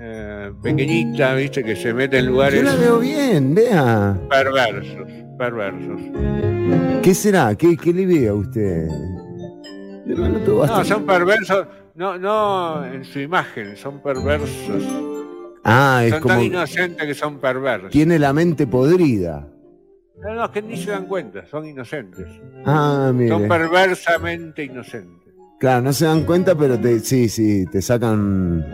eh, 0.01 0.51
pequeñita, 0.61 1.35
viste, 1.35 1.63
que 1.63 1.77
se 1.77 1.95
mete 1.95 2.19
en 2.19 2.27
lugares 2.27 2.61
Yo 2.61 2.67
la 2.67 2.75
veo 2.75 2.99
bien, 2.99 3.55
vea. 3.55 4.19
perversos, 4.29 5.09
perversos. 5.39 6.01
¿Qué 7.03 7.15
será? 7.15 7.55
¿Qué, 7.55 7.77
qué 7.77 7.93
le 7.93 8.05
ve 8.05 8.29
a 8.29 8.35
usted? 8.35 8.89
No, 10.07 10.85
son 10.85 11.07
perversos, 11.07 11.69
no, 11.95 12.19
no 12.19 12.85
en 12.85 13.05
su 13.05 13.21
imagen, 13.21 13.77
son 13.77 14.03
perversos. 14.03 15.10
Ah, 15.65 16.03
es 16.05 16.11
son 16.13 16.21
como. 16.21 16.35
tan 16.35 16.45
inocentes 16.45 17.07
que 17.07 17.15
son 17.15 17.39
perversos. 17.39 17.91
Tiene 17.91 18.19
la 18.19 18.33
mente 18.33 18.67
podrida. 18.67 19.47
No, 20.23 20.35
no, 20.35 20.45
es 20.45 20.51
que 20.51 20.63
ni 20.63 20.77
se 20.77 20.91
dan 20.91 21.07
cuenta, 21.07 21.47
son 21.47 21.67
inocentes. 21.67 22.27
Ah, 22.67 23.11
mire. 23.15 23.31
Son 23.31 23.49
perversamente 23.49 24.65
inocentes. 24.65 25.33
Claro, 25.59 25.83
no 25.83 25.93
se 25.93 26.07
dan 26.07 26.25
cuenta, 26.25 26.55
pero 26.55 26.79
te, 26.79 27.01
sí, 27.01 27.29
sí, 27.29 27.65
te 27.67 27.83
sacan. 27.83 28.65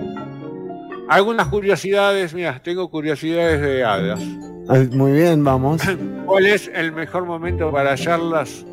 Algunas 1.09 1.47
curiosidades, 1.49 2.35
mira, 2.35 2.61
tengo 2.63 2.91
curiosidades 2.91 3.61
de 3.61 3.85
hadas. 3.85 4.21
Ah, 4.69 4.85
Muy 4.93 5.13
bien, 5.13 5.43
vamos. 5.45 5.83
¿Cuál 6.27 6.47
es 6.47 6.71
el 6.75 6.93
mejor 6.93 7.25
momento 7.27 7.71
para 7.71 7.91
hallarlas 7.91 8.67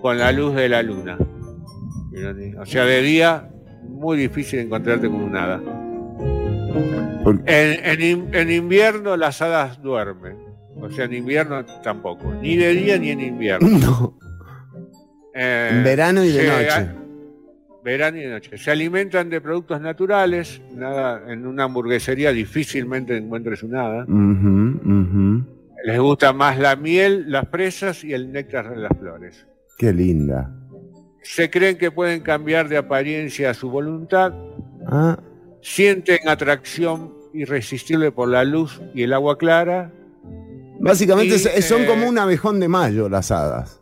con 0.00 0.18
la 0.18 0.30
luz 0.30 0.54
de 0.54 0.68
la 0.68 0.82
luna? 0.82 1.18
O 2.60 2.66
sea, 2.66 2.84
de 2.84 3.02
día, 3.02 3.48
muy 3.88 4.16
difícil 4.16 4.60
encontrarte 4.60 5.08
con 5.08 5.22
un 5.22 5.36
hada. 5.36 5.60
En, 7.46 8.00
en 8.00 8.34
en 8.34 8.50
invierno 8.50 9.16
las 9.16 9.40
hadas 9.42 9.80
duermen. 9.82 10.36
O 10.76 10.88
sea, 10.90 11.04
en 11.04 11.14
invierno 11.14 11.64
tampoco. 11.82 12.32
Ni 12.34 12.56
de 12.56 12.70
día 12.74 12.98
ni 12.98 13.10
en 13.10 13.20
invierno. 13.20 13.68
No, 13.78 14.18
Eh, 15.34 15.70
en 15.72 15.84
verano 15.84 16.22
y 16.24 16.30
de 16.30 16.46
noche. 16.46 16.88
verano 17.84 18.18
y 18.18 18.20
de 18.22 18.28
noche. 18.30 18.58
Se 18.58 18.70
alimentan 18.70 19.30
de 19.30 19.40
productos 19.40 19.80
naturales, 19.80 20.60
nada, 20.74 21.22
en 21.32 21.46
una 21.46 21.64
hamburguesería 21.64 22.32
difícilmente 22.32 23.16
encuentres 23.16 23.64
nada. 23.64 24.04
Ujú, 24.04 24.80
ujú. 24.84 25.44
Les 25.84 25.98
gusta 25.98 26.32
más 26.34 26.58
la 26.58 26.76
miel, 26.76 27.24
las 27.30 27.48
fresas 27.48 28.04
y 28.04 28.12
el 28.12 28.30
néctar 28.30 28.68
de 28.70 28.76
las 28.76 28.92
flores. 28.98 29.46
Qué 29.78 29.92
linda. 29.92 30.50
Se 31.22 31.48
creen 31.50 31.78
que 31.78 31.90
pueden 31.90 32.20
cambiar 32.20 32.68
de 32.68 32.76
apariencia 32.76 33.50
a 33.50 33.54
su 33.54 33.70
voluntad, 33.70 34.32
Ah, 34.86 35.18
sienten 35.62 36.28
atracción 36.28 37.14
irresistible 37.32 38.12
por 38.12 38.28
la 38.28 38.44
luz 38.44 38.80
y 38.94 39.04
el 39.04 39.12
agua 39.12 39.38
clara. 39.38 39.92
básicamente 40.80 41.36
Y, 41.36 41.62
son 41.62 41.82
eh, 41.82 41.86
como 41.86 42.08
un 42.08 42.18
abejón 42.18 42.60
de 42.60 42.68
mayo 42.68 43.08
las 43.08 43.30
hadas. 43.30 43.80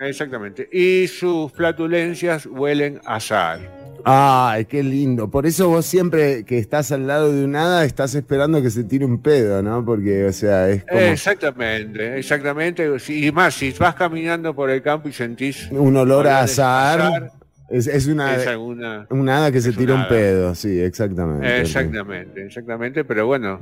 Exactamente. 0.00 0.68
Y 0.72 1.06
sus 1.06 1.52
flatulencias 1.52 2.46
huelen 2.46 3.00
a 3.04 3.16
azahar. 3.16 3.76
Ay, 4.08 4.66
qué 4.66 4.84
lindo. 4.84 5.28
Por 5.28 5.46
eso 5.46 5.68
vos 5.68 5.84
siempre 5.84 6.44
que 6.44 6.58
estás 6.58 6.92
al 6.92 7.08
lado 7.08 7.32
de 7.32 7.44
un 7.44 7.56
hada 7.56 7.84
estás 7.84 8.14
esperando 8.14 8.62
que 8.62 8.70
se 8.70 8.84
tire 8.84 9.04
un 9.04 9.20
pedo, 9.20 9.62
¿no? 9.62 9.84
Porque, 9.84 10.26
o 10.26 10.32
sea, 10.32 10.68
es 10.68 10.84
como 10.84 11.00
Exactamente, 11.00 12.16
exactamente. 12.16 12.88
Y 13.08 13.32
más, 13.32 13.54
si 13.54 13.72
vas 13.72 13.96
caminando 13.96 14.54
por 14.54 14.70
el 14.70 14.80
campo 14.80 15.08
y 15.08 15.12
sentís 15.12 15.68
un 15.72 15.96
olor 15.96 16.28
a 16.28 16.38
olores 16.38 16.52
azahar. 16.52 17.32
Es, 17.68 17.86
es 17.88 18.06
una, 18.06 18.36
es 18.36 18.46
alguna... 18.46 19.06
una 19.10 19.38
hada 19.38 19.52
que 19.52 19.60
se 19.60 19.72
tira 19.72 19.94
un 19.94 20.06
pedo, 20.08 20.54
sí, 20.54 20.80
exactamente. 20.80 21.60
Exactamente, 21.62 22.46
exactamente. 22.46 23.04
Pero 23.04 23.26
bueno, 23.26 23.58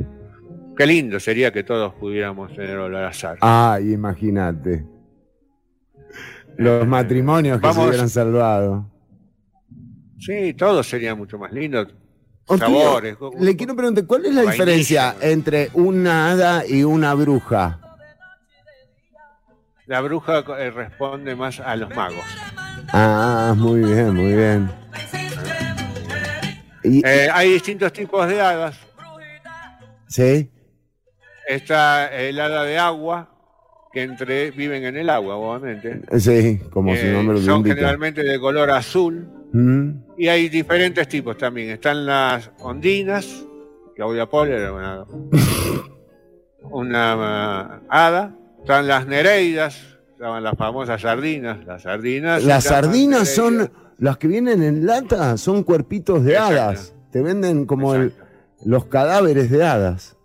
qué 0.76 0.86
lindo 0.86 1.18
sería 1.18 1.52
que 1.52 1.64
todos 1.64 1.94
pudiéramos 1.94 2.55
tener 2.55 2.76
olor 2.76 3.05
a 3.05 3.09
azahar. 3.09 3.38
Ay, 3.40 3.92
imagínate. 3.92 4.84
Los 6.57 6.86
matrimonios 6.86 7.61
que 7.61 7.72
se 7.72 7.80
hubieran 7.80 8.09
salvado. 8.09 8.90
Sí, 10.18 10.55
todo 10.55 10.82
sería 10.82 11.14
mucho 11.14 11.38
más 11.38 11.52
lindo. 11.52 11.86
Sabores. 12.46 13.16
Le 13.40 13.57
quiero 13.57 13.74
preguntar, 13.74 14.07
¿cuál 14.07 14.26
es 14.26 14.34
la 14.34 14.42
Vainilla, 14.42 14.52
diferencia 14.52 15.16
entre 15.22 15.70
una 15.72 16.30
hada 16.30 16.66
y 16.66 16.84
una 16.84 17.14
bruja? 17.14 17.80
La 19.86 20.00
bruja 20.00 20.44
eh, 20.59 20.70
responde 20.70 21.34
más 21.34 21.61
a 21.61 21.76
los 21.76 21.94
magos. 21.94 22.24
Ah, 22.97 23.55
muy 23.57 23.80
bien, 23.80 24.14
muy 24.14 24.34
bien. 24.36 24.70
Y, 26.84 27.05
Eh, 27.05 27.28
hay 27.32 27.51
distintos 27.55 27.92
tipos 27.92 28.28
de 28.28 28.40
hadas. 28.40 28.78
¿Sí? 30.07 30.49
Está 31.49 32.07
el 32.14 32.38
hada 32.38 32.62
de 32.62 32.78
agua, 32.78 33.30
que 33.92 34.03
entre 34.03 34.53
viven 34.53 34.84
en 34.84 34.97
el 34.97 35.11
agua, 35.11 35.34
obviamente. 35.36 36.03
Sí, 36.20 36.61
como 36.70 36.95
su 36.95 37.03
Eh, 37.07 37.12
nombre 37.12 37.36
lo 37.38 37.42
son 37.42 37.57
indica. 37.59 37.74
generalmente 37.74 38.22
de 38.22 38.38
color 38.38 38.70
azul. 38.70 39.26
Mm, 39.53 39.90
Y 40.16 40.28
hay 40.28 40.49
diferentes 40.49 41.09
tipos 41.09 41.36
también. 41.36 41.70
Están 41.70 42.07
las 42.07 42.49
ondinas, 42.61 43.45
Claudia 43.97 44.26
Paul 44.26 44.49
era 44.51 44.72
una, 44.72 45.05
una 46.62 47.12
ah, 47.12 47.80
hada. 47.88 48.36
Están 48.61 48.86
las 48.86 49.07
nereidas, 49.07 49.93
estaban 50.25 50.43
las 50.43 50.57
famosas 50.57 51.03
sardinas. 51.03 51.66
Las 51.66 51.83
sardinas. 51.83 52.43
Las 52.45 52.64
sardinas 52.64 53.29
son, 53.29 53.70
las 53.99 54.16
que 54.16 54.27
vienen 54.27 54.62
en 54.62 54.87
lata, 54.87 55.37
son 55.37 55.62
cuerpitos 55.64 56.25
de 56.25 56.33
Exacto. 56.33 56.55
hadas. 56.55 56.95
Te 57.12 57.20
venden 57.20 57.66
como 57.66 57.95
el- 57.95 58.14
los 58.64 58.87
cadáveres 58.87 59.51
de 59.51 59.62
hadas. 59.66 60.16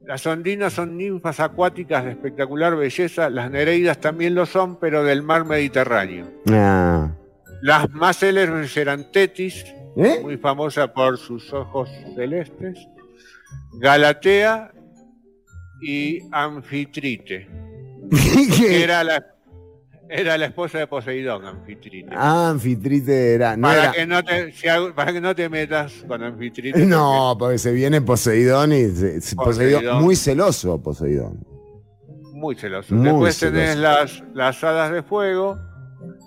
Las 0.00 0.26
ondinas 0.26 0.72
son 0.72 0.96
ninfas 0.96 1.40
acuáticas 1.40 2.04
de 2.06 2.12
espectacular 2.12 2.74
belleza. 2.74 3.28
Las 3.28 3.50
nereidas 3.50 3.98
también 4.00 4.34
lo 4.34 4.46
son, 4.46 4.76
pero 4.80 5.04
del 5.04 5.22
mar 5.22 5.44
Mediterráneo. 5.44 6.26
Ah. 6.50 7.10
Las 7.60 7.90
más 7.90 8.16
célebres 8.18 8.74
eran 8.78 9.12
Tetis, 9.12 9.62
¿Eh? 9.94 10.20
muy 10.22 10.38
famosa 10.38 10.90
por 10.94 11.18
sus 11.18 11.52
ojos 11.52 11.90
celestes, 12.16 12.78
Galatea 13.78 14.72
y 15.82 16.18
Anfitrite, 16.32 17.46
que 18.56 18.82
era 18.84 19.02
la, 19.04 19.24
era 20.08 20.36
la 20.38 20.46
esposa 20.46 20.78
de 20.78 20.86
Poseidón, 20.86 21.44
Anfitrite. 21.46 22.10
Ah, 22.12 22.50
anfitrite 22.50 23.34
era. 23.34 23.56
No, 23.56 23.68
para, 23.68 23.82
era- 23.84 23.92
que 23.92 24.06
no 24.06 24.22
te, 24.24 24.52
si 24.52 24.66
para 24.94 25.12
que 25.12 25.20
no 25.20 25.34
te 25.34 25.48
metas 25.48 25.92
con 26.06 26.22
Anfitrite. 26.22 26.84
no, 26.86 27.36
porque 27.38 27.58
se 27.58 27.72
viene 27.72 28.00
Poseidón 28.02 28.72
y 28.72 28.86
se- 28.88 29.20
se- 29.20 29.36
Poseidón, 29.36 29.80
Poseidón. 29.82 30.02
muy 30.04 30.16
celoso 30.16 30.82
Poseidón. 30.82 31.46
Muy 32.34 32.56
celoso. 32.56 32.94
Muy 32.94 33.04
Después 33.04 33.36
celoso. 33.36 33.56
tenés 33.58 33.76
las, 33.76 34.22
las 34.34 34.64
hadas 34.64 34.92
de 34.92 35.02
fuego, 35.02 35.58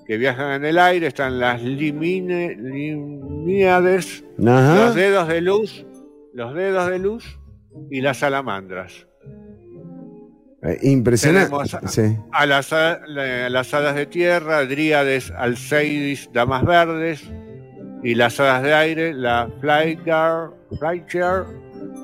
que 0.07 0.17
viajan 0.17 0.53
en 0.53 0.65
el 0.65 0.80
aire, 0.80 1.07
están 1.07 1.39
las 1.39 1.61
limine, 1.61 2.55
limíades, 2.55 4.23
Ajá. 4.39 4.86
los 4.86 4.95
dedos 4.95 5.28
de 5.28 5.41
luz, 5.41 5.86
los 6.34 6.53
dedos 6.53 6.89
de 6.89 6.99
luz 6.99 7.39
y 7.91 7.99
las 8.01 8.17
salamandras. 8.19 9.07
Eh, 10.66 10.80
impresionante. 10.82 11.49
Tenemos 11.49 11.74
a- 11.74 11.88
Sí. 11.88 12.16
A 12.32 12.45
las, 12.45 12.72
la- 12.72 13.49
las 13.49 13.74
hadas 13.74 13.95
de 13.95 14.05
tierra, 14.07 14.66
dríades, 14.66 15.32
alceidis, 15.32 16.30
damas 16.34 16.66
verdes, 16.66 17.24
y 18.03 18.16
las 18.16 18.39
hadas 18.39 18.63
de 18.63 18.74
aire, 18.74 19.13
la 19.13 19.49
flygar, 19.61 20.51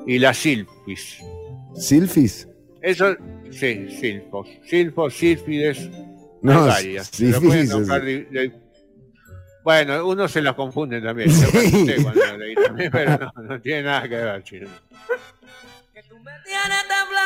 y 0.06 0.18
la 0.18 0.32
silfis. 0.34 1.18
¿Silfis? 1.74 2.48
Eso, 2.80 3.16
sí, 3.50 3.88
silfos. 4.00 4.48
Silfos, 4.66 5.14
sílfides, 5.14 5.90
No, 6.42 6.66
varias. 6.66 7.10
De- 7.18 8.52
bueno, 9.64 10.06
uno 10.08 10.26
se 10.26 10.42
las 10.42 10.54
confunde 10.54 11.00
también. 11.00 11.30
Yo 11.86 12.36
leí 12.36 12.54
pero 12.90 13.18
no, 13.36 13.42
no 13.44 13.60
tiene 13.60 13.82
nada 13.84 14.02
que 14.08 14.16
ver, 14.16 14.42
chino. 14.42 14.68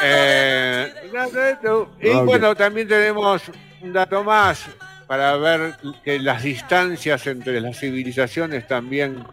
Eh, 0.03 0.93
y 2.03 2.11
bueno, 2.24 2.55
también 2.55 2.87
tenemos 2.89 3.43
un 3.80 3.93
dato 3.93 4.22
más 4.22 4.66
para 5.07 5.37
ver 5.37 5.74
que 6.05 6.18
las 6.18 6.43
distancias 6.43 7.26
entre 7.26 7.61
las 7.61 7.78
civilizaciones 7.78 8.66
también 8.66 9.24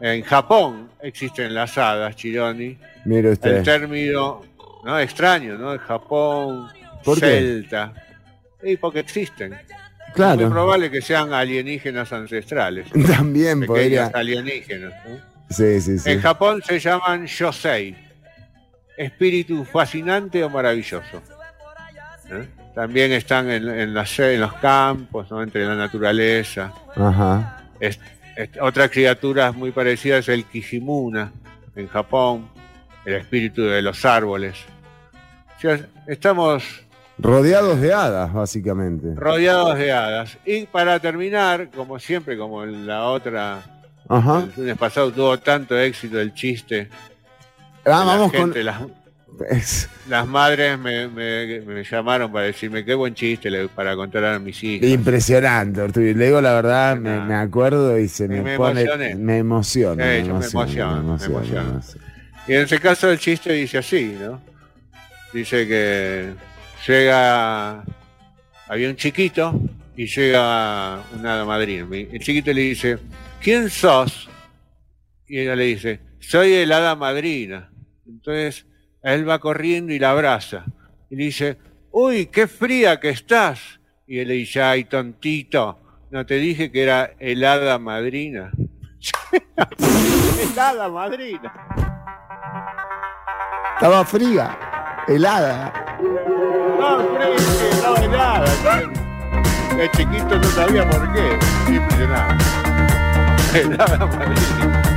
en 0.00 0.22
Japón 0.22 0.90
existen 1.02 1.54
las 1.54 1.76
hadas, 1.76 2.14
Chironi. 2.16 2.78
Mire 3.04 3.30
El 3.42 3.62
término 3.62 4.42
no 4.84 4.98
extraño, 4.98 5.58
¿no? 5.58 5.78
Japón, 5.78 6.68
¿Por 7.04 7.18
qué? 7.18 7.26
celta. 7.26 7.92
Y 8.62 8.76
porque 8.76 9.00
existen. 9.00 9.54
Es 9.54 9.60
muy 9.68 10.14
Claro. 10.14 10.50
probable 10.50 10.90
que 10.90 11.00
sean 11.02 11.32
alienígenas 11.32 12.12
ancestrales. 12.12 12.88
También 13.16 13.64
podría. 13.66 14.06
Alienígenas. 14.12 14.92
¿no? 15.06 15.16
Sí, 15.50 15.80
sí, 15.80 15.98
sí. 15.98 16.10
En 16.10 16.20
Japón 16.20 16.62
se 16.66 16.78
llaman 16.78 17.26
Yosei, 17.26 17.94
espíritu 19.04 19.64
fascinante 19.64 20.42
o 20.44 20.50
maravilloso. 20.50 21.22
¿Eh? 22.30 22.46
También 22.74 23.12
están 23.12 23.50
en, 23.50 23.68
en 23.68 23.94
las- 23.94 24.18
en 24.20 24.40
los 24.40 24.52
campos, 24.54 25.30
¿no? 25.30 25.42
entre 25.42 25.64
la 25.64 25.74
naturaleza. 25.74 26.72
Ajá. 26.94 27.64
Es- 27.80 27.98
es- 28.36 28.50
otra 28.60 28.88
criatura 28.88 29.52
muy 29.52 29.72
parecida 29.72 30.18
es 30.18 30.28
el 30.28 30.44
Kijimuna 30.44 31.32
en 31.74 31.88
Japón, 31.88 32.48
el 33.04 33.14
espíritu 33.14 33.62
de 33.62 33.82
los 33.82 34.04
árboles. 34.04 34.56
O 35.56 35.60
sea, 35.60 35.80
estamos 36.06 36.62
Rodeados 37.18 37.80
de 37.80 37.92
hadas, 37.92 38.32
básicamente. 38.32 39.08
rodeados 39.14 39.76
de 39.76 39.92
hadas. 39.92 40.38
Y 40.46 40.64
para 40.66 40.98
terminar, 41.00 41.68
como 41.74 41.98
siempre, 41.98 42.36
como 42.38 42.64
en 42.64 42.86
la 42.86 43.04
otra, 43.04 43.60
Ajá. 44.08 44.44
el 44.44 44.52
lunes 44.56 44.78
pasado 44.78 45.10
tuvo 45.12 45.38
tanto 45.38 45.78
éxito 45.78 46.18
el 46.20 46.32
chiste. 46.32 46.88
Ah, 47.84 48.04
vamos 48.04 48.30
gente, 48.32 48.58
con. 48.60 48.64
las, 48.64 48.82
Es 49.50 49.88
las 50.08 50.26
madres 50.26 50.78
me, 50.78 51.08
me- 51.08 51.60
me 51.62 51.82
llamaron 51.84 52.30
para 52.30 52.46
decirme 52.46 52.84
qué 52.84 52.94
buen 52.94 53.14
chiste 53.14 53.48
le- 53.50 53.68
para 53.68 53.96
contar 53.96 54.24
a 54.24 54.38
mis 54.38 54.62
hijos. 54.62 54.86
impresionante, 54.88 55.80
Ortúzar. 55.80 56.14
Le 56.16 56.26
digo 56.26 56.40
la 56.40 56.52
verdad, 56.54 56.96
me, 56.96 57.20
me 57.20 57.34
acuerdo 57.34 57.98
y 57.98 58.08
se 58.08 58.28
me, 58.28 58.56
pone. 58.56 58.82
emocioné. 58.82 59.14
Me 59.14 59.38
emociona. 59.38 60.04
Me 60.04 60.18
emociona. 60.18 61.80
Y 62.46 62.54
en 62.54 62.62
ese 62.62 62.78
caso 62.80 63.10
el 63.10 63.18
chiste 63.18 63.52
dice 63.52 63.78
así, 63.78 64.16
¿no? 64.20 64.40
Dice 65.32 65.66
que 65.68 66.32
llega, 66.86 67.84
había 68.68 68.88
un 68.90 68.96
chiquito 68.96 69.58
y 69.96 70.06
llega 70.06 71.02
una 71.18 71.44
madrina. 71.44 71.86
El 71.92 72.18
chiquito 72.20 72.52
le 72.52 72.62
dice, 72.62 72.98
¿quién 73.40 73.70
sos? 73.70 74.28
Y 75.28 75.38
ella 75.38 75.54
le 75.54 75.64
dice, 75.64 76.00
soy 76.18 76.52
el 76.54 76.72
hada 76.72 76.94
madrina. 76.96 77.69
Entonces 78.10 78.66
él 79.02 79.28
va 79.28 79.38
corriendo 79.38 79.92
y 79.92 79.98
la 79.98 80.10
abraza. 80.10 80.64
Y 81.08 81.16
dice, 81.16 81.58
uy, 81.90 82.26
qué 82.26 82.46
fría 82.46 83.00
que 83.00 83.10
estás. 83.10 83.80
Y 84.06 84.18
él 84.18 84.28
le 84.28 84.34
dice, 84.34 84.60
ay, 84.62 84.84
tontito, 84.84 85.78
no 86.10 86.26
te 86.26 86.34
dije 86.34 86.70
que 86.70 86.82
era 86.82 87.12
helada 87.18 87.78
madrina. 87.78 88.50
helada 90.52 90.88
madrina. 90.88 91.52
Estaba 93.74 94.04
fría, 94.04 94.58
helada. 95.08 95.72
No, 96.78 96.98
fría, 97.14 97.70
estaba 97.70 98.04
helada. 98.04 98.90
El 99.78 99.90
chiquito 99.92 100.38
no 100.38 100.44
sabía 100.44 100.88
por 100.90 101.12
qué. 101.14 101.38
Impresionante. 101.72 102.44
Helada 103.58 104.06
madrina. 104.06 104.89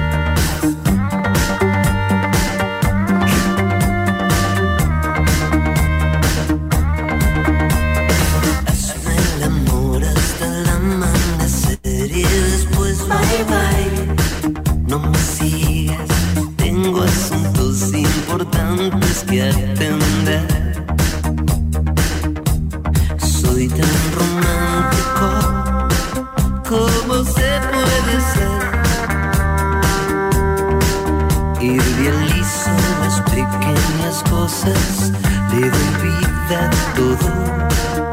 Después, 12.08 13.08
bye 13.08 13.46
bye. 13.48 13.90
No 14.88 15.00
me 15.00 15.18
sigas, 15.18 16.10
tengo 16.58 17.02
asuntos 17.02 17.94
importantes 17.94 19.24
que 19.24 19.44
atender. 19.44 20.46
Soy 23.18 23.70
tan 23.70 24.12
romántico 24.20 25.28
como 26.68 27.24
se 27.24 27.62
puede 27.72 28.16
ser. 28.34 28.64
Idealizo 31.62 32.72
las 33.00 33.22
pequeñas 33.22 34.24
cosas, 34.30 35.14
le 35.54 35.70
doy 35.70 35.92
vida 36.04 36.70
todo 36.98 38.13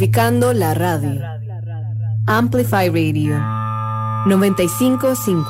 Amplificando 0.00 0.54
la 0.54 0.72
radio. 0.72 1.20
Amplify 2.26 2.88
Radio 2.88 3.38
955. 4.24 5.44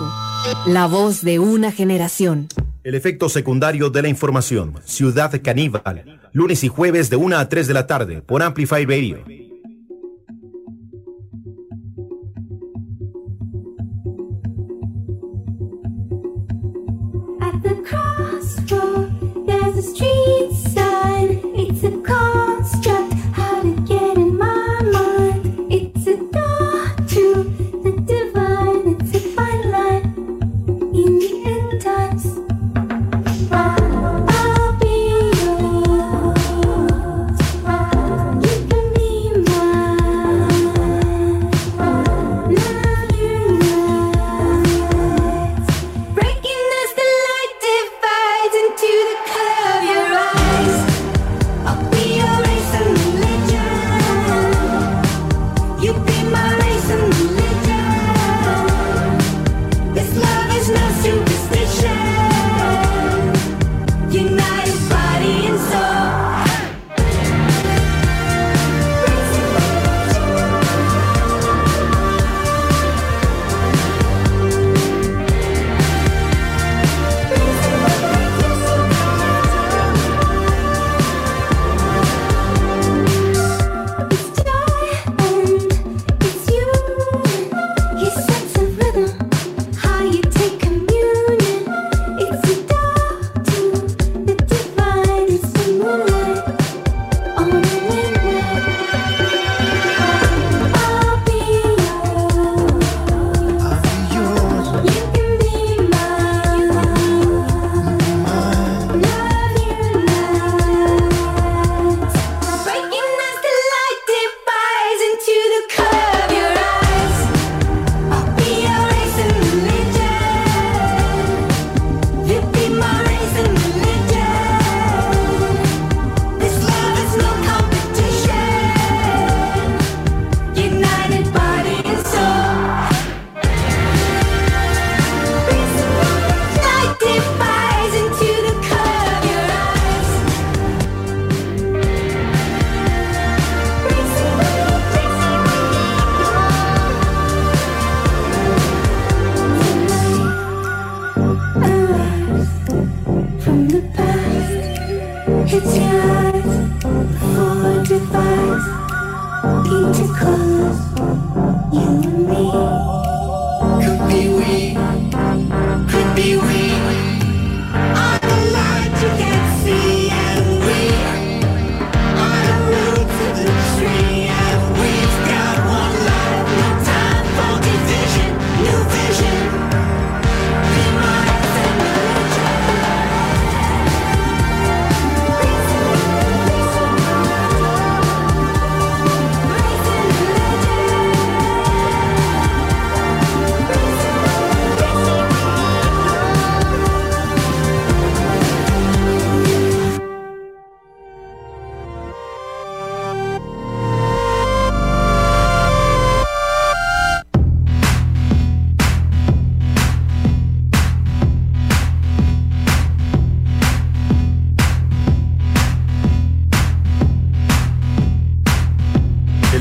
La 0.66 0.88
voz 0.88 1.22
de 1.22 1.38
una 1.38 1.70
generación. 1.70 2.48
El 2.82 2.96
efecto 2.96 3.28
secundario 3.28 3.90
de 3.90 4.02
la 4.02 4.08
información. 4.08 4.74
Ciudad 4.84 5.40
Caníbal. 5.40 6.18
Lunes 6.32 6.64
y 6.64 6.68
jueves 6.68 7.10
de 7.10 7.16
1 7.16 7.38
a 7.38 7.48
3 7.48 7.68
de 7.68 7.74
la 7.74 7.86
tarde 7.86 8.22
por 8.22 8.42
Amplify 8.42 8.84
Radio 8.86 9.22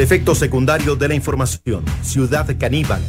efecto 0.10 0.34
secundario 0.34 0.96
de 0.96 1.08
la 1.08 1.14
información. 1.14 1.86
Ciudad 2.02 2.48
Caníbal. 2.58 3.00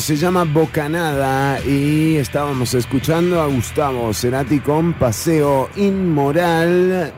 Se 0.00 0.16
llama 0.16 0.44
Bocanada 0.44 1.62
y 1.62 2.16
estábamos 2.16 2.72
escuchando 2.72 3.40
a 3.40 3.46
Gustavo 3.46 4.14
Cerati 4.14 4.60
con 4.60 4.94
Paseo 4.94 5.68
Inmoral. 5.76 7.12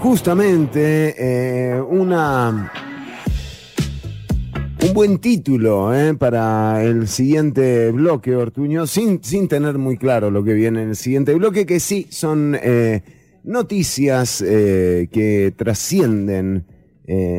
Justamente 0.00 1.14
eh, 1.16 1.80
una 1.80 2.72
un 4.82 4.92
buen 4.92 5.18
título 5.18 5.94
eh, 5.94 6.14
para 6.14 6.82
el 6.82 7.06
siguiente 7.06 7.92
bloque, 7.92 8.34
Ortuño, 8.34 8.88
sin, 8.88 9.22
sin 9.22 9.46
tener 9.46 9.78
muy 9.78 9.96
claro 9.96 10.30
lo 10.30 10.42
que 10.42 10.54
viene 10.54 10.82
en 10.82 10.88
el 10.90 10.96
siguiente 10.96 11.34
bloque, 11.34 11.66
que 11.66 11.78
sí 11.78 12.08
son 12.10 12.58
eh, 12.60 13.02
noticias 13.44 14.42
que 14.42 15.54
trascienden 15.56 16.66
en 17.06 17.33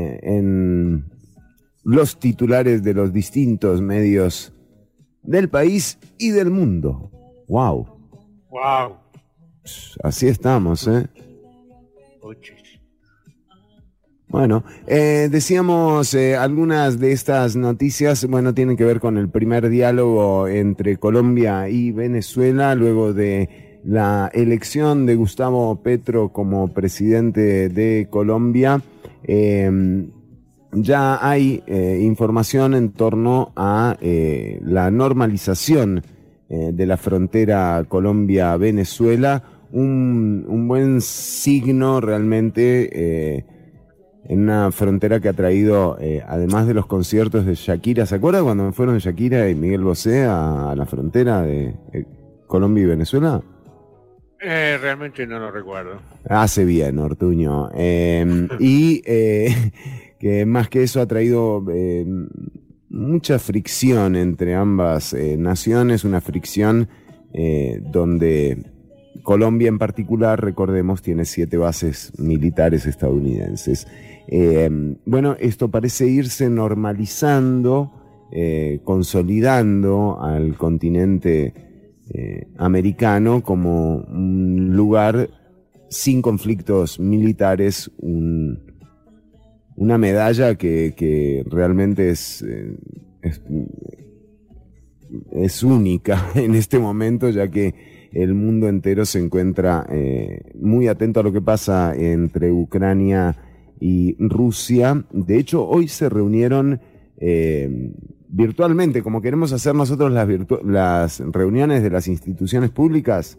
los 1.95 2.19
titulares 2.19 2.83
de 2.83 2.93
los 2.93 3.13
distintos 3.13 3.81
medios 3.81 4.53
del 5.23 5.49
país 5.49 5.97
y 6.17 6.29
del 6.29 6.51
mundo. 6.51 7.09
¡Wow! 7.47 7.87
Wow. 8.49 8.97
Así 10.03 10.27
estamos, 10.27 10.87
¿eh? 10.87 11.07
Bueno, 14.27 14.65
eh, 14.87 15.29
decíamos 15.31 16.13
eh, 16.13 16.35
algunas 16.35 16.99
de 16.99 17.13
estas 17.13 17.55
noticias, 17.55 18.25
bueno, 18.25 18.53
tienen 18.53 18.75
que 18.75 18.83
ver 18.83 18.99
con 18.99 19.17
el 19.17 19.29
primer 19.29 19.69
diálogo 19.69 20.49
entre 20.49 20.97
Colombia 20.97 21.69
y 21.69 21.91
Venezuela, 21.91 22.75
luego 22.75 23.13
de 23.13 23.79
la 23.85 24.29
elección 24.33 25.05
de 25.05 25.15
Gustavo 25.15 25.81
Petro 25.81 26.33
como 26.33 26.73
presidente 26.73 27.69
de 27.69 28.07
Colombia. 28.09 28.81
Eh, 29.23 30.09
ya 30.75 31.27
hay 31.27 31.63
eh, 31.67 31.99
información 32.01 32.73
en 32.73 32.91
torno 32.91 33.51
a 33.55 33.97
eh, 34.01 34.59
la 34.63 34.91
normalización 34.91 36.03
eh, 36.49 36.71
de 36.73 36.85
la 36.85 36.97
frontera 36.97 37.83
Colombia-Venezuela, 37.87 39.43
un, 39.71 40.45
un 40.47 40.67
buen 40.67 41.01
signo 41.01 41.99
realmente 42.01 42.89
eh, 43.37 43.45
en 44.27 44.41
una 44.41 44.71
frontera 44.71 45.19
que 45.19 45.29
ha 45.29 45.33
traído, 45.33 45.97
eh, 45.99 46.23
además 46.27 46.67
de 46.67 46.73
los 46.73 46.85
conciertos 46.85 47.45
de 47.45 47.55
Shakira, 47.55 48.05
¿se 48.05 48.15
acuerda 48.15 48.43
cuando 48.43 48.71
fueron 48.71 48.97
Shakira 48.97 49.49
y 49.49 49.55
Miguel 49.55 49.83
Bosé 49.83 50.23
a, 50.23 50.71
a 50.71 50.75
la 50.75 50.85
frontera 50.85 51.41
de 51.41 51.75
Colombia 52.47 52.83
y 52.83 52.87
Venezuela? 52.87 53.41
Eh, 54.41 54.77
realmente 54.79 55.25
no 55.25 55.39
lo 55.39 55.49
recuerdo. 55.49 55.99
Hace 56.29 56.65
bien, 56.65 56.99
Ortuño. 56.99 57.69
Eh, 57.73 58.47
y 58.59 59.01
eh, 59.05 59.71
que 60.25 60.43
más 60.47 60.69
que 60.69 60.81
eso 60.81 61.01
ha 61.01 61.05
traído 61.05 61.63
eh, 61.71 62.03
mucha 62.89 63.37
fricción 63.37 64.15
entre 64.15 64.55
ambas 64.55 65.13
eh, 65.13 65.37
naciones, 65.37 66.03
una 66.03 66.19
fricción 66.19 66.87
eh, 67.31 67.79
donde 67.91 68.65
Colombia 69.21 69.67
en 69.67 69.77
particular, 69.77 70.41
recordemos, 70.43 71.03
tiene 71.03 71.25
siete 71.25 71.57
bases 71.57 72.11
militares 72.17 72.87
estadounidenses. 72.87 73.85
Bueno, 75.05 75.35
esto 75.39 75.69
parece 75.69 76.07
irse 76.07 76.49
normalizando, 76.49 77.91
consolidando 78.83 80.19
al 80.19 80.57
continente 80.57 81.53
americano 82.57 83.43
como 83.43 83.97
un 83.97 84.75
lugar 84.75 85.29
sin 85.89 86.23
conflictos 86.23 86.99
militares, 86.99 87.91
un- 87.99 88.64
una 89.75 89.97
medalla 89.97 90.55
que, 90.55 90.93
que 90.95 91.43
realmente 91.49 92.09
es, 92.09 92.41
eh, 92.41 92.77
es, 93.21 93.41
es 95.31 95.63
única 95.63 96.31
en 96.35 96.55
este 96.55 96.79
momento, 96.79 97.29
ya 97.29 97.49
que 97.49 97.95
el 98.11 98.33
mundo 98.33 98.69
entero 98.69 99.05
se 99.05 99.19
encuentra 99.19 99.85
eh, 99.89 100.51
muy 100.59 100.87
atento 100.87 101.19
a 101.19 101.23
lo 101.23 101.33
que 101.33 101.41
pasa 101.41 101.93
entre 101.95 102.51
Ucrania 102.51 103.35
y 103.79 104.15
Rusia. 104.19 105.05
De 105.11 105.37
hecho, 105.37 105.67
hoy 105.67 105.89
se 105.89 106.07
reunieron 106.07 106.79
eh, 107.17 107.91
virtualmente, 108.29 109.03
como 109.03 109.21
queremos 109.21 109.51
hacer 109.51 109.75
nosotros 109.75 110.13
las, 110.13 110.29
las 110.63 111.19
reuniones 111.31 111.83
de 111.83 111.89
las 111.89 112.07
instituciones 112.07 112.69
públicas. 112.69 113.37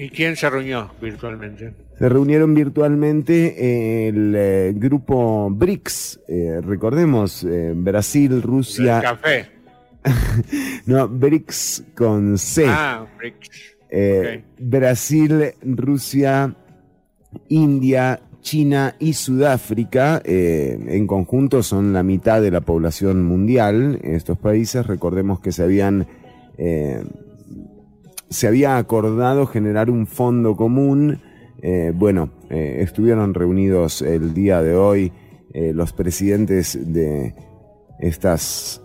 ¿Y 0.00 0.10
quién 0.10 0.36
se 0.36 0.48
reunió 0.48 0.92
virtualmente? 1.02 1.74
Se 1.98 2.08
reunieron 2.08 2.54
virtualmente 2.54 4.06
el 4.08 4.32
eh, 4.36 4.72
grupo 4.76 5.50
BRICS, 5.50 6.20
eh, 6.28 6.60
recordemos, 6.62 7.42
eh, 7.42 7.72
Brasil, 7.74 8.30
El 8.30 8.42
Rusia, 8.42 9.00
café. 9.02 9.50
no, 10.86 11.08
BRICS 11.08 11.82
con 11.96 12.38
C. 12.38 12.66
Ah, 12.68 13.08
BRICS. 13.18 13.50
Eh, 13.90 14.44
Brasil, 14.60 15.54
Rusia, 15.62 16.54
India, 17.48 18.20
China 18.40 18.94
y 19.00 19.14
Sudáfrica 19.14 20.22
eh, 20.24 20.78
en 20.90 21.08
conjunto 21.08 21.64
son 21.64 21.92
la 21.92 22.04
mitad 22.04 22.40
de 22.40 22.52
la 22.52 22.60
población 22.60 23.24
mundial. 23.24 23.98
Estos 24.04 24.38
países, 24.38 24.86
recordemos 24.86 25.40
que 25.40 25.50
se 25.50 25.64
habían 25.64 26.06
eh, 26.56 27.02
se 28.30 28.46
había 28.46 28.76
acordado 28.76 29.46
generar 29.46 29.90
un 29.90 30.06
fondo 30.06 30.56
común. 30.56 31.20
Eh, 31.62 31.92
bueno, 31.94 32.30
eh, 32.50 32.78
estuvieron 32.80 33.34
reunidos 33.34 34.02
el 34.02 34.34
día 34.34 34.62
de 34.62 34.76
hoy 34.76 35.12
eh, 35.52 35.72
los 35.72 35.92
presidentes 35.92 36.78
de 36.92 37.34
estas 37.98 38.82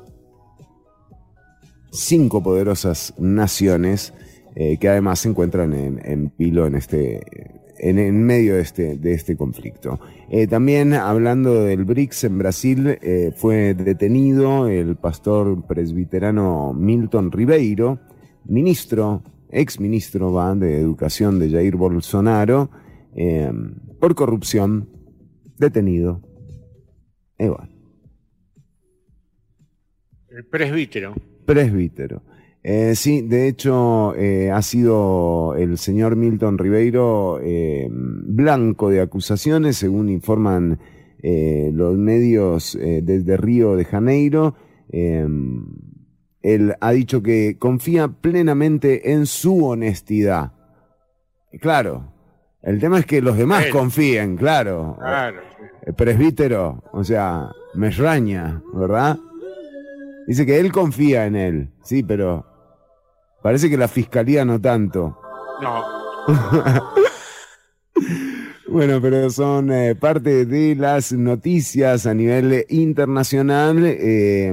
cinco 1.92 2.42
poderosas 2.42 3.14
naciones 3.20 4.14
que 4.56 4.88
además 4.88 5.20
se 5.20 5.30
encuentran 5.30 5.74
en, 5.74 6.30
pilo 6.30 6.68
en 6.68 6.76
este 6.76 7.22
en, 7.80 8.24
medio 8.24 8.54
de 8.54 8.62
este, 8.62 8.98
de 8.98 9.14
este 9.14 9.36
conflicto. 9.36 10.00
También 10.48 10.94
hablando 10.94 11.64
del 11.64 11.86
BRICS 11.86 12.26
en 12.26 12.38
Brasil, 12.38 13.00
fue 13.36 13.74
detenido 13.74 14.68
el 14.68 14.96
pastor 14.96 15.66
presbiterano 15.66 16.72
Milton 16.72 17.32
Ribeiro, 17.32 18.00
ministro, 18.46 19.24
ex 19.54 19.80
ministro 19.80 20.34
va, 20.34 20.54
de 20.56 20.80
Educación 20.80 21.40
de 21.40 21.50
Jair 21.50 21.76
Bolsonaro, 21.76 22.70
eh, 23.16 23.52
por 24.00 24.16
corrupción, 24.16 24.90
detenido. 25.58 26.22
Eh, 27.38 27.48
bueno, 27.50 27.70
El 30.30 30.46
presbítero. 30.46 31.14
presbítero. 31.46 32.22
Eh, 32.66 32.96
sí, 32.96 33.22
de 33.22 33.50
hecho, 33.50 34.16
eh, 34.16 34.50
ha 34.50 34.62
sido 34.62 35.54
el 35.56 35.78
señor 35.78 36.16
Milton 36.16 36.58
Ribeiro 36.58 37.40
eh, 37.42 37.90
blanco 37.92 38.90
de 38.90 39.02
acusaciones, 39.02 39.76
según 39.76 40.08
informan 40.10 40.80
eh, 41.22 41.72
los 41.74 41.98
medios 41.98 42.76
eh, 42.76 43.02
desde 43.04 43.36
Río 43.38 43.76
de 43.76 43.86
Janeiro. 43.86 44.56
Eh, 46.44 46.56
él 46.56 46.76
ha 46.80 46.92
dicho 46.92 47.22
que 47.24 47.58
confía 47.58 48.08
plenamente 48.10 49.12
en 49.14 49.26
su 49.26 49.66
honestidad. 49.66 50.52
Claro, 51.60 52.12
el 52.62 52.80
tema 52.80 53.00
es 53.00 53.06
que 53.06 53.22
los 53.22 53.38
demás 53.38 53.66
Él. 53.66 53.72
confíen, 53.72 54.38
claro. 54.38 54.98
Claro. 55.00 55.42
El 55.86 55.94
presbítero, 55.94 56.84
o 56.92 57.04
sea, 57.04 57.50
me 57.76 57.88
extraña, 57.88 58.62
¿verdad? 58.74 59.18
Dice 60.28 60.46
que 60.46 60.60
él 60.60 60.72
confía 60.72 61.26
en 61.26 61.36
él, 61.36 61.70
sí, 61.84 62.04
pero 62.04 62.46
parece 63.42 63.70
que 63.70 63.78
la 63.78 63.88
fiscalía 63.90 64.46
no 64.46 64.60
tanto. 64.62 65.18
No. 65.62 65.84
Bueno, 68.68 69.00
pero 69.02 69.30
son 69.30 69.72
eh, 69.72 69.94
parte 69.94 70.46
de 70.48 70.76
las 70.76 71.14
noticias 71.14 72.08
a 72.08 72.14
nivel 72.16 72.66
internacional. 72.70 73.84
eh, 73.86 74.52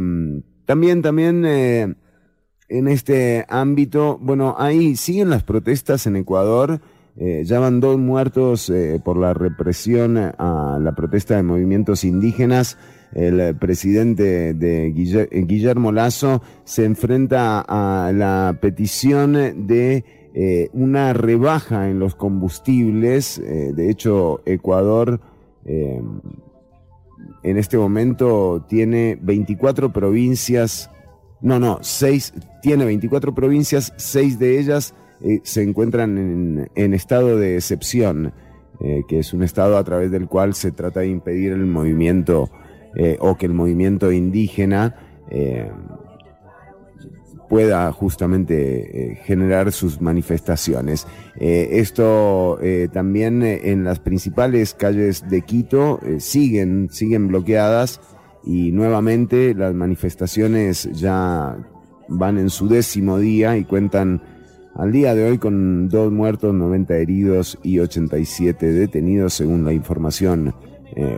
también, 0.70 1.02
también 1.02 1.44
eh, 1.44 1.94
en 2.68 2.86
este 2.86 3.44
ámbito, 3.48 4.18
bueno, 4.22 4.54
ahí 4.56 4.94
siguen 4.94 5.28
las 5.28 5.42
protestas 5.42 6.06
en 6.06 6.14
Ecuador. 6.14 6.80
eh, 7.16 7.42
ya 7.44 7.58
van 7.58 7.80
dos 7.80 7.98
muertos 7.98 8.70
eh, 8.70 9.00
por 9.04 9.16
la 9.16 9.34
represión 9.34 10.16
a 10.16 10.78
la 10.80 10.94
protesta 10.94 11.34
de 11.34 11.42
movimientos 11.42 12.04
indígenas. 12.04 12.78
El 13.12 13.56
presidente 13.56 14.54
de 14.54 14.94
Guille- 14.94 15.28
Guillermo 15.44 15.90
Lazo 15.90 16.40
se 16.62 16.84
enfrenta 16.84 17.64
a 17.66 18.12
la 18.12 18.56
petición 18.62 19.32
de 19.66 20.04
una 20.72 21.12
rebaja 21.12 21.90
en 21.90 21.98
los 21.98 22.14
combustibles. 22.14 23.42
de 23.42 23.90
hecho, 23.90 24.40
Ecuador 24.46 25.18
en 27.42 27.56
este 27.56 27.78
momento 27.78 28.64
tiene 28.68 29.18
24 29.20 29.92
provincias, 29.92 30.90
no, 31.40 31.58
no, 31.58 31.78
seis, 31.82 32.34
tiene 32.62 32.84
24 32.84 33.34
provincias, 33.34 33.92
seis 33.96 34.38
de 34.38 34.58
ellas 34.58 34.94
eh, 35.22 35.40
se 35.42 35.62
encuentran 35.62 36.68
en, 36.74 36.94
estado 36.94 37.36
de 37.36 37.56
excepción, 37.56 38.32
eh, 38.80 39.02
que 39.08 39.18
es 39.18 39.32
un 39.32 39.42
estado 39.42 39.76
a 39.76 39.84
través 39.84 40.10
del 40.10 40.28
cual 40.28 40.54
se 40.54 40.72
trata 40.72 41.00
de 41.00 41.08
impedir 41.08 41.52
el 41.52 41.66
movimiento 41.66 42.50
eh, 42.96 43.16
o 43.20 43.36
que 43.36 43.46
el 43.46 43.54
movimiento 43.54 44.12
indígena 44.12 44.96
pueda 47.50 47.90
justamente 47.90 49.12
eh, 49.12 49.14
generar 49.24 49.72
sus 49.72 50.00
manifestaciones. 50.00 51.08
Eh, 51.36 51.68
esto 51.72 52.60
eh, 52.62 52.88
también 52.92 53.42
en 53.42 53.82
las 53.82 53.98
principales 53.98 54.72
calles 54.72 55.28
de 55.28 55.42
Quito 55.42 55.98
siguen, 56.18 56.90
siguen 56.92 57.26
bloqueadas 57.26 58.00
y 58.44 58.70
nuevamente 58.70 59.52
las 59.52 59.74
manifestaciones 59.74 60.88
ya 60.92 61.56
van 62.08 62.38
en 62.38 62.50
su 62.50 62.68
décimo 62.68 63.18
día 63.18 63.56
y 63.56 63.64
cuentan 63.64 64.22
al 64.76 64.92
día 64.92 65.16
de 65.16 65.28
hoy 65.28 65.38
con 65.38 65.88
dos 65.88 66.12
muertos, 66.12 66.54
90 66.54 66.94
heridos 66.98 67.58
y 67.64 67.80
87 67.80 68.64
detenidos 68.64 69.34
según 69.34 69.64
la 69.64 69.72
información 69.72 70.54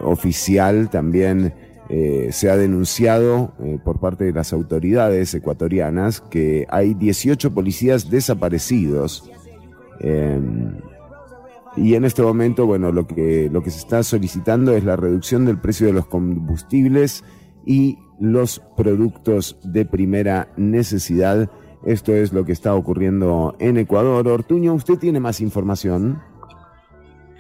oficial. 0.02 0.88
También 0.90 1.52
eh, 1.94 2.32
se 2.32 2.48
ha 2.48 2.56
denunciado 2.56 3.52
eh, 3.62 3.78
por 3.85 4.01
parte 4.01 4.24
de 4.24 4.32
las 4.32 4.55
autoridades 4.55 5.35
ecuatorianas 5.35 6.23
que 6.23 6.66
hay 6.70 6.94
18 6.94 7.52
policías 7.52 8.09
desaparecidos. 8.09 9.31
Eh, 10.01 10.40
y 11.77 11.94
en 11.94 12.06
este 12.06 12.23
momento, 12.23 12.64
bueno, 12.64 12.93
lo 12.93 13.06
que, 13.06 13.51
lo 13.52 13.62
que 13.62 13.69
se 13.69 13.81
está 13.81 14.02
solicitando 14.05 14.74
es 14.74 14.85
la 14.85 14.97
reducción 14.97 15.44
del 15.44 15.59
precio 15.59 15.86
de 15.86 15.93
los 15.93 16.06
combustibles 16.06 17.24
y 17.66 17.98
los 18.19 18.62
productos 18.74 19.59
de 19.62 19.85
primera 19.85 20.48
necesidad. 20.56 21.51
Esto 21.85 22.14
es 22.14 22.32
lo 22.32 22.47
que 22.47 22.52
está 22.52 22.74
ocurriendo 22.74 23.55
en 23.59 23.77
Ecuador. 23.77 24.27
Ortuño, 24.28 24.73
¿usted 24.73 24.97
tiene 24.97 25.20
más 25.20 25.43
información? 25.43 26.23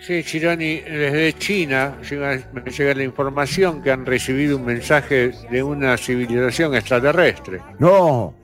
Sí, 0.04 0.22
Chironi, 0.24 0.80
desde 0.80 1.32
China 1.34 1.96
llega, 2.08 2.38
me 2.52 2.62
llega 2.70 2.94
la 2.94 3.04
información 3.04 3.80
que 3.82 3.92
han 3.92 4.04
recibido 4.04 4.56
un 4.56 4.64
mensaje 4.64 5.32
de 5.50 5.62
una 5.62 5.96
civilización 5.96 6.74
extraterrestre. 6.74 7.60
No. 7.78 8.34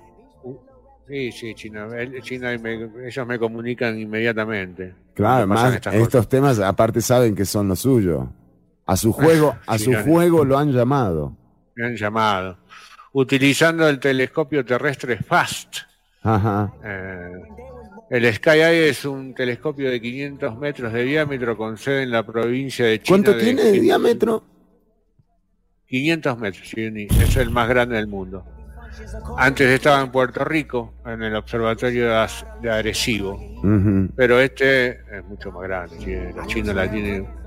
Sí, 1.08 1.32
sí, 1.32 1.54
China, 1.54 1.88
China 2.22 2.56
me- 2.58 2.88
ellos 3.08 3.26
me 3.26 3.38
comunican 3.38 3.98
inmediatamente. 3.98 4.94
Claro, 5.14 5.46
más 5.46 5.74
estos 5.74 5.94
cosas. 5.94 6.28
temas 6.28 6.60
aparte 6.60 7.00
saben 7.00 7.34
que 7.34 7.44
son 7.44 7.66
lo 7.66 7.74
suyo. 7.76 8.28
A 8.86 8.96
su 8.96 9.12
juego, 9.12 9.56
a 9.66 9.78
su 9.78 9.92
juego 9.94 10.44
lo 10.44 10.58
han 10.58 10.70
llamado. 10.72 11.34
Me 11.74 11.86
han 11.86 11.96
llamado. 11.96 12.58
Utilizando 13.12 13.88
el 13.88 13.98
telescopio 13.98 14.64
terrestre 14.64 15.16
FAST. 15.16 15.78
Ajá. 16.22 16.72
Eh, 16.84 17.30
el 18.10 18.34
Sky 18.34 18.50
Eye 18.50 18.88
es 18.88 19.04
un 19.04 19.34
telescopio 19.34 19.90
de 19.90 20.00
500 20.00 20.58
metros 20.58 20.92
de 20.92 21.04
diámetro 21.04 21.56
con 21.56 21.76
sede 21.76 22.02
en 22.02 22.10
la 22.10 22.24
provincia 22.24 22.86
de 22.86 23.00
China. 23.00 23.22
¿Cuánto 23.22 23.38
tiene 23.38 23.64
de 23.64 23.80
diámetro? 23.80 24.44
500 25.86 26.38
metros. 26.38 26.74
Es 26.74 27.36
el 27.36 27.50
más 27.50 27.68
grande 27.68 27.96
del 27.96 28.06
mundo. 28.06 28.44
Antes 29.36 29.68
estaba 29.68 30.02
en 30.02 30.10
Puerto 30.10 30.44
Rico, 30.44 30.94
en 31.06 31.22
el 31.22 31.36
observatorio 31.36 32.08
de 32.60 32.70
Arecibo. 32.70 33.40
Pero 34.16 34.40
este 34.40 34.90
es 34.90 35.24
mucho 35.28 35.52
más 35.52 35.62
grande. 35.62 36.34
chinos 36.46 36.74
la 36.74 36.90
tienen. 36.90 37.37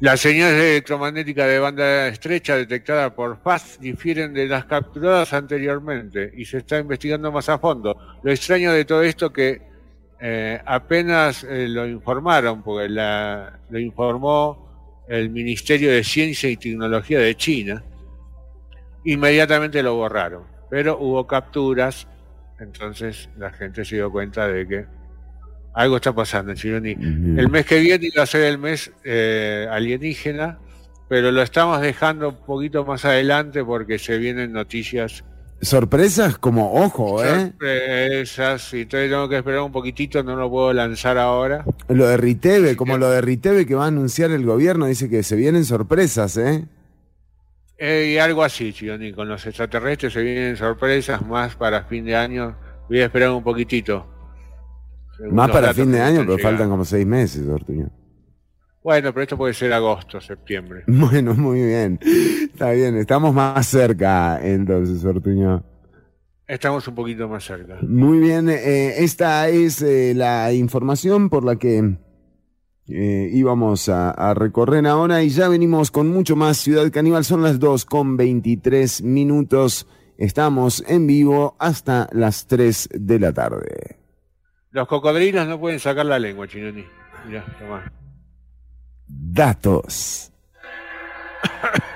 Las 0.00 0.20
señales 0.20 0.60
electromagnéticas 0.60 1.46
de 1.48 1.58
banda 1.58 2.08
estrecha 2.08 2.54
detectadas 2.56 3.12
por 3.12 3.38
FAST 3.40 3.80
difieren 3.80 4.34
de 4.34 4.46
las 4.46 4.66
capturadas 4.66 5.32
anteriormente 5.32 6.30
y 6.36 6.44
se 6.44 6.58
está 6.58 6.78
investigando 6.78 7.32
más 7.32 7.48
a 7.48 7.58
fondo. 7.58 7.96
Lo 8.22 8.30
extraño 8.30 8.72
de 8.72 8.84
todo 8.84 9.02
esto 9.02 9.32
que 9.32 9.62
eh, 10.20 10.60
apenas 10.66 11.44
eh, 11.44 11.66
lo 11.68 11.86
informaron, 11.86 12.62
porque 12.62 12.88
la- 12.90 13.58
lo 13.70 13.78
informó 13.78 15.04
el 15.08 15.30
Ministerio 15.30 15.90
de 15.90 16.04
Ciencia 16.04 16.50
y 16.50 16.56
Tecnología 16.58 17.18
de 17.20 17.34
China, 17.34 17.82
inmediatamente 19.04 19.82
lo 19.82 19.94
borraron. 19.94 20.42
Pero 20.68 20.98
hubo 20.98 21.26
capturas, 21.26 22.06
entonces 22.58 23.30
la 23.38 23.50
gente 23.50 23.84
se 23.84 23.96
dio 23.96 24.10
cuenta 24.10 24.46
de 24.48 24.66
que 24.66 24.84
algo 25.76 25.96
está 25.96 26.12
pasando 26.12 26.52
en 26.52 26.56
Chironi. 26.56 26.90
El 26.90 27.50
mes 27.50 27.66
que 27.66 27.78
viene 27.78 28.06
iba 28.06 28.22
a 28.22 28.26
ser 28.26 28.44
el 28.44 28.58
mes 28.58 28.90
eh, 29.04 29.68
alienígena, 29.70 30.58
pero 31.06 31.30
lo 31.30 31.42
estamos 31.42 31.80
dejando 31.82 32.30
un 32.30 32.46
poquito 32.46 32.84
más 32.84 33.04
adelante 33.04 33.62
porque 33.62 33.98
se 33.98 34.16
vienen 34.16 34.52
noticias 34.52 35.22
Sorpresas 35.60 36.36
como 36.36 36.74
ojo, 36.74 37.24
¿eh? 37.24 37.46
sorpresas 37.46 38.74
y 38.74 38.82
entonces 38.82 39.10
tengo 39.10 39.26
que 39.26 39.38
esperar 39.38 39.60
un 39.60 39.72
poquitito, 39.72 40.22
no 40.22 40.36
lo 40.36 40.50
puedo 40.50 40.72
lanzar 40.74 41.16
ahora. 41.16 41.64
Lo 41.88 42.06
de 42.06 42.18
Riteve, 42.18 42.76
como 42.76 42.98
lo 42.98 43.08
de 43.08 43.22
Riteve 43.22 43.64
que 43.64 43.74
va 43.74 43.84
a 43.84 43.88
anunciar 43.88 44.30
el 44.32 44.44
gobierno, 44.44 44.84
dice 44.84 45.08
que 45.08 45.22
se 45.22 45.34
vienen 45.34 45.64
sorpresas, 45.64 46.36
¿eh? 46.36 46.66
Eh, 47.78 48.12
y 48.14 48.18
algo 48.18 48.42
así, 48.42 48.72
Chironi, 48.72 49.12
con 49.12 49.28
los 49.28 49.46
extraterrestres 49.46 50.12
se 50.12 50.22
vienen 50.22 50.56
sorpresas 50.56 51.26
más 51.26 51.56
para 51.56 51.84
fin 51.84 52.04
de 52.04 52.16
año. 52.16 52.54
Voy 52.88 53.00
a 53.00 53.06
esperar 53.06 53.30
un 53.30 53.42
poquitito. 53.42 54.15
Más 55.30 55.50
para 55.50 55.72
fin 55.72 55.90
de 55.90 56.00
año, 56.00 56.22
pero 56.26 56.38
faltan 56.38 56.68
como 56.68 56.84
seis 56.84 57.06
meses, 57.06 57.46
Ortuño. 57.48 57.90
Bueno, 58.82 59.12
pero 59.12 59.22
esto 59.24 59.36
puede 59.36 59.52
ser 59.52 59.72
agosto, 59.72 60.20
septiembre. 60.20 60.84
Bueno, 60.86 61.34
muy 61.34 61.60
bien. 61.60 61.98
Está 62.52 62.70
bien, 62.70 62.96
estamos 62.96 63.34
más 63.34 63.66
cerca 63.66 64.38
entonces, 64.40 65.04
Ortuño. 65.04 65.64
Estamos 66.46 66.86
un 66.86 66.94
poquito 66.94 67.28
más 67.28 67.44
cerca. 67.44 67.78
Muy 67.82 68.20
bien, 68.20 68.48
eh, 68.48 69.02
esta 69.02 69.48
es 69.48 69.82
eh, 69.82 70.12
la 70.14 70.52
información 70.52 71.28
por 71.28 71.44
la 71.44 71.56
que 71.56 71.96
eh, 72.86 73.30
íbamos 73.32 73.88
a, 73.88 74.10
a 74.12 74.34
recorrer 74.34 74.86
ahora 74.86 75.24
y 75.24 75.30
ya 75.30 75.48
venimos 75.48 75.90
con 75.90 76.08
mucho 76.08 76.36
más 76.36 76.58
Ciudad 76.58 76.88
Caníbal. 76.92 77.24
Son 77.24 77.42
las 77.42 77.58
2 77.58 77.84
con 77.86 78.16
23 78.16 79.02
minutos. 79.02 79.88
Estamos 80.16 80.84
en 80.86 81.08
vivo 81.08 81.56
hasta 81.58 82.08
las 82.12 82.46
3 82.46 82.90
de 82.92 83.18
la 83.18 83.32
tarde. 83.32 84.05
Los 84.76 84.86
cocodrilos 84.88 85.48
no 85.48 85.58
pueden 85.58 85.80
sacar 85.80 86.04
la 86.04 86.18
lengua, 86.18 86.46
Chinoni. 86.46 86.84
Mirá, 87.24 87.42
tomá. 87.58 87.90
Datos. 89.08 90.30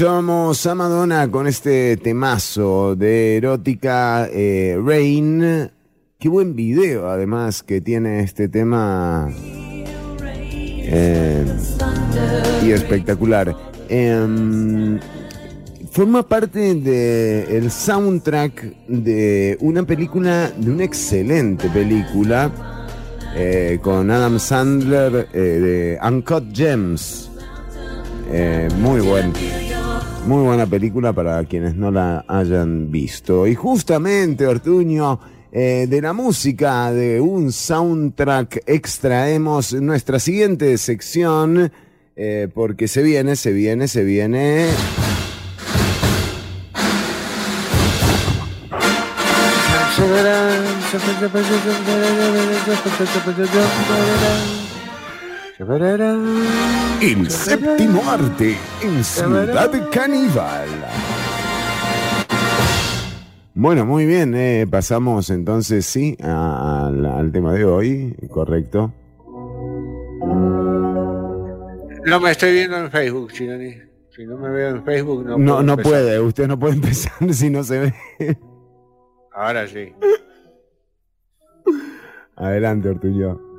Escuchábamos 0.00 0.66
a 0.66 0.74
Madonna 0.74 1.30
con 1.30 1.46
este 1.46 1.98
temazo 1.98 2.96
de 2.96 3.36
erótica 3.36 4.26
eh, 4.32 4.80
Rain. 4.82 5.70
Qué 6.18 6.26
buen 6.30 6.56
video, 6.56 7.10
además, 7.10 7.62
que 7.62 7.82
tiene 7.82 8.20
este 8.20 8.48
tema. 8.48 9.30
Eh, 10.24 11.44
y 12.64 12.70
espectacular. 12.70 13.54
Em, 13.90 14.98
forma 15.92 16.26
parte 16.26 16.76
del 16.76 17.70
soundtrack 17.70 18.86
de 18.88 19.58
una 19.60 19.82
película, 19.82 20.50
de 20.56 20.70
una 20.70 20.84
excelente 20.84 21.68
película, 21.68 22.50
eh, 23.36 23.78
con 23.82 24.10
Adam 24.10 24.38
Sandler 24.38 25.28
de 25.30 25.98
Uncut 26.02 26.56
Gems. 26.56 27.26
Muy 28.78 29.00
buen, 29.00 29.32
muy 30.26 30.44
buena 30.44 30.66
película 30.66 31.12
para 31.12 31.44
quienes 31.44 31.74
no 31.74 31.90
la 31.90 32.24
hayan 32.28 32.90
visto. 32.90 33.46
Y 33.46 33.54
justamente, 33.54 34.46
Ortuño, 34.46 35.18
eh, 35.52 35.86
de 35.88 36.00
la 36.00 36.12
música 36.12 36.92
de 36.92 37.20
un 37.20 37.52
soundtrack 37.52 38.62
extraemos 38.66 39.72
nuestra 39.72 40.18
siguiente 40.18 40.76
sección, 40.78 41.72
eh, 42.16 42.48
porque 42.54 42.88
se 42.88 43.02
viene, 43.02 43.36
se 43.36 43.52
viene, 43.52 43.88
se 43.88 44.04
viene. 44.04 44.68
El 57.02 57.30
séptimo 57.30 58.00
arte 58.10 58.56
en 58.82 59.04
Ciudad 59.04 59.70
Caníbal. 59.92 60.66
Bueno, 63.52 63.84
muy 63.84 64.06
bien, 64.06 64.34
eh, 64.34 64.66
pasamos 64.70 65.28
entonces, 65.28 65.84
sí, 65.84 66.16
a- 66.22 66.86
al 66.86 67.30
tema 67.30 67.52
de 67.52 67.66
hoy, 67.66 68.16
correcto. 68.30 68.90
No 72.06 72.20
me 72.20 72.30
estoy 72.30 72.52
viendo 72.54 72.78
en 72.78 72.90
Facebook, 72.90 73.30
Chironi. 73.32 73.74
Si 74.16 74.24
no 74.24 74.38
me 74.38 74.48
veo 74.48 74.76
en 74.76 74.82
Facebook, 74.84 75.26
no 75.26 75.36
No, 75.36 75.44
puedo 75.56 75.62
no 75.62 75.72
empezar. 75.74 75.92
puede, 75.92 76.20
usted 76.20 76.48
no 76.48 76.58
puede 76.58 76.74
empezar 76.76 77.34
si 77.34 77.50
no 77.50 77.62
se 77.64 77.80
ve. 78.18 78.38
Ahora 79.34 79.66
sí. 79.68 79.92
Adelante, 82.36 82.88
Ortuño. 82.88 83.49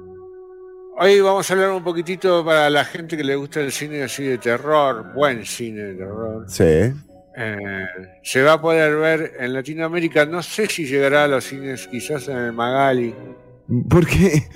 Hoy 1.04 1.20
vamos 1.20 1.50
a 1.50 1.56
hablar 1.56 1.72
un 1.72 1.84
poquitito 1.84 2.46
para 2.46 2.70
la 2.70 2.86
gente 2.86 3.18
que 3.18 3.24
le 3.24 3.36
gusta 3.36 3.60
el 3.60 3.72
cine 3.72 4.04
así 4.04 4.22
de 4.22 4.38
terror, 4.38 5.12
buen 5.16 5.44
cine 5.48 5.82
de 5.82 5.94
terror. 5.96 6.46
Sí. 6.48 6.64
Eh, 6.64 7.86
se 8.22 8.44
va 8.44 8.54
a 8.54 8.62
poder 8.62 8.98
ver 8.98 9.32
en 9.40 9.52
Latinoamérica, 9.52 10.28
no 10.28 10.44
sé 10.44 10.68
si 10.68 10.86
llegará 10.86 11.24
a 11.24 11.28
los 11.28 11.46
cines, 11.46 11.88
quizás 11.88 12.28
en 12.28 12.38
el 12.38 12.54
Magali. 12.54 13.16
¿Por 13.90 14.06
qué? 14.06 14.48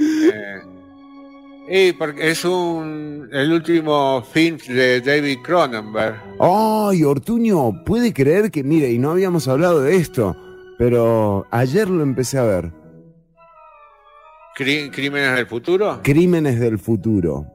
Eh, 1.68 1.90
y 1.90 1.94
porque 1.94 2.30
es 2.30 2.46
un 2.46 3.28
el 3.32 3.52
último 3.52 4.22
film 4.32 4.58
de 4.68 5.02
David 5.02 5.40
Cronenberg. 5.44 6.22
Ay, 6.40 7.04
Ortuño, 7.04 7.84
puede 7.84 8.14
creer 8.14 8.52
que, 8.52 8.64
mire, 8.64 8.92
y 8.92 9.00
no 9.00 9.10
habíamos 9.10 9.48
hablado 9.48 9.82
de 9.82 9.96
esto, 9.96 10.38
pero 10.78 11.48
ayer 11.50 11.90
lo 11.90 12.04
empecé 12.04 12.38
a 12.38 12.44
ver. 12.44 12.85
Crímenes 14.56 15.36
del 15.36 15.48
futuro. 15.48 16.00
Crímenes 16.02 16.60
del 16.60 16.80
futuro. 16.80 17.46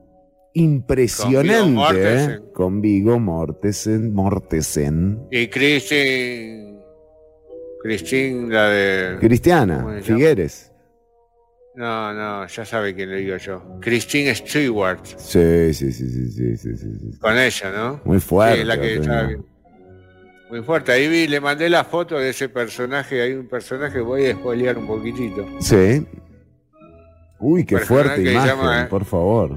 Impresionante, 0.52 1.52
Con 1.52 1.62
Viggo 1.62 1.70
Mortensen. 1.70 2.31
¿eh? 2.31 2.52
Con 2.52 2.81
Vigo 2.81 3.18
Mortensen. 3.20 4.14
Mortensen. 4.14 5.18
Y 5.31 5.48
Christine. 5.48 6.78
Christine, 7.82 8.52
la 8.52 8.68
de. 8.68 9.06
¿cómo 9.10 9.20
Cristiana? 9.20 10.01
Figueres. 10.02 10.72
No, 11.77 12.12
no, 12.12 12.47
ya 12.47 12.64
sabe 12.64 12.94
quién 12.94 13.10
le 13.10 13.18
digo 13.18 13.36
yo. 13.39 13.78
Christine 13.81 14.35
Stewart. 14.35 15.06
Sí, 15.16 15.72
sí, 15.72 15.93
sí, 15.93 16.09
sí, 16.10 16.31
sí, 16.31 16.56
sí, 16.56 16.77
sí. 16.77 17.18
Con 17.18 17.39
ella, 17.39 17.70
¿no? 17.70 18.01
Muy 18.05 18.20
fuerte. 18.20 18.59
Sí, 18.59 18.64
la 18.64 18.78
que. 18.78 19.39
Muy 20.51 20.62
fuerte. 20.62 20.93
Ahí 20.93 21.09
vi, 21.09 21.28
le 21.28 21.40
mandé 21.40 21.70
la 21.70 21.85
foto 21.85 22.18
de 22.18 22.31
ese 22.31 22.48
personaje. 22.48 23.22
Hay 23.22 23.32
un 23.32 23.48
personaje, 23.48 24.01
voy 24.01 24.27
a 24.27 24.32
spoilear 24.35 24.77
un 24.77 24.86
poquitito. 24.86 25.47
Sí. 25.60 26.05
Uy, 27.40 27.64
qué 27.64 27.78
fuerte 27.78 28.20
imagen, 28.22 28.48
llama- 28.56 28.86
por 28.88 29.04
favor. 29.04 29.56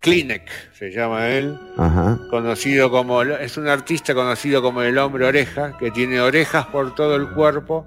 Klinek 0.00 0.48
se 0.72 0.90
llama 0.90 1.28
él. 1.28 1.56
Ajá. 1.76 2.18
conocido 2.30 2.90
como 2.90 3.22
es 3.22 3.56
un 3.56 3.68
artista 3.68 4.14
conocido 4.14 4.60
como 4.62 4.82
el 4.82 4.98
hombre 4.98 5.26
oreja 5.26 5.76
que 5.78 5.90
tiene 5.92 6.20
orejas 6.20 6.66
por 6.66 6.94
todo 6.94 7.14
el 7.16 7.28
cuerpo 7.30 7.86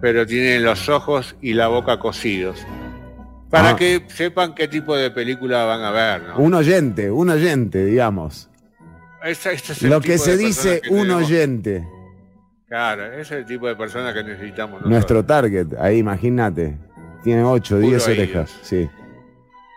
pero 0.00 0.26
tiene 0.26 0.58
los 0.60 0.88
ojos 0.88 1.36
y 1.42 1.52
la 1.54 1.68
boca 1.68 1.98
cosidos 1.98 2.58
para 3.50 3.70
Ah. 3.70 3.76
que 3.76 4.04
sepan 4.08 4.54
qué 4.54 4.68
tipo 4.68 4.96
de 4.96 5.10
película 5.10 5.64
van 5.64 5.82
a 5.82 5.90
ver 5.90 6.22
¿no? 6.22 6.38
Un 6.38 6.54
oyente, 6.54 7.10
un 7.10 7.28
oyente, 7.30 7.84
digamos. 7.84 8.50
Es 9.22 9.82
Lo 9.82 10.00
que 10.00 10.18
se 10.18 10.36
dice 10.36 10.80
personas 10.80 10.80
que 10.82 10.90
un 10.90 11.00
tenemos. 11.02 11.22
oyente. 11.24 11.88
claro 12.68 13.04
ese 13.06 13.20
es 13.20 13.30
el 13.32 13.44
tipo 13.46 13.66
de 13.68 13.76
persona 13.76 14.12
que 14.14 14.24
necesitamos 14.24 14.72
nosotros. 14.72 14.90
Nuestro 14.90 15.24
target, 15.24 15.68
ahí 15.78 15.98
imagínate. 15.98 16.76
Tiene 17.24 17.42
8, 17.42 17.76
Puro 17.76 17.88
10 17.88 18.06
oídos. 18.06 18.18
orejas. 18.18 18.58
Sí. 18.62 18.88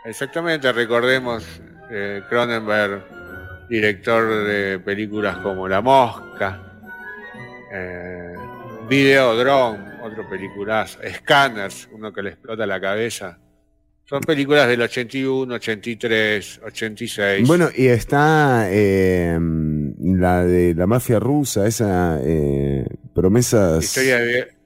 exactamente 0.06 0.72
recordemos 0.72 1.44
eh, 1.90 2.22
Cronenberg 2.30 3.68
director 3.70 4.44
de 4.46 4.80
películas 4.80 5.38
como 5.38 5.68
La 5.68 5.82
Mosca 5.82 6.62
eh, 7.74 8.36
Videodrome 8.88 9.80
otro 10.04 10.30
peliculazo 10.30 11.00
Scanners 11.10 11.90
uno 11.94 12.14
que 12.14 12.22
le 12.22 12.30
explota 12.30 12.66
la 12.66 12.80
cabeza 12.80 13.40
son 14.10 14.22
películas 14.22 14.70
del 14.70 14.82
81, 14.82 15.54
83, 15.56 16.62
86. 16.66 17.46
Bueno, 17.46 17.68
y 17.76 17.88
está 17.88 18.68
eh, 18.70 19.38
la 19.38 20.46
de 20.46 20.74
la 20.74 20.88
mafia 20.88 21.20
rusa, 21.20 21.68
esa 21.68 22.18
eh, 22.24 22.86
promesas. 23.14 23.84
Historia 23.84 24.20
de... 24.20 24.57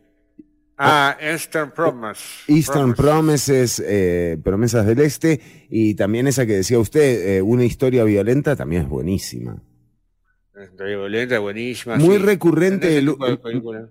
Ah, 0.83 1.15
Eastern 1.21 1.71
Promise. 1.71 2.21
Eastern 2.47 2.93
Promises, 2.95 3.83
eh, 3.85 4.37
promesas 4.43 4.85
del 4.87 4.99
este, 5.01 5.39
y 5.69 5.93
también 5.93 6.25
esa 6.25 6.47
que 6.47 6.53
decía 6.53 6.79
usted, 6.79 7.37
eh, 7.37 7.41
una 7.43 7.65
historia 7.65 8.03
violenta, 8.03 8.55
también 8.55 8.83
es 8.83 8.89
buenísima. 8.89 9.61
Historia 10.59 10.97
violenta, 10.97 11.37
buenísima. 11.39 11.97
Muy 11.97 12.17
sí. 12.17 12.23
recurrente, 12.23 12.97
el, 12.97 13.15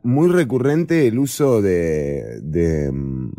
muy 0.02 0.28
recurrente 0.30 1.06
el 1.06 1.18
uso 1.18 1.62
de, 1.62 2.40
de, 2.42 2.90
mm, 2.90 3.32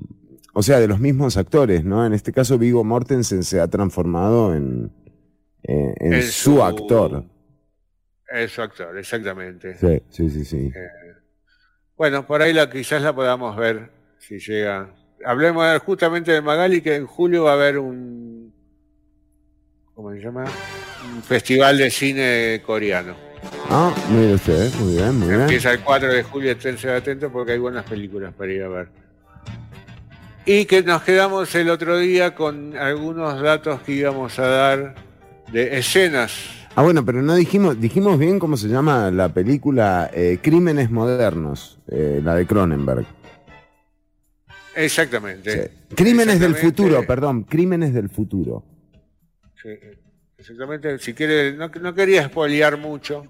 o 0.54 0.64
sea, 0.64 0.80
de 0.80 0.88
los 0.88 1.00
mismos 1.02 1.36
actores, 1.36 1.84
¿no? 1.84 2.06
En 2.06 2.14
este 2.14 2.32
caso, 2.32 2.58
Vigo 2.58 2.84
Mortensen 2.86 3.44
se 3.44 3.60
ha 3.60 3.68
transformado 3.68 4.56
en, 4.56 4.92
eh, 5.64 5.94
en 5.98 6.14
En 6.14 6.24
su, 6.24 6.54
su- 6.56 6.64
actor. 6.64 7.26
Es 8.34 8.52
su 8.52 8.62
actor, 8.62 8.98
exactamente. 8.98 9.76
Sí, 9.78 10.02
sí, 10.10 10.30
sí, 10.30 10.46
sí. 10.46 10.72
Bueno, 12.02 12.26
por 12.26 12.42
ahí 12.42 12.52
la, 12.52 12.68
quizás 12.68 13.00
la 13.04 13.14
podamos 13.14 13.56
ver 13.56 13.92
si 14.18 14.40
llega. 14.40 14.90
Hablemos 15.24 15.80
justamente 15.84 16.32
de 16.32 16.42
Magali, 16.42 16.82
que 16.82 16.96
en 16.96 17.06
julio 17.06 17.44
va 17.44 17.52
a 17.52 17.54
haber 17.54 17.78
un. 17.78 18.52
¿Cómo 19.94 20.12
se 20.12 20.20
llama? 20.20 20.46
Un 21.14 21.22
festival 21.22 21.78
de 21.78 21.92
cine 21.92 22.64
coreano. 22.66 23.16
Ah, 23.70 23.94
mire 24.10 24.34
usted, 24.34 24.74
muy 24.80 24.96
bien, 24.96 25.20
muy 25.20 25.28
bien. 25.28 25.42
Empieza 25.42 25.74
el 25.74 25.82
4 25.82 26.12
de 26.12 26.24
julio, 26.24 26.52
esténse 26.54 26.92
atentos 26.92 27.32
porque 27.32 27.52
hay 27.52 27.60
buenas 27.60 27.86
películas 27.86 28.34
para 28.34 28.52
ir 28.52 28.64
a 28.64 28.68
ver. 28.68 28.88
Y 30.48 30.66
que 30.66 30.82
nos 30.82 31.04
quedamos 31.04 31.54
el 31.54 31.70
otro 31.70 32.00
día 32.00 32.34
con 32.34 32.76
algunos 32.78 33.40
datos 33.40 33.80
que 33.82 33.92
íbamos 33.92 34.40
a 34.40 34.48
dar 34.48 34.96
de 35.52 35.78
escenas. 35.78 36.61
Ah, 36.76 36.84
bueno, 36.84 37.06
pero 37.06 37.22
no 37.22 37.36
dijimos, 37.36 37.80
dijimos 37.80 38.18
bien 38.18 38.40
cómo 38.40 38.56
se 38.56 38.68
llama 38.70 39.12
la 39.12 39.30
película 39.30 40.10
eh, 40.14 40.40
Crímenes 40.42 40.90
Modernos, 40.90 41.80
eh, 41.90 42.22
la 42.24 42.36
de 42.36 42.46
Cronenberg. 42.46 43.06
Exactamente. 44.76 45.72
Crímenes 45.96 46.40
del 46.40 46.56
futuro, 46.56 47.06
perdón, 47.06 47.44
Crímenes 47.44 47.94
del 47.94 48.10
futuro. 48.10 48.64
Sí, 49.62 49.70
exactamente. 50.38 50.98
Si 51.00 51.14
quiere, 51.14 51.54
no, 51.54 51.68
no 51.68 51.94
quería 51.94 52.22
espolear 52.22 52.78
mucho, 52.78 53.26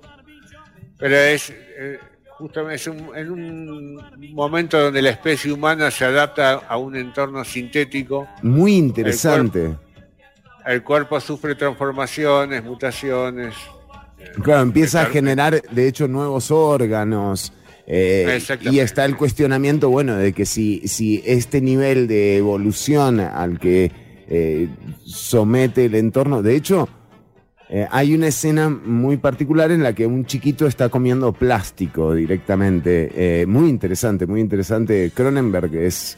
pero 1.00 1.16
es 1.16 1.50
eh, 1.50 2.00
justamente 2.38 2.76
es 2.76 2.88
un- 2.88 3.10
en 3.16 3.32
un 3.32 4.34
momento 4.36 4.80
donde 4.80 5.02
la 5.02 5.10
especie 5.10 5.52
humana 5.52 5.90
se 5.90 6.06
adapta 6.06 6.54
a 6.68 6.78
un 6.78 6.96
entorno 6.96 7.44
sintético. 7.44 8.28
Muy 8.44 8.76
interesante. 8.76 9.76
El 10.66 10.84
cuerpo 10.84 11.20
sufre 11.20 11.56
transformaciones, 11.56 12.64
mutaciones. 12.64 13.56
Claro, 14.44 14.62
empieza 14.62 15.02
a 15.02 15.06
generar, 15.06 15.62
de 15.62 15.88
hecho, 15.88 16.08
nuevos 16.08 16.52
órganos. 16.52 17.52
eh, 17.88 18.40
y 18.62 18.80
está 18.80 19.06
el 19.06 19.18
cuestionamiento, 19.18 19.90
bueno, 19.90 20.16
de 20.16 20.34
que 20.34 20.46
si, 20.46 20.88
si 20.88 21.22
este 21.26 21.62
nivel 21.62 22.08
de 22.08 22.38
evolución 22.38 23.20
al 23.20 23.60
que 23.60 23.92
eh, 24.28 24.70
somete 25.04 25.86
el 25.86 25.96
entorno, 25.96 26.42
de 26.42 26.56
hecho, 26.56 26.88
Eh, 27.74 27.88
hay 27.90 28.14
una 28.14 28.28
escena 28.28 28.68
muy 28.68 29.16
particular 29.16 29.72
en 29.72 29.82
la 29.82 29.94
que 29.94 30.06
un 30.06 30.26
chiquito 30.26 30.68
está 30.68 30.90
comiendo 30.90 31.32
plástico 31.32 32.14
directamente. 32.14 33.10
Eh, 33.16 33.46
muy 33.46 33.70
interesante, 33.70 34.28
muy 34.28 34.42
interesante. 34.42 35.10
Cronenberg 35.16 35.74
es 35.76 36.18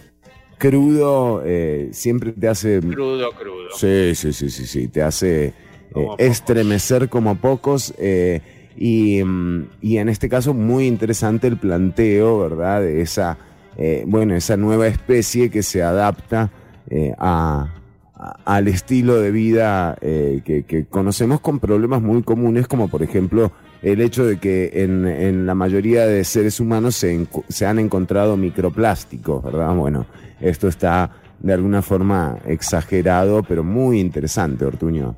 crudo, 0.58 1.42
eh, 1.46 1.90
siempre 1.92 2.32
te 2.32 2.48
hace... 2.48 2.80
Crudo, 2.80 3.32
crudo. 3.32 3.70
Sí, 3.76 4.16
sí, 4.16 4.34
sí, 4.34 4.50
sí, 4.50 4.66
sí. 4.66 4.88
Te 4.88 5.02
hace 5.02 5.46
eh, 5.48 5.54
Como 5.92 6.16
estremecer 6.18 7.10
como 7.10 7.36
pocos. 7.36 7.94
eh, 7.98 8.42
y, 8.76 9.24
mm, 9.24 9.68
y 9.82 9.98
en 9.98 10.10
este 10.10 10.30
caso, 10.30 10.54
muy 10.54 10.88
interesante 10.88 11.48
el 11.48 11.58
planteo, 11.58 12.40
¿verdad? 12.40 12.82
De 12.82 13.02
esa, 13.02 13.38
eh, 13.78 14.04
bueno, 14.08 14.36
esa 14.36 14.58
nueva 14.58 14.88
especie 14.88 15.50
que 15.50 15.62
se 15.64 15.84
adapta 15.84 16.50
eh, 16.90 17.14
a, 17.18 17.68
a- 18.16 18.38
al 18.46 18.68
estilo 18.68 19.20
de 19.20 19.32
vida 19.32 19.96
eh, 20.02 20.42
que, 20.46 20.64
que 20.64 20.86
conocemos 20.86 21.40
con 21.42 21.60
problemas 21.60 22.02
muy 22.02 22.24
comunes, 22.24 22.68
como 22.68 22.88
por 22.88 23.04
ejemplo 23.04 23.52
el 23.84 24.00
hecho 24.02 24.26
de 24.26 24.38
que 24.40 24.72
en, 24.76 25.06
en 25.08 25.46
la 25.46 25.56
mayoría 25.56 26.06
de 26.08 26.24
seres 26.24 26.60
humanos 26.60 26.96
se, 26.96 27.28
se 27.50 27.66
han 27.66 27.80
encontrado 27.80 28.38
microplásticos, 28.38 29.44
¿verdad? 29.44 29.76
Bueno, 29.76 30.06
esto 30.44 30.68
está 30.68 31.10
de 31.40 31.53
alguna 31.53 31.82
forma 31.82 32.38
exagerado, 32.45 33.44
pero 33.44 33.64
muy 33.64 33.99
interesante, 33.99 34.65
Ortuño. 34.65 35.15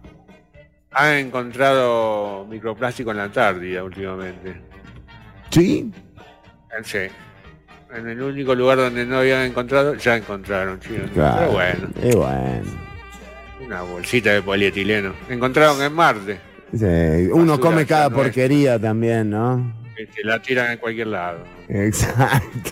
Han 0.92 1.14
encontrado 1.16 2.46
microplástico 2.50 3.12
en 3.12 3.18
la 3.18 3.24
Antártida 3.26 3.84
últimamente. 3.84 4.62
¿Sí? 5.50 5.92
En 6.78 6.84
sí. 6.86 7.00
En 7.94 8.08
el 8.10 8.22
único 8.22 8.56
lugar 8.56 8.78
donde 8.78 9.06
no 9.06 9.20
habían 9.20 9.44
encontrado, 9.44 9.96
ya 9.96 10.16
encontraron, 10.18 10.80
chino. 10.80 11.04
Claro. 11.14 11.38
Pero 11.40 11.52
bueno, 11.52 11.88
Eh, 12.02 12.16
bueno. 12.16 12.72
una 13.66 13.82
bolsita 13.84 14.32
de 14.32 14.42
polietileno. 14.42 15.14
Encontraron 15.30 15.82
en 15.82 15.94
Marte. 15.94 16.40
Sí, 16.74 17.30
Uno 17.32 17.60
come 17.60 17.86
cada 17.86 18.10
porquería 18.10 18.80
también, 18.80 19.30
¿no? 19.30 19.74
que 19.96 20.06
te 20.08 20.24
la 20.26 20.42
tiran 20.42 20.72
en 20.74 20.78
cualquier 20.78 21.08
lado. 21.08 21.40
Exacto. 21.70 22.72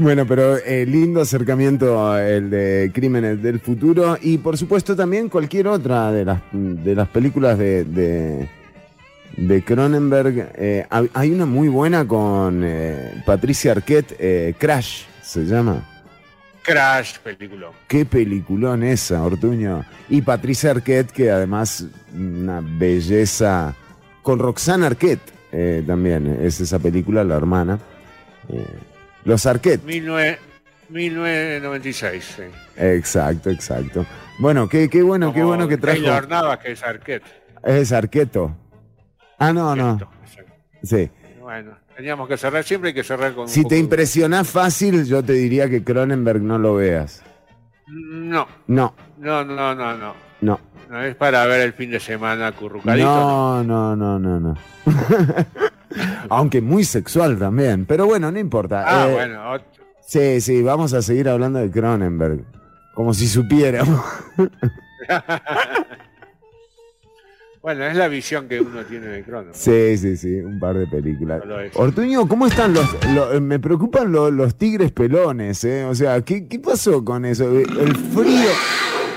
Bueno, 0.00 0.26
pero 0.26 0.56
eh, 0.56 0.86
lindo 0.86 1.20
acercamiento 1.20 2.16
el 2.18 2.48
de 2.48 2.90
Crímenes 2.94 3.42
del 3.42 3.60
Futuro 3.60 4.16
y 4.18 4.38
por 4.38 4.56
supuesto 4.56 4.96
también 4.96 5.28
cualquier 5.28 5.68
otra 5.68 6.10
de 6.10 6.24
las, 6.24 6.40
de 6.52 6.94
las 6.94 7.06
películas 7.08 7.58
de, 7.58 7.84
de, 7.84 8.48
de 9.36 9.62
Cronenberg. 9.62 10.52
Eh, 10.54 10.86
hay 10.88 11.30
una 11.30 11.44
muy 11.44 11.68
buena 11.68 12.08
con 12.08 12.62
eh, 12.64 13.22
Patricia 13.26 13.72
Arquette, 13.72 14.16
eh, 14.18 14.54
Crash 14.58 15.02
se 15.20 15.44
llama. 15.44 15.86
Crash, 16.62 17.18
película. 17.18 17.66
Qué 17.86 18.06
peliculón 18.06 18.82
esa, 18.82 19.22
Ortuño. 19.22 19.84
Y 20.08 20.22
Patricia 20.22 20.70
Arquette, 20.70 21.10
que 21.10 21.30
además 21.30 21.84
una 22.14 22.62
belleza. 22.62 23.74
Con 24.22 24.38
Roxana 24.38 24.86
Arquette 24.86 25.30
eh, 25.52 25.84
también 25.86 26.38
es 26.40 26.58
esa 26.58 26.78
película, 26.78 27.22
la 27.22 27.36
hermana. 27.36 27.78
Eh, 28.48 28.64
los 29.24 29.46
Arquette. 29.46 29.84
19 29.84 30.38
1996, 30.90 32.24
sí. 32.36 32.42
Exacto, 32.76 33.50
exacto. 33.50 34.06
Bueno, 34.38 34.68
qué, 34.68 34.88
qué 34.88 35.02
bueno, 35.02 35.32
qué 35.32 35.42
bueno 35.42 35.68
que 35.68 35.76
trajo. 35.76 35.98
Taylor 35.98 36.28
Navas, 36.28 36.58
que 36.58 36.72
es 36.72 36.82
Arquette. 36.82 37.22
Es 37.62 37.92
Arqueto. 37.92 38.56
Ah, 39.38 39.52
no, 39.52 39.76
no. 39.76 39.98
Sí. 40.82 41.10
Bueno, 41.40 41.76
teníamos 41.96 42.26
que 42.28 42.36
cerrar, 42.36 42.64
siempre 42.64 42.88
hay 42.88 42.94
que 42.94 43.04
cerrar 43.04 43.34
con 43.34 43.48
Si 43.48 43.64
te 43.64 43.74
de- 43.76 43.80
impresionás 43.80 44.48
fácil, 44.48 45.04
yo 45.04 45.22
te 45.22 45.32
diría 45.34 45.68
que 45.68 45.84
Cronenberg 45.84 46.40
no 46.42 46.58
lo 46.58 46.74
veas. 46.76 47.22
No, 47.86 48.46
No, 48.66 48.94
no, 49.18 49.44
no, 49.44 49.74
no, 49.74 49.96
no. 49.96 50.14
no. 50.40 50.60
No 50.88 51.02
es 51.04 51.14
para 51.14 51.46
ver 51.46 51.60
el 51.60 51.72
fin 51.72 51.90
de 51.92 52.00
semana 52.00 52.50
currucadito. 52.52 53.06
No, 53.06 53.62
no, 53.62 53.94
no, 53.94 54.18
no, 54.18 54.40
no. 54.40 54.56
Aunque 56.28 56.60
muy 56.60 56.84
sexual 56.84 57.38
también. 57.38 57.84
Pero 57.86 58.06
bueno, 58.06 58.30
no 58.30 58.38
importa. 58.38 58.84
Ah, 58.86 59.08
Eh, 59.08 59.12
bueno, 59.12 59.58
Sí, 60.06 60.40
sí, 60.40 60.62
vamos 60.62 60.92
a 60.92 61.02
seguir 61.02 61.28
hablando 61.28 61.58
de 61.60 61.70
Cronenberg. 61.70 62.40
Como 62.94 63.14
si 63.14 63.28
supiéramos. 63.28 64.04
bueno, 67.62 67.84
es 67.84 67.94
la 67.96 68.08
visión 68.08 68.48
que 68.48 68.60
uno 68.60 68.82
tiene 68.84 69.06
de 69.06 69.22
Crono. 69.22 69.50
Sí, 69.52 69.96
sí, 69.98 70.16
sí, 70.16 70.40
un 70.40 70.58
par 70.58 70.76
de 70.76 70.86
películas. 70.86 71.42
Ortuño, 71.74 72.26
¿cómo 72.26 72.46
están 72.46 72.72
los, 72.74 72.86
lo- 73.14 73.40
me 73.40 73.58
preocupan 73.58 74.10
lo- 74.10 74.30
los 74.30 74.56
tigres 74.56 74.90
pelones, 74.92 75.62
eh? 75.64 75.84
O 75.84 75.94
sea, 75.94 76.22
¿qué, 76.22 76.48
qué 76.48 76.58
pasó 76.58 77.04
con 77.04 77.24
eso? 77.24 77.48
El 77.50 77.94
frío, 77.96 78.50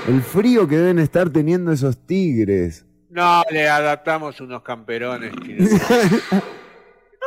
el 0.08 0.22
frío 0.22 0.68
que 0.68 0.76
deben 0.76 0.98
estar 0.98 1.30
teniendo 1.30 1.72
esos 1.72 1.96
tigres. 2.06 2.84
No, 3.10 3.42
le 3.50 3.68
adaptamos 3.68 4.40
unos 4.40 4.62
camperones. 4.62 5.32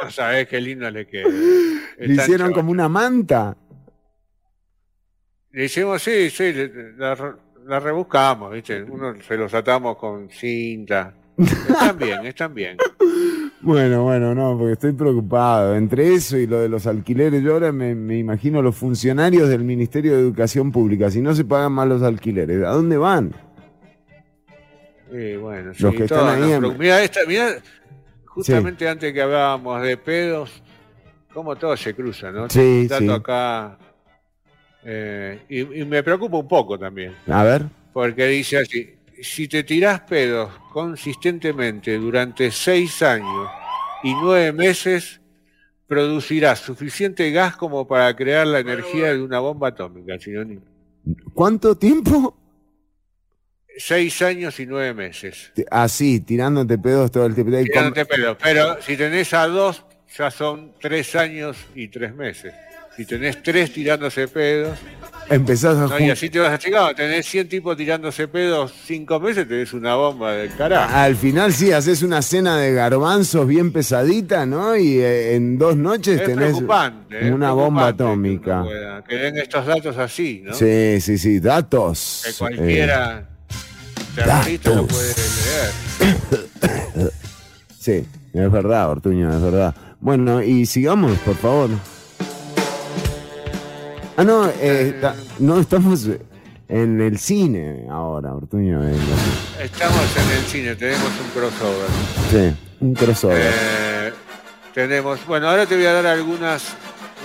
no 0.04 0.12
sabés 0.12 0.48
qué 0.48 0.60
lindo 0.62 0.90
le 0.90 1.08
queda. 1.08 1.28
Le 2.00 2.14
hicieron 2.14 2.54
como 2.54 2.72
una 2.72 2.88
manta. 2.90 3.56
Le 5.52 5.66
hicimos, 5.66 6.02
sí, 6.02 6.30
sí, 6.30 6.54
la, 6.98 7.16
re- 7.16 7.34
la 7.66 7.80
rebuscamos, 7.80 8.54
¿viste? 8.54 8.84
Uno 8.84 9.16
se 9.22 9.36
los 9.38 9.54
atamos 9.54 9.98
con 9.98 10.30
cinta. 10.30 11.14
Están 11.38 11.98
bien, 12.00 12.26
están 12.26 12.54
bien. 12.54 12.78
Bueno, 13.62 14.04
bueno, 14.04 14.36
no, 14.36 14.56
porque 14.58 14.74
estoy 14.74 14.92
preocupado. 14.94 15.76
Entre 15.76 16.14
eso 16.14 16.38
y 16.38 16.46
lo 16.48 16.60
de 16.60 16.70
los 16.70 16.86
alquileres, 16.86 17.42
yo 17.44 17.54
ahora 17.54 17.72
me, 17.72 17.96
me 17.96 18.18
imagino 18.18 18.62
los 18.62 18.76
funcionarios 18.76 19.50
del 19.50 19.64
Ministerio 19.64 20.14
de 20.16 20.20
Educación 20.22 20.72
Pública. 20.72 21.10
Si 21.10 21.22
no 21.22 21.34
se 21.34 21.44
pagan 21.46 21.72
más 21.72 21.88
los 21.88 22.04
alquileres, 22.04 22.64
¿a 22.64 22.70
dónde 22.70 22.98
van? 22.98 23.34
Sí, 25.12 25.38
bueno, 25.38 25.68
Los 25.70 25.78
sí, 25.78 25.98
que 25.98 26.04
están 26.04 26.44
ahí 26.44 26.52
en-. 26.52 26.78
Mirá, 26.78 27.02
esta, 27.02 27.22
mirá, 27.26 27.56
justamente 28.38 28.88
antes 28.88 29.14
que 29.14 29.22
hablábamos 29.22 29.82
de 29.82 29.98
pedos, 29.98 30.52
cómo 31.34 31.56
todo 31.56 31.76
se 31.78 31.94
cruza, 31.94 32.32
¿no? 32.32 32.50
Sí, 32.50 32.88
Dato 32.88 33.04
sí. 33.06 33.10
acá. 33.12 33.78
eh, 34.84 35.40
y, 35.50 35.82
y 35.82 35.86
me 35.86 36.04
preocupa 36.04 36.38
un 36.38 36.48
poco 36.48 36.78
también, 36.80 37.16
A 37.28 37.44
ver. 37.44 37.64
porque 37.94 38.26
dice 38.28 38.58
así, 38.60 38.96
si 39.22 39.48
te 39.48 39.64
tirás 39.64 40.02
pedos 40.02 40.52
consistentemente 40.72 41.98
durante 41.98 42.52
seis 42.52 43.02
años 43.02 43.50
y 44.04 44.14
nueve 44.14 44.52
meses, 44.54 45.20
producirás 45.88 46.60
suficiente 46.60 47.32
gas 47.32 47.56
como 47.58 47.88
para 47.88 48.16
crear 48.16 48.46
la 48.46 48.60
energía 48.60 49.14
de 49.14 49.22
una 49.22 49.40
bomba 49.40 49.70
atómica, 49.70 50.20
Sinónimo. 50.20 50.62
¿Cuánto 51.34 51.76
tiempo? 51.78 52.38
Seis 53.78 54.22
años 54.22 54.60
y 54.60 54.66
nueve 54.66 54.94
meses. 54.94 55.52
Así, 55.70 56.20
tirándote 56.20 56.78
pedos 56.78 57.12
todo 57.12 57.26
el 57.26 57.36
tiempo. 57.36 57.56
Tirándote 57.58 58.06
pedos. 58.06 58.38
Pero 58.42 58.82
si 58.82 58.98
tenés 58.98 59.34
a 59.34 59.48
dos, 59.48 59.84
ya 60.18 60.32
son 60.32 60.74
tres 60.80 61.16
años 61.16 61.58
y 61.76 61.88
tres 61.88 62.14
meses. 62.16 62.54
Si 62.96 63.06
tenés 63.06 63.44
tres 63.44 63.72
tirándose 63.72 64.28
pedos, 64.28 64.80
Empezás 65.30 65.78
a 65.78 65.88
¿no? 65.88 66.00
y 66.00 66.10
así 66.10 66.30
te 66.30 66.40
vas 66.40 66.54
achicando. 66.54 66.96
Tenés 66.96 67.26
100 67.26 67.50
tipos 67.50 67.76
tirándose 67.76 68.28
pedos 68.28 68.74
cinco 68.86 69.20
meses, 69.20 69.48
tenés 69.48 69.74
una 69.74 69.96
bomba 69.96 70.34
del 70.34 70.54
carajo. 70.56 70.96
Al 70.96 71.16
final 71.16 71.54
sí, 71.54 71.72
haces 71.72 72.02
una 72.02 72.22
cena 72.22 72.58
de 72.58 72.74
garbanzos 72.74 73.46
bien 73.46 73.72
pesadita, 73.72 74.46
¿no? 74.46 74.76
Y 74.76 75.00
eh, 75.00 75.36
en 75.36 75.58
dos 75.58 75.76
noches 75.76 76.22
Es 76.22 76.26
tenés 76.26 76.54
preocupante. 76.54 77.28
es 77.28 77.32
una 77.32 77.52
bomba 77.52 77.88
atómica. 77.88 78.64
Que, 79.08 79.16
den 79.16 79.38
estos 79.38 79.66
datos 79.66 79.98
así, 79.98 80.42
¿no? 80.46 80.54
Sí, 80.54 81.02
sí, 81.02 81.18
sí, 81.18 81.40
datos. 81.40 82.24
Que 82.24 82.32
eh, 82.32 82.36
cualquiera 82.38 83.37
terrorista 84.26 84.70
lo 84.72 84.88
puede 84.88 85.14
leer. 85.16 87.12
sí, 87.80 88.06
es 88.34 88.52
verdad, 88.52 88.90
Ortuño, 88.90 89.34
es 89.36 89.42
verdad. 89.42 89.76
Bueno, 90.00 90.42
y 90.44 90.66
sigamos, 90.66 91.18
por 91.20 91.36
favor. 91.36 91.70
Ah, 94.18 94.24
no, 94.24 94.50
eh, 94.60 94.98
ta- 95.00 95.16
no 95.40 95.60
estamos 95.60 96.08
en 96.70 97.02
el 97.02 97.20
cine 97.20 97.86
ahora, 97.90 98.34
Ortuño. 98.34 98.84
eh, 98.84 98.96
Estamos 99.62 100.02
en 100.18 100.38
el 100.38 100.44
cine, 100.46 100.76
tenemos 100.76 101.04
un 101.24 101.30
crossover. 101.40 101.88
sí, 102.32 102.56
un 102.80 102.94
crossover. 102.94 103.38
Eh, 103.54 104.14
tenemos, 104.74 105.20
bueno, 105.28 105.50
ahora 105.50 105.66
te 105.66 105.76
voy 105.76 105.86
a 105.86 105.94
dar 105.94 106.08
algunos 106.08 106.64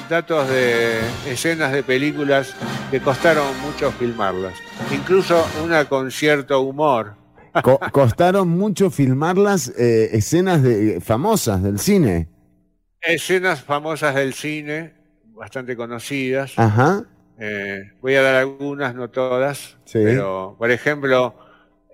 datos 0.08 0.48
de 0.48 1.00
escenas 1.26 1.72
de 1.72 1.82
películas 1.82 2.54
que 2.90 3.00
costaron 3.00 3.46
mucho 3.60 3.90
filmarlas. 3.92 4.54
Incluso 4.92 5.44
una 5.64 5.84
con 5.86 6.10
cierto 6.10 6.60
humor. 6.60 7.14
Co- 7.62 7.80
costaron 7.92 8.48
mucho 8.48 8.90
filmar 8.90 9.36
las 9.36 9.68
eh, 9.78 10.10
escenas 10.16 10.62
de, 10.62 11.00
famosas 11.00 11.62
del 11.62 11.78
cine. 11.78 12.28
Escenas 13.00 13.62
famosas 13.62 14.14
del 14.14 14.32
cine, 14.32 14.94
bastante 15.34 15.76
conocidas. 15.76 16.52
Ajá. 16.56 17.04
Eh, 17.38 17.92
voy 18.00 18.14
a 18.14 18.22
dar 18.22 18.36
algunas, 18.36 18.94
no 18.94 19.10
todas. 19.10 19.76
Sí. 19.84 19.98
Pero, 20.02 20.54
por 20.58 20.70
ejemplo, 20.70 21.34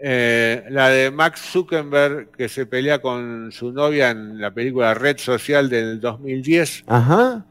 eh, 0.01 0.65
la 0.71 0.91
de 0.91 1.11
Max 1.11 1.41
Zuckerberg 1.41 2.31
que 2.31 2.49
se 2.49 2.67
pelea 2.67 3.01
con 3.01 3.51
su 3.51 3.73
novia 3.73 4.11
en 4.11 4.41
la 4.41 4.53
película 4.53 4.95
Red 4.95 5.19
Social 5.19 5.69
del 5.69 6.01
2010. 6.01 6.85
Ajá. 6.87 7.45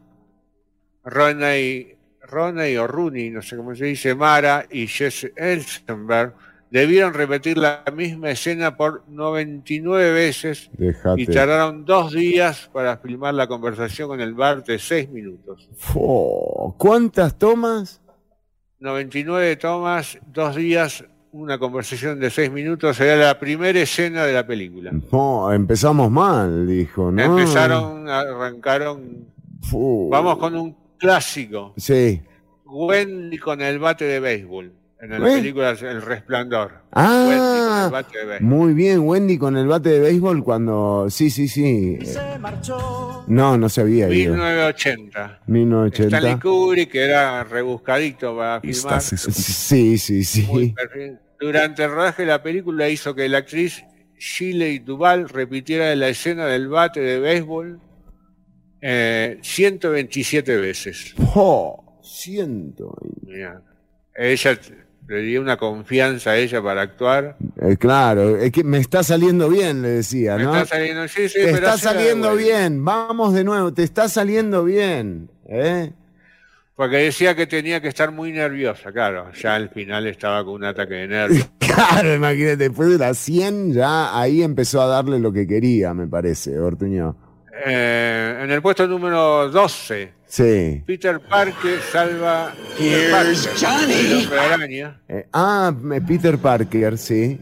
Ronnie, 1.10 1.98
Ronnie 2.22 2.78
o 2.78 2.88
Rooney, 2.88 3.30
no 3.30 3.42
sé 3.42 3.56
cómo 3.58 3.76
se 3.76 3.86
dice, 3.86 4.16
Mara 4.16 4.66
y 4.70 4.88
Jesse 4.88 5.32
Elsenberg 5.36 6.34
Debieron 6.70 7.14
repetir 7.14 7.58
la 7.58 7.82
misma 7.96 8.32
escena 8.32 8.76
por 8.76 9.04
99 9.08 10.12
veces 10.12 10.70
Dejate. 10.74 11.22
y 11.22 11.26
tardaron 11.26 11.86
dos 11.86 12.12
días 12.12 12.70
para 12.74 12.98
filmar 12.98 13.34
la 13.34 13.48
conversación 13.48 14.10
con 14.10 14.20
el 14.20 14.34
bar 14.34 14.66
de 14.66 14.78
seis 14.78 15.10
minutos. 15.10 15.70
Fo, 15.78 16.76
¿Cuántas 16.78 17.38
tomas? 17.38 18.02
99 18.80 19.56
tomas, 19.56 20.20
dos 20.28 20.58
días, 20.58 21.06
una 21.32 21.58
conversación 21.58 22.20
de 22.20 22.30
seis 22.30 22.52
minutos. 22.52 23.00
Era 23.00 23.16
la 23.16 23.40
primera 23.40 23.80
escena 23.80 24.26
de 24.26 24.34
la 24.34 24.46
película. 24.46 24.92
No, 25.10 25.54
empezamos 25.54 26.12
mal, 26.12 26.68
dijo, 26.68 27.12
¿no? 27.12 27.24
Empezaron, 27.24 28.10
arrancaron. 28.10 29.26
Vamos 29.72 30.38
con 30.38 30.56
un 30.56 30.87
clásico. 30.98 31.74
Sí. 31.78 32.22
Wendy 32.66 33.38
con 33.38 33.62
el 33.62 33.80
bate 33.80 34.06
de 34.06 34.20
béisbol. 34.20 34.74
En 35.00 35.12
la 35.12 35.18
¿Eh? 35.18 35.38
película 35.38 35.70
El 35.80 36.02
Resplandor. 36.02 36.72
Wendy 36.72 36.82
con 36.90 37.04
Ah, 37.04 37.82
el 37.86 37.92
bate 37.92 38.18
de 38.18 38.26
béisbol. 38.26 38.48
muy 38.50 38.74
bien, 38.74 39.00
Wendy 39.02 39.38
con 39.38 39.56
el 39.56 39.68
bate 39.68 39.90
de 39.90 40.00
béisbol 40.00 40.44
cuando... 40.44 41.06
Sí, 41.10 41.30
sí, 41.30 41.48
sí. 41.48 42.00
Eh, 42.02 42.18
No, 43.28 43.58
no 43.58 43.70
se 43.70 43.82
había 43.82 44.10
ido. 44.10 44.34
1980. 44.34 45.42
1980. 45.46 46.18
Stanley 46.18 46.40
Kubrick, 46.40 46.92
que 46.92 47.04
era 47.04 47.44
rebuscadito 47.44 48.36
para 48.36 48.60
filmar. 48.62 49.02
Sí, 49.02 49.98
sí, 49.98 50.24
sí. 50.24 50.74
Durante 51.40 51.84
el 51.84 51.92
rodaje 51.92 52.24
de 52.24 52.28
la 52.30 52.42
película 52.42 52.90
hizo 52.90 53.14
que 53.14 53.30
la 53.30 53.38
actriz 53.40 53.84
Shirley 54.18 54.80
Duval 54.80 55.30
repitiera 55.30 55.96
la 55.96 56.10
escena 56.10 56.48
del 56.48 56.68
bate 56.70 57.00
de 57.02 57.20
béisbol 57.20 57.80
eh, 58.82 59.40
127 59.42 60.58
veces. 60.58 61.14
Oh, 61.36 62.00
siento. 62.02 62.96
Mirá. 63.26 63.62
Ella 64.16 64.60
le 65.08 65.22
dio 65.22 65.42
una 65.42 65.58
confianza 65.58 66.32
a 66.32 66.38
ella 66.38 66.62
para 66.62 66.82
actuar. 66.82 67.38
Eh, 67.62 67.78
claro, 67.78 68.38
es 68.38 68.52
que 68.52 68.64
me 68.64 68.80
está 68.80 69.04
saliendo 69.04 69.50
bien, 69.50 69.82
le 69.82 69.90
decía, 69.90 70.36
Me 70.36 70.44
¿no? 70.44 70.56
está 70.56 70.76
saliendo, 70.76 71.08
sí, 71.08 71.30
sí, 71.30 71.40
te 71.40 71.46
pero 71.46 71.68
está 71.68 71.78
saliendo 71.78 72.36
bien, 72.36 72.84
vamos 72.84 73.34
de 73.34 73.44
nuevo, 73.44 73.74
te 73.74 73.84
está 73.84 74.10
saliendo 74.10 74.64
bien. 74.66 75.30
¿eh? 75.48 75.94
Porque 76.76 76.98
decía 76.98 77.36
que 77.36 77.48
tenía 77.48 77.82
que 77.82 77.88
estar 77.88 78.12
muy 78.12 78.32
nerviosa, 78.32 78.92
claro. 78.92 79.32
Ya 79.34 79.56
al 79.56 79.70
final 79.70 80.06
estaba 80.08 80.44
con 80.44 80.56
un 80.56 80.66
ataque 80.66 80.94
de 80.96 81.08
nervios. 81.08 81.50
Claro, 81.78 82.16
imagínate, 82.16 82.58
después 82.58 82.90
de 82.90 82.98
las 82.98 83.20
100 83.20 83.74
ya 83.74 84.20
ahí 84.20 84.42
empezó 84.42 84.82
a 84.82 84.88
darle 84.88 85.20
lo 85.20 85.32
que 85.32 85.46
quería, 85.46 85.94
me 85.94 86.08
parece, 86.08 86.58
Ortuño. 86.58 87.16
Eh, 87.66 88.40
en 88.44 88.52
el 88.52 88.62
puesto 88.62 88.88
número 88.88 89.50
12, 89.50 90.14
Sí. 90.28 90.84
Peter 90.86 91.20
Parker 91.22 91.80
salva 91.82 92.54
Peter 92.78 93.12
Parker, 93.12 93.36
Johnny. 93.60 93.94
el 93.94 94.14
hombre 94.26 94.40
araña. 94.40 95.02
Eh, 95.08 95.26
ah, 95.32 95.74
Peter 96.06 96.38
Parker, 96.38 96.98
sí. 96.98 97.40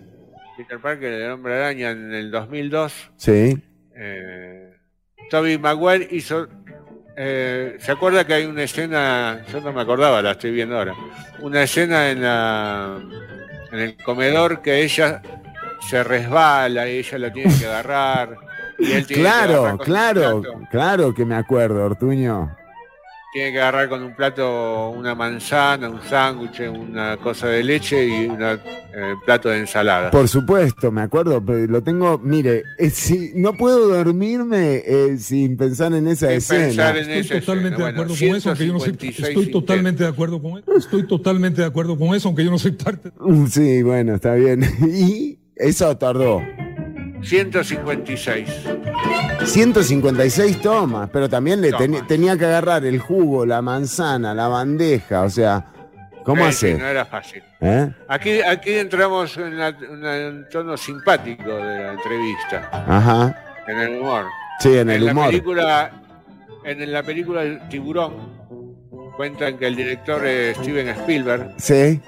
Peter 0.56 0.80
Parker, 0.80 1.12
el 1.12 1.32
hombre 1.32 1.56
araña 1.56 1.92
en 1.92 2.14
el 2.14 2.30
2002. 2.32 2.94
Sí. 3.18 3.58
Eh, 3.96 4.72
Toby 5.32 5.58
Maguire 5.58 6.08
hizo. 6.12 6.48
eh, 7.18 7.76
¿Se 7.80 7.92
acuerda 7.92 8.26
que 8.28 8.36
hay 8.36 8.46
una 8.46 8.64
escena? 8.64 9.44
Yo 9.52 9.60
no 9.62 9.74
me 9.74 9.82
acordaba, 9.82 10.22
la 10.22 10.32
estoy 10.32 10.52
viendo 10.52 10.78
ahora. 10.78 10.94
Una 11.42 11.64
escena 11.64 12.12
en, 12.12 12.22
la, 12.22 13.00
en 13.72 13.80
el 13.80 13.98
comedor 13.98 14.62
que 14.62 14.84
ella 14.84 15.22
se 15.90 16.04
resbala 16.04 16.88
y 16.88 16.98
ella 17.00 17.18
la 17.18 17.34
tiene 17.34 17.58
que 17.58 17.66
agarrar. 17.66 18.38
Y 18.80 18.92
él 18.92 19.06
tiene 19.06 19.24
que 19.24 19.28
agarrar 19.30 19.78
Claro, 19.78 19.78
claro, 19.80 20.44
claro 20.72 21.14
que 21.14 21.26
me 21.26 21.36
acuerdo, 21.36 21.84
Ortuño. 21.86 22.56
Tiene 23.34 23.52
que 23.52 23.60
agarrar 23.60 23.90
con 23.90 24.02
un 24.02 24.16
plato 24.16 24.92
una 24.92 25.14
manzana, 25.14 25.90
un 25.90 26.02
sándwich, 26.02 26.62
una 26.70 27.18
cosa 27.18 27.48
de 27.48 27.66
leche 27.66 28.08
y 28.08 28.28
un 28.28 28.38
plato 29.26 29.50
de 29.50 29.60
ensalada. 29.60 30.10
Por 30.10 30.30
supuesto, 30.30 30.90
me 30.90 31.02
acuerdo, 31.02 31.44
pero 31.46 31.68
lo 31.68 31.84
tengo, 31.84 32.18
mire, 32.18 32.64
eh, 32.78 32.90
si, 32.90 33.34
no 33.36 33.52
puedo 33.52 33.90
dormirme 33.90 34.82
eh, 34.86 35.18
sin 35.18 35.58
pensar 35.58 35.92
en 35.94 36.08
esa 36.08 36.28
Sin 36.28 36.38
escena. 36.38 36.66
pensar 36.68 36.98
en 36.98 37.10
Estoy 37.12 37.38
esa 37.38 37.46
totalmente 37.46 37.76
escena. 37.76 37.86
de 37.86 37.92
acuerdo 37.92 38.14
Bueno, 38.16 38.28
con 38.30 38.38
eso, 38.38 38.50
aunque 38.50 38.68
yo 38.68 38.74
no 38.74 38.80
soy, 38.80 38.88
156 38.94 39.28
estoy 39.28 39.52
totalmente 39.52 40.04
de 40.04 40.10
acuerdo 40.10 40.42
con 40.42 40.58
eso. 40.58 40.78
Estoy 40.78 41.06
totalmente 41.06 41.62
de 41.62 41.68
acuerdo 41.68 41.98
con 41.98 42.16
eso, 42.16 42.30
aunque 42.30 42.46
yo 42.46 42.52
no 42.52 42.58
soy 42.58 42.72
parte. 42.72 43.12
Sí, 43.50 43.84
bueno, 43.84 44.16
está 44.16 44.34
bien. 44.36 44.62
Y 44.96 45.40
eso 45.58 45.98
tardó. 45.98 46.42
156. 47.26 48.50
156 49.46 50.62
tomas, 50.62 51.10
pero 51.12 51.30
también 51.30 51.62
le 51.62 51.72
Tomas. 51.72 52.08
tenía 52.08 52.38
que 52.38 52.46
agarrar 52.46 52.86
el 52.86 53.00
jugo, 53.00 53.46
la 53.46 53.62
manzana, 53.62 54.34
la 54.34 54.48
bandeja, 54.48 55.24
o 55.24 55.30
sea, 55.30 55.66
¿cómo 56.24 56.44
Sí, 56.44 56.50
hace? 56.50 56.78
no 56.78 56.88
era 56.88 57.06
fácil. 57.06 57.44
¿Eh? 57.62 57.90
Aquí, 58.08 58.42
aquí 58.42 58.74
entramos 58.74 59.38
en, 59.38 59.58
la- 59.58 59.70
en 59.70 60.06
el 60.06 60.48
tono 60.50 60.78
simpático 60.78 61.44
de 61.56 61.84
la 61.84 61.94
entrevista, 61.94 62.70
Ajá. 62.88 63.44
en 63.68 63.78
el 63.80 64.00
humor. 64.02 64.26
Sí, 64.60 64.78
en 64.78 64.90
el 64.90 65.06
la 65.06 65.12
humor. 65.12 65.28
película, 65.28 65.92
en 66.64 66.92
la 66.92 67.04
película 67.04 67.42
El 67.44 67.68
Tiburón, 67.70 68.14
cuentan 69.18 69.58
que 69.58 69.68
el 69.68 69.76
director 69.76 70.22
eh, 70.26 70.54
Steven 70.56 70.88
Spielberg 70.90 71.54
Sí. 71.58 72.00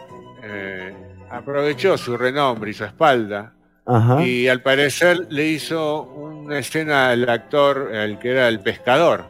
eh, 0.43 0.93
aprovechó 1.29 1.97
su 1.97 2.17
renombre 2.17 2.71
y 2.71 2.73
su 2.73 2.85
espalda 2.85 3.53
Ajá. 3.87 4.21
y 4.25 4.47
al 4.49 4.61
parecer 4.61 5.27
le 5.29 5.47
hizo 5.47 6.03
una 6.03 6.59
escena 6.59 7.09
al 7.11 7.27
actor, 7.29 7.89
el 7.93 8.19
que 8.19 8.31
era 8.31 8.47
el 8.49 8.59
pescador, 8.59 9.25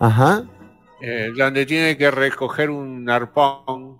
Ajá. 0.00 0.42
eh, 1.00 1.30
donde 1.36 1.64
tiene 1.66 1.96
que 1.96 2.10
recoger 2.10 2.70
un 2.70 3.08
arpón. 3.08 3.98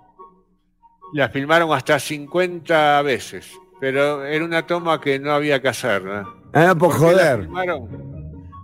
La 1.13 1.29
filmaron 1.29 1.73
hasta 1.73 1.99
50 2.01 3.01
veces, 3.03 3.53
pero 3.81 4.25
era 4.25 4.45
una 4.45 4.67
toma 4.67 5.01
que 5.01 5.19
no 5.21 5.31
había 5.33 5.63
que 5.63 5.69
hacerla. 5.69 6.27
Ah, 6.53 6.75
por 6.77 6.91
¿Por 6.91 7.11
qué 7.11 7.17
la 7.17 7.23
joder. 7.23 7.41
filmaron? 7.43 8.15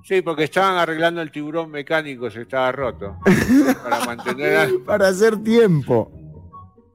Sí, 0.02 0.22
porque 0.22 0.44
estaban 0.44 0.76
arreglando 0.78 1.20
el 1.22 1.30
tiburón 1.30 1.70
mecánico, 1.70 2.28
se 2.30 2.42
estaba 2.42 2.72
roto. 2.72 3.16
Para 3.84 4.04
mantener, 4.04 4.70
Para 4.84 5.08
hacer 5.08 5.36
tiempo. 5.44 6.10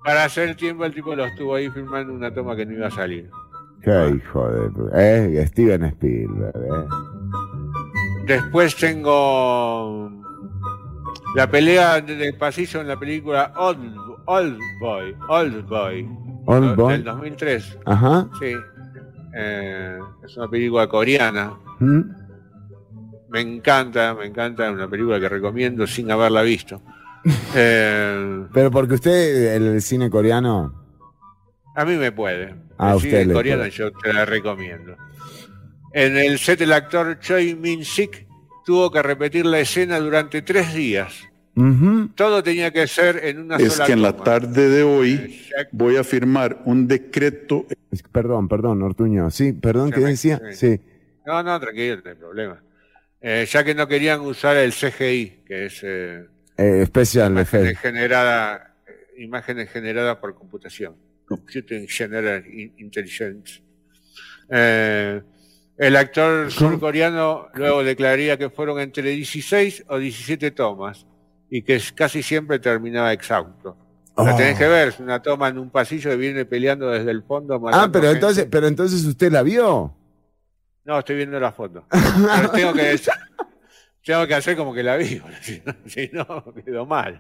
para 0.04 0.26
hacer 0.26 0.56
tiempo, 0.56 0.84
el 0.86 0.94
tipo 0.94 1.16
lo 1.16 1.24
estuvo 1.26 1.56
ahí 1.56 1.70
filmando 1.70 2.14
una 2.14 2.34
toma 2.34 2.56
que 2.56 2.66
no 2.66 2.74
iba 2.74 2.88
a 2.88 2.92
salir. 2.92 3.30
Qué 3.86 4.16
hijo 4.18 4.50
de... 4.50 4.70
Eh, 5.42 5.48
Steven 5.48 5.84
Spielberg, 5.86 6.56
eh. 6.58 6.88
Después 8.26 8.76
tengo 8.76 10.12
la 11.36 11.50
pelea 11.50 12.02
de- 12.02 12.16
del 12.16 12.36
pasillo 12.38 12.82
en 12.82 12.88
la 12.88 12.98
película 13.00 13.54
Old, 13.56 13.96
Old 14.26 14.58
Boy, 14.82 15.16
Old 15.30 15.68
Boy, 15.70 16.10
Old. 16.48 16.76
Boy. 16.76 16.94
del 16.94 17.04
2003. 17.04 17.78
Ajá. 17.86 18.28
Sí. 18.40 18.56
Eh, 19.38 20.00
es 20.26 20.38
una 20.38 20.48
película 20.48 20.88
coreana. 20.88 21.54
¿Mm? 21.80 22.02
Me 23.30 23.42
encanta, 23.42 24.16
me 24.16 24.26
encanta, 24.26 24.66
es 24.68 24.74
una 24.74 24.88
película 24.88 25.20
que 25.20 25.30
recomiendo 25.30 25.86
sin 25.86 26.10
haberla 26.12 26.42
visto. 26.42 26.82
Eh, 27.56 28.46
Pero 28.54 28.70
porque 28.72 28.94
usted, 28.96 29.56
el 29.56 29.82
cine 29.82 30.10
coreano... 30.12 30.74
a 31.76 31.84
mí 31.86 31.96
me 31.96 32.12
puede. 32.12 32.56
A 32.78 32.92
El 32.92 32.96
usted 32.98 33.32
puede. 33.32 33.70
yo 33.72 33.92
te 33.92 34.14
la 34.14 34.26
recomiendo. 34.26 34.96
En 35.94 36.18
el 36.18 36.40
set 36.40 36.62
el 36.62 36.74
actor 36.74 37.20
Choi 37.20 37.56
Min-sik 37.56 38.28
tuvo 38.66 38.92
que 38.92 39.02
repetir 39.02 39.46
la 39.46 39.60
escena 39.60 40.00
durante 40.00 40.42
tres 40.42 40.74
días. 40.74 41.24
Todo 42.16 42.44
tenía 42.44 42.72
que 42.72 42.86
ser 42.86 43.22
en 43.24 43.40
una 43.40 43.56
Es 43.56 43.74
sola 43.74 43.86
que 43.86 43.94
en 43.94 44.02
la 44.02 44.12
tarde 44.18 44.68
de 44.70 44.84
hoy 44.84 45.42
voy 45.72 45.96
a 45.96 46.04
firmar 46.04 46.62
un 46.66 46.86
decreto 46.88 47.66
Perdón, 48.12 48.50
perdón, 48.50 48.82
Ortuño. 48.84 49.30
Sí, 49.32 49.54
perdón, 49.54 49.90
¿qué 49.92 50.02
decía? 50.02 50.42
sí. 50.52 50.82
No, 51.26 51.42
no, 51.42 51.58
tranquilo, 51.60 52.02
no 52.04 52.10
hay 52.12 52.16
problema. 52.18 52.62
Eh, 53.22 53.48
ya 53.50 53.64
que 53.64 53.74
no 53.74 53.88
querían 53.88 54.20
usar 54.20 54.58
el 54.58 54.74
CGI, 54.74 55.44
que 55.48 55.66
es 55.68 55.80
eh, 55.82 56.26
Eh, 56.58 56.84
special 56.86 57.32
imágenes, 57.32 57.80
generada, 57.80 58.76
eh, 58.86 59.22
imágenes 59.24 59.70
generadas 59.72 60.18
por 60.18 60.36
computación. 60.36 60.96
Computing 61.28 61.88
General 61.88 62.44
In- 62.48 62.74
Intelligence. 62.78 63.62
Eh, 64.50 65.22
el 65.78 65.96
actor 65.96 66.52
surcoreano 66.52 67.48
luego 67.56 67.84
declararía 67.84 68.38
que 68.38 68.50
fueron 68.50 68.80
entre 68.80 69.04
16 69.10 69.86
o 69.90 69.98
17 69.98 70.52
tomas 70.52 71.06
y 71.50 71.62
que 71.64 71.82
casi 71.94 72.24
siempre 72.24 72.60
terminaba 72.60 73.12
exhausto. 73.14 73.78
La 74.18 74.34
Oh. 74.34 74.38
tenés 74.38 74.58
que 74.58 74.68
ver, 74.68 74.88
es 74.90 75.00
una 75.00 75.22
toma 75.22 75.50
en 75.50 75.58
un 75.58 75.70
pasillo 75.70 76.10
que 76.12 76.16
viene 76.16 76.46
peleando 76.46 76.90
desde 76.90 77.12
el 77.12 77.24
fondo. 77.24 77.62
Ah, 77.74 77.90
pero 77.92 78.04
gente. 78.06 78.16
entonces, 78.18 78.48
pero 78.50 78.68
entonces 78.68 79.04
usted 79.04 79.30
la 79.32 79.44
vio. 79.44 79.94
No, 80.86 81.00
estoy 81.00 81.18
viendo 81.18 81.38
la 81.40 81.52
foto. 81.52 81.86
Pero 81.92 82.52
tengo 82.52 82.74
que, 82.74 83.00
tengo 84.06 84.28
que 84.28 84.36
hacer 84.36 84.56
como 84.56 84.72
que 84.72 84.84
la 84.84 84.96
vi, 84.98 85.16
porque 85.16 85.38
si 85.42 85.62
no, 85.66 85.74
si 85.88 86.10
no, 86.14 86.54
quedó 86.64 86.86
mal. 86.86 87.18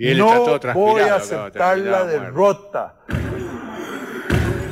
Y 0.00 0.08
él 0.08 0.20
está 0.20 0.36
todo 0.36 0.46
no 0.46 0.60
transpirado. 0.60 0.92
voy 0.92 1.00
a 1.02 1.04
claro, 1.04 1.22
aceptar 1.22 1.78
la 1.78 2.04
derrota. 2.06 2.96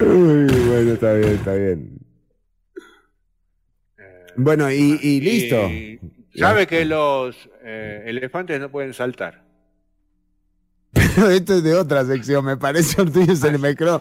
Uy, 0.01 0.47
bueno, 0.47 0.93
está 0.95 1.13
bien, 1.13 1.29
está 1.35 1.53
bien. 1.53 1.99
Bueno, 4.37 4.71
y, 4.71 4.99
y 5.03 5.21
listo. 5.21 5.69
Y 5.69 6.01
sabe 6.35 6.67
que 6.67 6.87
los 6.87 7.37
eh, 7.63 8.05
elefantes 8.07 8.59
no 8.59 8.71
pueden 8.71 8.95
saltar. 8.95 9.45
Pero 10.95 11.29
esto 11.29 11.57
es 11.57 11.63
de 11.63 11.75
otra 11.75 12.07
sección, 12.07 12.43
me 12.47 12.57
parece 12.57 13.03
el 13.03 13.13
tuyo 13.13 13.37
se 13.37 13.53
le 13.53 13.59
mezcló. 13.59 14.01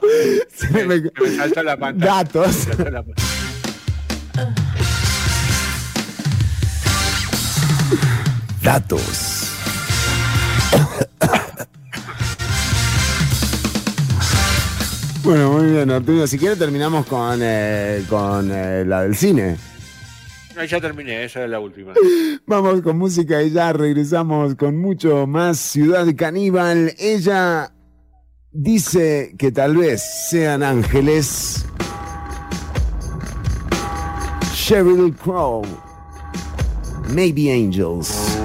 Se 0.50 0.72
le 0.72 0.86
mezcló. 0.86 1.12
Me 1.26 1.36
saltó 1.36 1.62
la 1.62 1.76
pantalla. 1.76 2.24
Datos. 2.24 2.48
Me 2.48 2.74
saltó 2.74 2.90
la 2.90 3.04
pantalla. 3.04 3.28
Datos. 8.64 9.37
Bueno, 15.28 15.52
muy 15.52 15.72
bien, 15.74 15.92
Arturo. 15.92 16.26
Si 16.26 16.40
quiere 16.40 16.56
terminamos 16.56 17.06
con, 17.06 17.38
eh, 17.44 18.02
con 18.08 18.50
eh, 18.50 18.86
la 18.86 19.02
del 19.02 19.14
cine. 19.14 19.58
No, 20.56 20.64
ya 20.64 20.80
terminé, 20.80 21.26
esa 21.26 21.44
es 21.44 21.50
la 21.50 21.60
última. 21.60 21.92
Vamos 22.48 22.82
con 22.82 22.98
música 22.98 23.44
y 23.44 23.52
ya 23.52 23.74
regresamos 23.74 24.56
con 24.56 24.78
mucho 24.78 25.28
más 25.28 25.60
Ciudad 25.60 26.08
Caníbal. 26.16 26.94
Ella 26.98 27.74
dice 28.54 29.36
que 29.38 29.52
tal 29.52 29.76
vez 29.76 30.02
sean 30.30 30.64
ángeles. 30.64 31.66
Sheryl 34.54 35.14
Crow. 35.14 35.64
Maybe 37.14 37.52
angels. 37.52 38.37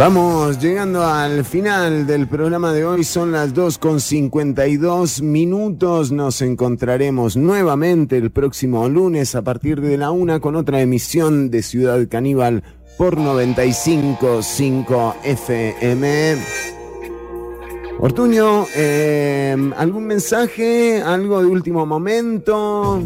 Vamos 0.00 0.58
llegando 0.58 1.04
al 1.04 1.44
final 1.44 2.06
del 2.06 2.26
programa 2.26 2.72
de 2.72 2.86
hoy, 2.86 3.04
son 3.04 3.32
las 3.32 3.52
2 3.52 3.76
con 3.76 4.00
52 4.00 5.20
minutos, 5.20 6.10
nos 6.10 6.40
encontraremos 6.40 7.36
nuevamente 7.36 8.16
el 8.16 8.30
próximo 8.30 8.88
lunes 8.88 9.34
a 9.34 9.42
partir 9.42 9.82
de 9.82 9.98
la 9.98 10.10
1 10.10 10.40
con 10.40 10.56
otra 10.56 10.80
emisión 10.80 11.50
de 11.50 11.62
Ciudad 11.62 11.98
Caníbal 12.08 12.62
por 12.96 13.18
95.5 13.18 15.16
FM. 15.22 16.36
Ortuño, 17.98 18.64
eh, 18.74 19.54
¿algún 19.76 20.06
mensaje? 20.06 21.02
¿Algo 21.02 21.42
de 21.42 21.46
último 21.46 21.84
momento? 21.84 23.02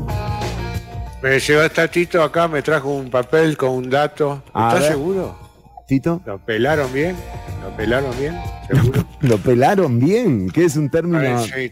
Me 1.21 1.41
llegó 1.41 1.63
esta 1.63 1.89
Tito 1.89 2.23
acá, 2.23 2.47
me 2.47 2.63
trajo 2.63 2.91
un 2.91 3.11
papel 3.11 3.57
con 3.57 3.71
un 3.71 3.91
dato. 3.91 4.45
A 4.53 4.69
¿Estás 4.69 4.83
ver. 4.83 4.93
seguro? 4.93 5.44
Tito. 5.87 6.23
¿Lo 6.25 6.39
pelaron 6.39 6.93
bien? 6.93 7.17
¿Lo 7.63 7.77
pelaron 7.77 8.19
bien? 8.19 8.35
¿Seguro? 8.71 9.07
¿Lo 9.21 9.39
pelaron 9.39 9.99
bien? 10.01 10.51
¿Qué 10.51 10.65
es 10.65 10.77
un 10.77 10.89
término 10.91 11.19
ver, 11.21 11.39
sí, 11.41 11.71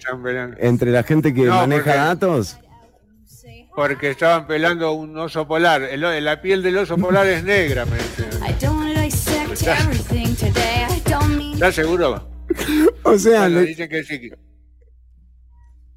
entre 0.59 0.91
la 0.91 1.03
gente 1.03 1.33
que 1.33 1.43
No, 1.45 1.55
maneja 1.57 1.83
porque- 1.85 1.99
datos? 1.99 2.59
Porque 3.75 4.11
estaban 4.11 4.47
pelando 4.47 4.93
un 4.93 5.17
oso 5.17 5.49
polar. 5.49 5.81
El 5.83 6.03
la 6.25 6.43
piel 6.43 6.63
del 6.63 6.77
oso 6.77 6.99
polar 6.99 7.27
es 7.27 7.43
negra, 7.43 7.87
me 7.87 7.97
dicen. 7.97 8.27
I 8.47 8.53
don't 8.63 8.77
want 8.79 8.95
to 8.95 9.01
dissect 9.01 9.67
everything 9.67 10.35
today. 10.35 10.85
I 10.91 11.01
don't 11.09 11.35
mean 11.39 11.55
¿Estás 11.55 11.75
seguro? 11.77 12.29
O 13.05 13.17
sea, 13.19 13.41
Bueno, 13.43 13.61
le- 13.61 13.67
dicen 13.69 13.89
que 13.89 14.05
sí. 14.05 14.31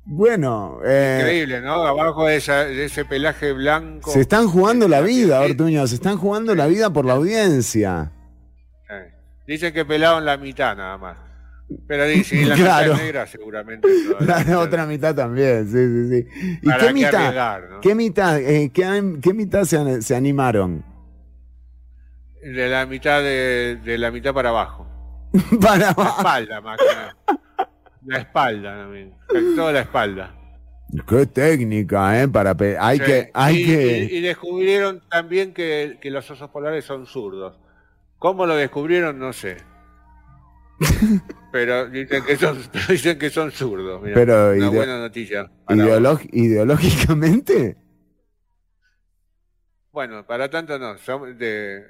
Bueno, 0.06 0.80
eh, 0.86 1.18
Increíble, 1.19 1.61
¿no? 1.61 1.73
Abajo 1.86 2.26
de, 2.27 2.36
esa- 2.38 2.65
de 2.65 2.86
ese 2.86 3.06
pelaje 3.06 3.53
blanco. 3.53 4.11
se 4.11 4.22
están 4.22 4.48
jugando 4.48 4.88
la 4.88 5.02
vida, 5.02 5.41
Ortuño, 5.41 5.86
se 5.88 5.95
están 5.95 6.18
jugando 6.18 6.53
la 6.56 6.68
vida 6.68 6.91
por 6.91 7.06
la 7.06 7.14
audiencia. 7.14 8.11
Eh, 8.90 9.14
Dicen 9.48 9.73
que 9.73 9.84
pelaron 9.86 10.23
la 10.26 10.38
mitad 10.38 10.76
nada 10.77 10.98
más. 10.98 11.18
Pero 11.88 12.06
dicen, 12.06 12.48
la 12.48 12.56
Claro. 12.56 12.94
mitad 12.94 13.03
negra 13.06 13.26
seguramente. 13.27 13.88
toda 14.19 14.44
La 14.44 14.60
otra 14.60 14.86
mitad 14.86 15.15
también, 15.15 15.68
sí, 15.68 15.77
sí, 15.77 16.10
sí. 16.10 16.57
¿Y 16.61 16.65
¿Para 16.68 16.80
qué 16.80 16.88
qué 16.88 16.94
mitad? 16.94 17.61
no? 17.69 17.80
¿Qué 17.82 17.95
mitad, 17.95 18.40
eh, 18.40 18.72
qué, 18.72 19.34
mitad 19.34 19.64
se, 19.64 19.77
an- 19.77 20.02
se 20.03 20.15
animaron? 20.15 20.86
De 22.44 22.69
la 22.69 22.86
mitad 22.86 23.22
de, 23.23 23.80
de 23.84 23.98
la 23.98 24.11
mitad 24.11 24.32
para 24.34 24.49
abajo. 24.49 24.88
Para 25.60 25.88
La 25.98 26.03
espalda, 26.10 26.61
más 26.61 26.77
que 26.77 26.86
nada. 26.95 27.15
La 28.06 28.19
espalda 28.19 28.76
también. 28.77 29.14
Toda 29.56 29.72
la 29.73 29.82
espalda. 29.82 30.36
Qué 31.07 31.26
técnica, 31.26 32.22
¿eh? 32.22 32.27
Para 32.27 32.56
pe- 32.56 32.77
hay 32.80 32.99
Sí. 32.99 33.03
que, 33.06 33.32
hay 33.34 33.56
y, 33.61 33.65
que. 33.65 33.98
y- 34.11 34.18
y 34.18 34.22
descubrieron 34.22 35.02
también 35.10 35.53
que, 35.53 35.98
que 36.02 36.11
los 36.11 36.30
osos 36.30 36.49
polares 36.52 36.86
son 36.86 37.06
zurdos. 37.07 37.60
¿Cómo 38.19 38.45
lo 38.45 38.56
descubrieron? 38.56 39.18
No 39.19 39.34
sé. 39.34 39.57
Pero 41.52 41.90
dicen 41.90 42.23
que 42.26 42.36
son, 42.38 42.57
dicen 42.90 43.18
que 43.18 43.30
son 43.30 43.52
zurdos. 43.52 44.02
mirá. 44.02 44.14
Pero 44.15 44.52
Una 44.56 44.69
buena 44.69 44.99
noticia. 44.99 45.49
ideolog- 45.68 46.30
ideológicamente. 46.32 47.77
Bueno, 49.96 50.26
para 50.26 50.50
tanto 50.50 50.78
no. 50.78 50.98
Son 50.98 51.38
de, 51.38 51.86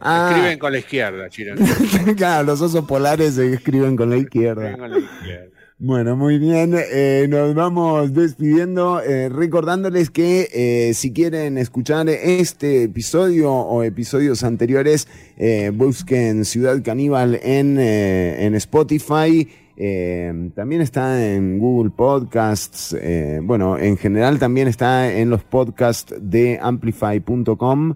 Ah. 0.00 0.30
Escriben 0.32 0.58
con 0.58 0.72
la 0.72 0.78
izquierda, 0.78 1.28
Chirón. 1.30 1.58
claro, 2.16 2.44
los 2.44 2.60
osos 2.60 2.84
polares 2.86 3.34
se 3.36 3.54
escriben 3.54 3.94
con 3.96 4.10
la 4.10 4.16
izquierda. 4.16 4.70
Escriben 4.70 4.90
con 4.90 5.00
la 5.00 5.06
izquierda. 5.06 5.46
Bueno, 5.78 6.16
muy 6.16 6.38
bien. 6.38 6.74
eh, 6.76 7.26
nos 7.30 7.54
vamos 7.54 8.12
despidiendo, 8.12 9.00
eh, 9.00 9.28
recordándoles 9.30 10.10
que 10.10 10.48
eh, 10.52 10.92
si 10.92 11.12
quieren 11.12 11.56
escuchar 11.56 12.08
este 12.08 12.82
episodio 12.82 13.50
o 13.50 13.82
episodios 13.84 14.42
anteriores, 14.42 15.06
eh, 15.38 15.70
busquen 15.72 16.44
Ciudad 16.44 16.82
Caníbal 16.82 17.38
en, 17.44 17.78
en 17.78 18.54
Spotify. 18.56 19.48
Eh, 19.82 20.50
también 20.54 20.82
está 20.82 21.32
en 21.34 21.58
Google 21.58 21.90
Podcasts. 21.90 22.94
eh, 23.00 23.40
bueno, 23.42 23.78
en 23.78 23.96
general 23.96 24.38
también 24.38 24.68
está 24.68 25.10
en 25.12 25.30
los 25.30 25.42
podcasts 25.42 26.14
de 26.20 26.58
amplify.com. 26.60 27.94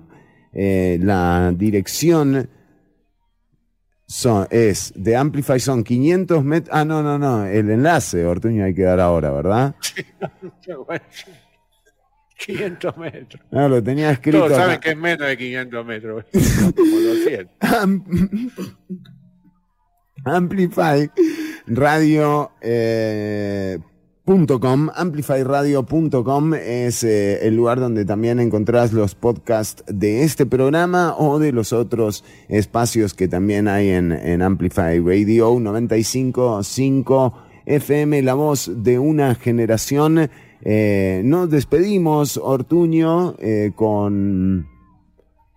eh, 0.54 0.98
la 1.02 1.52
dirección 1.54 2.48
son, 4.06 4.46
es 4.50 4.92
de 4.96 5.16
Amplify 5.16 5.58
son 5.60 5.82
500 5.84 6.44
metros. 6.44 6.74
Ah, 6.74 6.84
no, 6.84 7.02
no, 7.02 7.18
no. 7.18 7.44
El 7.46 7.70
enlace, 7.70 8.24
Ortuño, 8.24 8.64
hay 8.64 8.74
que 8.74 8.82
dar 8.82 9.00
ahora, 9.00 9.30
¿verdad? 9.30 9.74
Bueno, 10.86 11.04
500 12.46 12.96
metros. 12.98 13.42
No, 13.50 13.68
lo 13.68 13.82
tenía 13.82 14.10
escrito. 14.10 14.38
Todos 14.38 14.52
saben 14.56 14.72
acá. 14.72 14.80
que 14.80 14.90
es 14.90 14.96
menos 14.96 15.26
de 15.28 15.36
500 15.36 15.86
metros. 15.86 16.24
Como 16.76 16.96
200. 17.00 17.56
Am- 17.60 18.04
Amplify 20.26 21.10
Radio 21.66 22.50
eh, 22.60 23.78
.com, 24.24 24.88
amplifyradio.com 24.94 26.54
es 26.54 27.04
eh, 27.04 27.46
el 27.46 27.56
lugar 27.56 27.78
donde 27.78 28.06
también 28.06 28.40
encontrás 28.40 28.94
los 28.94 29.14
podcasts 29.14 29.84
de 29.86 30.22
este 30.22 30.46
programa 30.46 31.14
o 31.18 31.38
de 31.38 31.52
los 31.52 31.74
otros 31.74 32.24
espacios 32.48 33.12
que 33.12 33.28
también 33.28 33.68
hay 33.68 33.90
en, 33.90 34.12
en 34.12 34.40
Amplify 34.40 34.98
Radio 35.00 35.54
95.5 35.54 37.34
FM, 37.66 38.22
la 38.22 38.32
voz 38.32 38.70
de 38.74 38.98
una 38.98 39.34
generación. 39.34 40.30
Eh, 40.62 41.20
nos 41.24 41.50
despedimos, 41.50 42.38
Ortuño, 42.38 43.34
eh, 43.38 43.72
con 43.74 44.66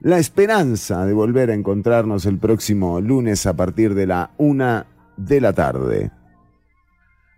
la 0.01 0.19
esperanza 0.19 1.05
de 1.05 1.13
volver 1.13 1.51
a 1.51 1.53
encontrarnos 1.53 2.25
el 2.25 2.38
próximo 2.38 2.99
lunes 2.99 3.45
a 3.45 3.55
partir 3.55 3.95
de 3.95 4.07
la 4.07 4.31
una 4.38 4.88
de 5.18 5.41
la 5.41 5.52
tarde. 5.53 6.11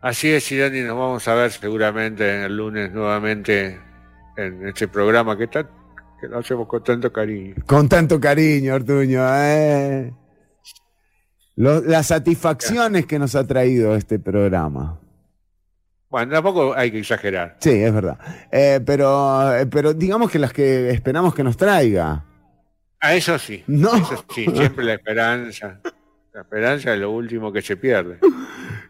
Así 0.02 0.30
es, 0.32 0.50
Irani, 0.52 0.82
nos 0.82 0.98
vamos 0.98 1.28
a 1.28 1.34
ver 1.36 1.52
seguramente 1.52 2.46
el 2.46 2.56
lunes 2.56 2.92
nuevamente 2.94 3.80
en 4.38 4.68
este 4.68 4.88
programa 4.88 5.38
que, 5.38 5.46
está, 5.46 5.64
que 6.22 6.28
lo 6.28 6.40
hacemos 6.40 6.68
con 6.68 6.84
tanto 6.84 7.12
cariño. 7.12 7.56
Con 7.66 7.90
tanto 7.90 8.20
cariño, 8.20 8.76
Ortuño. 8.76 9.22
eh. 9.36 10.14
Lo- 11.58 11.82
las 11.82 12.08
satisfacciones 12.08 13.06
que 13.06 13.20
nos 13.20 13.36
ha 13.36 13.46
traído 13.46 13.94
este 13.96 14.20
programa. 14.20 14.98
Bueno, 16.10 16.32
tampoco 16.32 16.74
hay 16.74 16.90
que 16.92 17.00
exagerar. 17.00 17.58
Sí, 17.60 17.72
es 17.72 17.94
verdad. 17.94 18.18
Eh, 18.52 18.80
pero, 18.86 19.54
eh, 19.56 19.66
pero 19.68 19.94
digamos 19.94 20.32
que 20.32 20.40
las 20.40 20.54
que 20.54 20.90
esperamos 20.92 21.36
que 21.36 21.44
nos 21.44 21.58
traiga. 21.58 22.26
A 23.02 23.14
eso 23.14 23.38
sí. 23.38 23.64
No. 23.68 23.94
Eso 23.96 24.24
sí, 24.34 24.46
siempre 24.56 24.86
la 24.86 24.94
esperanza. 24.94 25.82
La 26.32 26.42
esperanza 26.42 26.94
es 26.94 27.00
lo 27.00 27.12
último 27.12 27.52
que 27.52 27.62
se 27.62 27.76
pierde. 27.76 28.20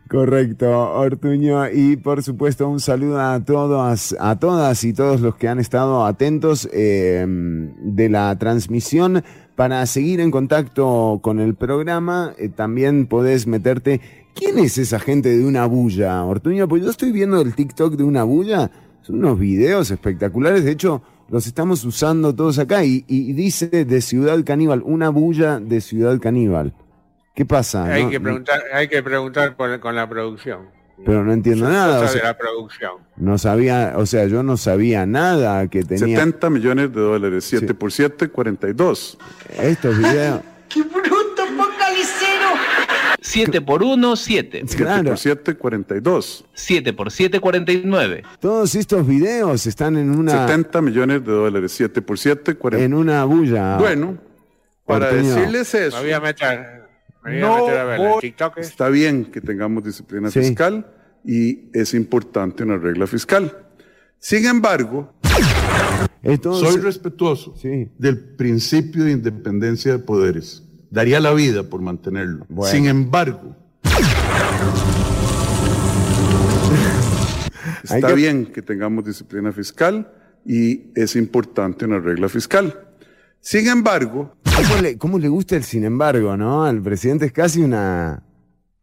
Correcto, 0.10 0.68
Ortuño. 0.94 1.70
Y 1.72 1.96
por 1.96 2.22
supuesto, 2.22 2.68
un 2.68 2.82
saludo 2.82 3.22
a 3.22 3.46
todas, 3.46 4.14
a 4.20 4.38
todas 4.38 4.84
y 4.84 4.92
todos 4.92 5.22
los 5.22 5.36
que 5.36 5.48
han 5.48 5.60
estado 5.60 6.06
atentos 6.06 6.68
eh, 6.74 7.26
de 7.28 8.10
la 8.10 8.38
transmisión. 8.38 9.24
Para 9.56 9.86
seguir 9.86 10.20
en 10.20 10.32
contacto 10.32 11.20
con 11.22 11.40
el 11.40 11.56
programa, 11.56 12.34
eh, 12.38 12.50
también 12.50 13.08
podés 13.08 13.48
meterte. 13.48 14.02
¿Quién 14.36 14.60
es 14.60 14.78
esa 14.78 15.00
gente 15.00 15.38
de 15.38 15.46
una 15.46 15.66
bulla, 15.66 16.24
Ortuño? 16.26 16.68
Pues 16.68 16.84
yo 16.84 16.90
estoy 16.90 17.14
viendo 17.14 17.40
el 17.40 17.56
TikTok 17.56 17.96
de 17.96 18.04
una 18.04 18.24
bulla. 18.24 18.70
Son 19.02 19.18
unos 19.18 19.40
videos 19.40 19.92
espectaculares. 19.92 20.66
De 20.66 20.72
hecho, 20.72 21.04
los 21.30 21.48
estamos 21.48 21.86
usando 21.86 22.36
todos 22.36 22.60
acá. 22.60 22.84
Y, 22.84 23.06
y 23.08 23.32
dice 23.32 23.86
de 23.86 24.02
Ciudad 24.02 24.44
Caníbal, 24.44 24.82
una 24.84 25.10
bulla 25.10 25.62
de 25.62 25.80
Ciudad 25.80 26.20
Caníbal. 26.20 26.74
¿Qué 27.40 27.46
pasa? 27.46 27.86
hay, 27.86 28.04
No- 28.04 28.10
que 28.10 28.20
preguntar, 28.20 28.62
hay 28.74 28.90
que 28.90 29.02
preguntar 29.02 29.56
por- 29.56 29.80
con 29.80 29.96
la 29.96 30.10
producción. 30.10 30.68
pero 31.06 31.24
no 31.24 31.32
entiendo 31.32 31.70
nada. 31.70 32.00
Cosa 32.02 32.12
o 32.12 32.14
de 32.14 32.20
sea, 32.20 32.24
la 32.32 32.38
producción. 32.38 32.92
no 33.16 33.38
sabía, 33.38 33.94
o 33.96 34.06
sea, 34.06 34.26
yo 34.26 34.44
no 34.44 34.58
sabía 34.58 35.06
nada 35.06 35.66
que 35.70 35.84
tenía 35.86 36.18
70 36.18 36.50
millones 36.50 36.94
de 36.94 37.00
dólares, 37.00 37.46
7 37.46 37.74
por 37.74 37.94
7, 37.94 38.28
42. 38.28 39.18
estos 39.58 39.98
videos. 39.98 40.42
¡Qué 40.68 40.82
bruto, 40.82 41.46
focalicero! 41.56 42.50
7 43.22 43.62
por 43.62 43.84
1, 43.84 44.16
7. 44.18 44.64
7 44.68 45.04
por 45.06 45.18
7, 45.18 45.56
42. 45.56 46.46
7 46.54 46.92
por 46.94 47.10
7, 47.12 47.40
49. 47.40 48.24
Todos 48.42 48.76
estos 48.76 49.08
videos 49.08 49.66
están 49.66 49.96
en 49.96 50.10
una 50.10 50.46
70 50.46 50.82
millones 50.82 51.26
de 51.26 51.32
dólares, 51.32 51.72
7 51.72 52.02
por 52.02 52.20
7, 52.20 52.56
42. 52.56 52.86
en 52.86 52.94
una 52.94 53.24
bulla. 53.24 53.78
Bueno, 53.78 54.18
para 54.86 55.06
Ortuño. 55.12 55.36
decirles 55.36 55.74
eso, 55.74 55.96
Me 55.98 56.04
voy 56.04 56.12
a 56.12 56.20
meter, 56.20 56.79
No 57.24 57.98
voy- 57.98 58.34
está 58.58 58.90
bien 58.90 59.26
que 59.26 59.42
tengamos 59.42 59.84
disciplina 59.84 60.32
Sí. 60.32 60.40
fiscal 60.40 60.86
y 61.26 61.70
es 61.74 61.94
importante 61.94 62.64
una 62.64 62.78
regla 62.78 63.08
fiscal. 63.08 63.66
Sin 64.18 64.46
embargo, 64.46 65.14
Entonces- 66.24 66.74
soy 66.74 66.82
respetuoso 66.82 67.56
Sí. 67.58 67.90
del 67.98 68.18
principio 68.20 69.04
de 69.04 69.12
independencia 69.12 69.92
de 69.92 70.00
poderes. 70.00 70.64
Daría 70.90 71.20
la 71.20 71.34
vida 71.34 71.64
por 71.64 71.82
mantenerlo. 71.82 72.46
Bueno. 72.50 72.72
Sin 72.72 72.88
embargo, 72.88 73.56
está 77.84 78.08
que- 78.08 78.14
bien 78.16 78.46
que 78.48 78.62
tengamos 78.62 79.06
disciplina 79.06 79.52
fiscal 79.52 80.12
y 80.46 80.92
es 80.96 81.16
importante 81.16 81.86
una 81.86 82.00
regla 82.00 82.30
fiscal. 82.30 82.88
Sin 83.42 83.68
embargo, 83.68 84.34
¿Cómo 84.44 84.82
le, 84.82 84.98
cómo 84.98 85.20
le 85.20 85.28
gusta 85.30 85.56
el 85.56 85.64
sin 85.64 85.84
embargo, 85.86 86.36
no? 86.36 86.66
Al 86.66 86.82
presidente 86.82 87.26
es 87.28 87.32
casi 87.32 87.62
una, 87.62 88.24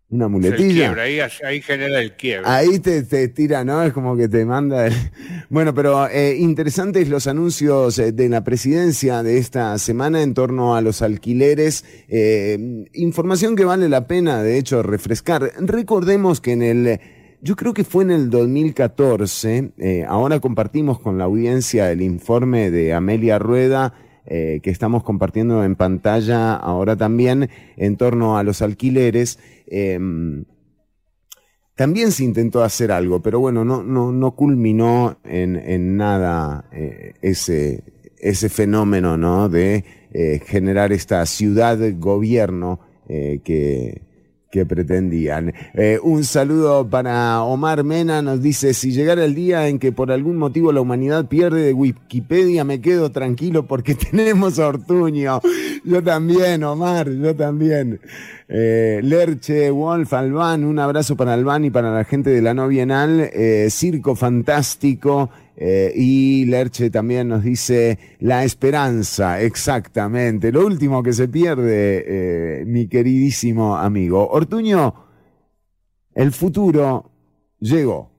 una 0.09 0.25
El 0.25 0.31
muletilla. 0.31 0.95
quiebre, 0.95 1.03
ahí, 1.03 1.21
ahí 1.45 1.61
genera 1.61 2.01
el 2.01 2.17
quiebre. 2.17 2.49
Ahí 2.49 2.79
te, 2.79 3.03
te 3.03 3.29
tira, 3.29 3.63
¿no? 3.65 3.83
Es 3.83 3.93
como 3.93 4.17
que 4.17 4.29
te 4.29 4.45
manda. 4.47 4.87
el- 4.87 4.95
Bueno, 5.51 5.75
pero 5.75 6.09
eh, 6.09 6.37
interesantes 6.39 7.09
los 7.09 7.27
anuncios 7.27 7.99
eh, 7.99 8.13
de 8.13 8.29
la 8.31 8.43
presidencia 8.43 9.23
de 9.23 9.37
esta 9.39 9.77
semana 9.79 10.23
en 10.23 10.33
torno 10.35 10.75
a 10.75 10.81
los 10.81 11.03
alquileres. 11.03 11.85
Eh, 12.09 12.87
información 12.95 13.55
que 13.57 13.65
vale 13.67 13.89
la 13.91 14.07
pena, 14.09 14.43
de 14.43 14.57
hecho, 14.59 14.83
refrescar. 14.83 15.53
Recordemos 15.61 16.41
que 16.41 16.53
en 16.53 16.63
el. 16.63 17.01
Yo 17.43 17.55
creo 17.55 17.75
que 17.75 17.85
fue 17.85 18.03
en 18.05 18.11
el 18.11 18.31
2014, 18.31 19.73
eh, 19.79 20.05
ahora 20.09 20.41
compartimos 20.41 20.99
con 20.99 21.19
la 21.19 21.25
audiencia 21.25 21.93
el 21.93 22.01
informe 22.01 22.71
de 22.71 22.95
Amelia 22.95 23.39
Rueda, 23.39 23.93
eh, 24.27 24.61
que 24.63 24.71
estamos 24.71 25.03
compartiendo 25.03 25.63
en 25.65 25.77
pantalla 25.77 26.55
ahora 26.55 26.97
también, 26.97 27.49
en 27.77 27.97
torno 27.97 28.39
a 28.39 28.43
los 28.43 28.63
alquileres. 28.63 29.39
Em, 29.67 30.45
también 31.75 32.11
se 32.11 32.25
intentó 32.25 32.63
hacer 32.63 32.91
algo, 32.91 33.23
pero 33.23 33.39
bueno, 33.39 33.65
no, 33.65 33.83
no, 33.83 34.13
no 34.13 34.35
culminó 34.35 35.19
en, 35.25 35.57
en 35.57 35.97
nada 35.97 36.69
eh, 36.73 37.15
ese, 37.23 37.85
ese 38.19 38.49
fenómeno, 38.49 39.17
¿no? 39.17 39.49
De 39.49 39.85
eh, 40.13 40.41
generar 40.45 40.93
esta 40.93 41.25
ciudad-gobierno 41.27 42.81
que, 43.09 44.03
que 44.51 44.65
pretendían. 44.65 45.53
Eh, 45.75 45.99
un 46.03 46.25
saludo 46.25 46.89
para 46.89 47.43
Omar 47.43 47.85
Mena, 47.85 48.23
nos 48.23 48.41
dice, 48.41 48.75
si 48.75 48.93
llegara 48.93 49.25
el 49.25 49.35
día 49.35 49.69
en 49.69 49.79
que 49.79 49.93
por 49.93 50.13
algún 50.13 50.37
motivo 50.37 50.73
la 50.73 50.81
humanidad 50.81 51.27
pierde 51.27 51.63
de 51.63 51.73
Wikipedia, 51.73 52.65
me 52.65 52.81
quedo 52.81 53.11
tranquilo 53.11 53.67
porque 53.67 53.95
tenemos 54.11 54.59
Ortuño. 54.59 55.41
Yo 55.85 56.03
también, 56.03 56.65
Omar, 56.65 57.11
yo 57.11 57.35
también. 57.35 58.01
Eh, 58.49 59.01
Lerche, 59.03 59.71
Wolf, 59.71 60.13
Albán, 60.13 60.65
un 60.65 60.79
abrazo 60.79 61.17
para 61.17 61.35
Albán 61.35 61.65
y 61.65 61.71
para 61.71 61.93
la 61.93 62.05
gente 62.05 62.31
de 62.31 62.43
la 62.43 62.55
no 62.55 62.69
bienal. 62.69 63.31
Eh, 63.33 63.69
Circo 63.71 64.15
Fantástico. 64.15 65.31
Eh, 65.57 65.93
y 65.95 66.45
Lerche 66.45 66.91
también 66.91 67.29
nos 67.29 67.43
dice 67.43 67.99
la 68.21 68.45
esperanza, 68.45 69.41
exactamente. 69.41 70.53
Lo 70.53 70.67
último 70.67 71.03
que 71.03 71.15
se 71.15 71.29
pierde, 71.29 72.05
eh, 72.61 72.65
mi 72.67 72.89
queridísimo 72.89 73.77
amigo. 73.77 74.29
Ortuño, 74.29 74.95
el 76.15 76.33
futuro 76.33 77.11
llegó. 77.59 78.11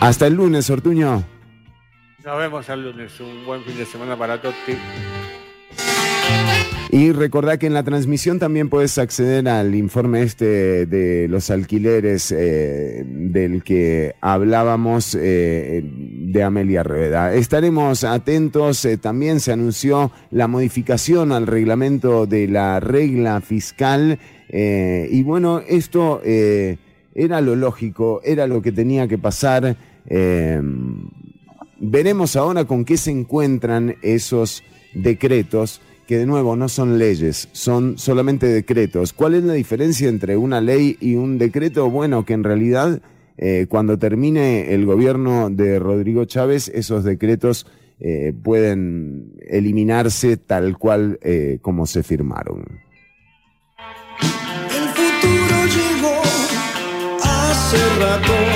Hasta 0.00 0.26
el 0.26 0.34
lunes, 0.34 0.68
Ortuño. 0.68 1.24
Nos 2.22 2.38
vemos 2.38 2.68
el 2.68 2.82
lunes. 2.82 3.18
Un 3.18 3.46
buen 3.46 3.62
fin 3.62 3.78
de 3.78 3.86
semana 3.86 4.16
para 4.16 4.40
todos. 4.40 4.54
Y 6.90 7.10
recordá 7.10 7.58
que 7.58 7.66
en 7.66 7.74
la 7.74 7.82
transmisión 7.82 8.38
también 8.38 8.68
puedes 8.68 8.96
acceder 8.98 9.48
al 9.48 9.74
informe 9.74 10.22
este 10.22 10.86
de 10.86 11.26
los 11.28 11.50
alquileres 11.50 12.30
eh, 12.30 13.02
del 13.04 13.64
que 13.64 14.14
hablábamos 14.20 15.16
eh, 15.20 15.82
de 15.84 16.42
Amelia 16.44 16.84
Rueda. 16.84 17.34
Estaremos 17.34 18.04
atentos. 18.04 18.84
eh, 18.84 18.98
también 18.98 19.40
se 19.40 19.52
anunció 19.52 20.12
la 20.30 20.46
modificación 20.46 21.32
al 21.32 21.48
reglamento 21.48 22.26
de 22.26 22.46
la 22.46 22.78
regla 22.78 23.40
fiscal. 23.40 24.18
y 24.48 25.22
bueno, 25.24 25.60
esto 25.66 26.22
era 26.22 27.40
lo 27.40 27.56
lógico, 27.56 28.20
era 28.24 28.46
lo 28.46 28.62
que 28.62 28.70
tenía 28.70 29.08
que 29.08 29.18
pasar. 29.18 29.76
veremos 31.80 32.36
ahora 32.36 32.64
con 32.64 32.84
qué 32.84 32.96
se 32.96 33.10
encuentran 33.10 33.96
esos 34.02 34.62
decretos 34.94 35.80
que 36.06 36.18
de 36.18 36.26
nuevo 36.26 36.56
no 36.56 36.68
son 36.68 36.98
leyes, 36.98 37.48
son 37.52 37.98
solamente 37.98 38.46
decretos. 38.46 39.12
¿Cuál 39.12 39.34
es 39.34 39.44
la 39.44 39.54
diferencia 39.54 40.08
entre 40.08 40.36
una 40.36 40.60
ley 40.60 40.96
y 41.00 41.16
un 41.16 41.38
decreto? 41.38 41.90
Bueno, 41.90 42.24
que 42.24 42.34
en 42.34 42.44
realidad 42.44 43.02
eh, 43.38 43.66
cuando 43.68 43.98
termine 43.98 44.72
el 44.72 44.86
gobierno 44.86 45.50
de 45.50 45.78
Rodrigo 45.78 46.24
Chávez, 46.24 46.68
esos 46.68 47.04
decretos 47.04 47.66
eh, 48.00 48.32
pueden 48.42 49.32
eliminarse 49.40 50.36
tal 50.36 50.78
cual 50.78 51.18
eh, 51.22 51.58
como 51.60 51.86
se 51.86 52.02
firmaron. 52.02 52.64
El 54.20 54.88
futuro 54.90 55.66
llegó 55.66 56.20
hace 57.22 57.76
rato. 58.00 58.55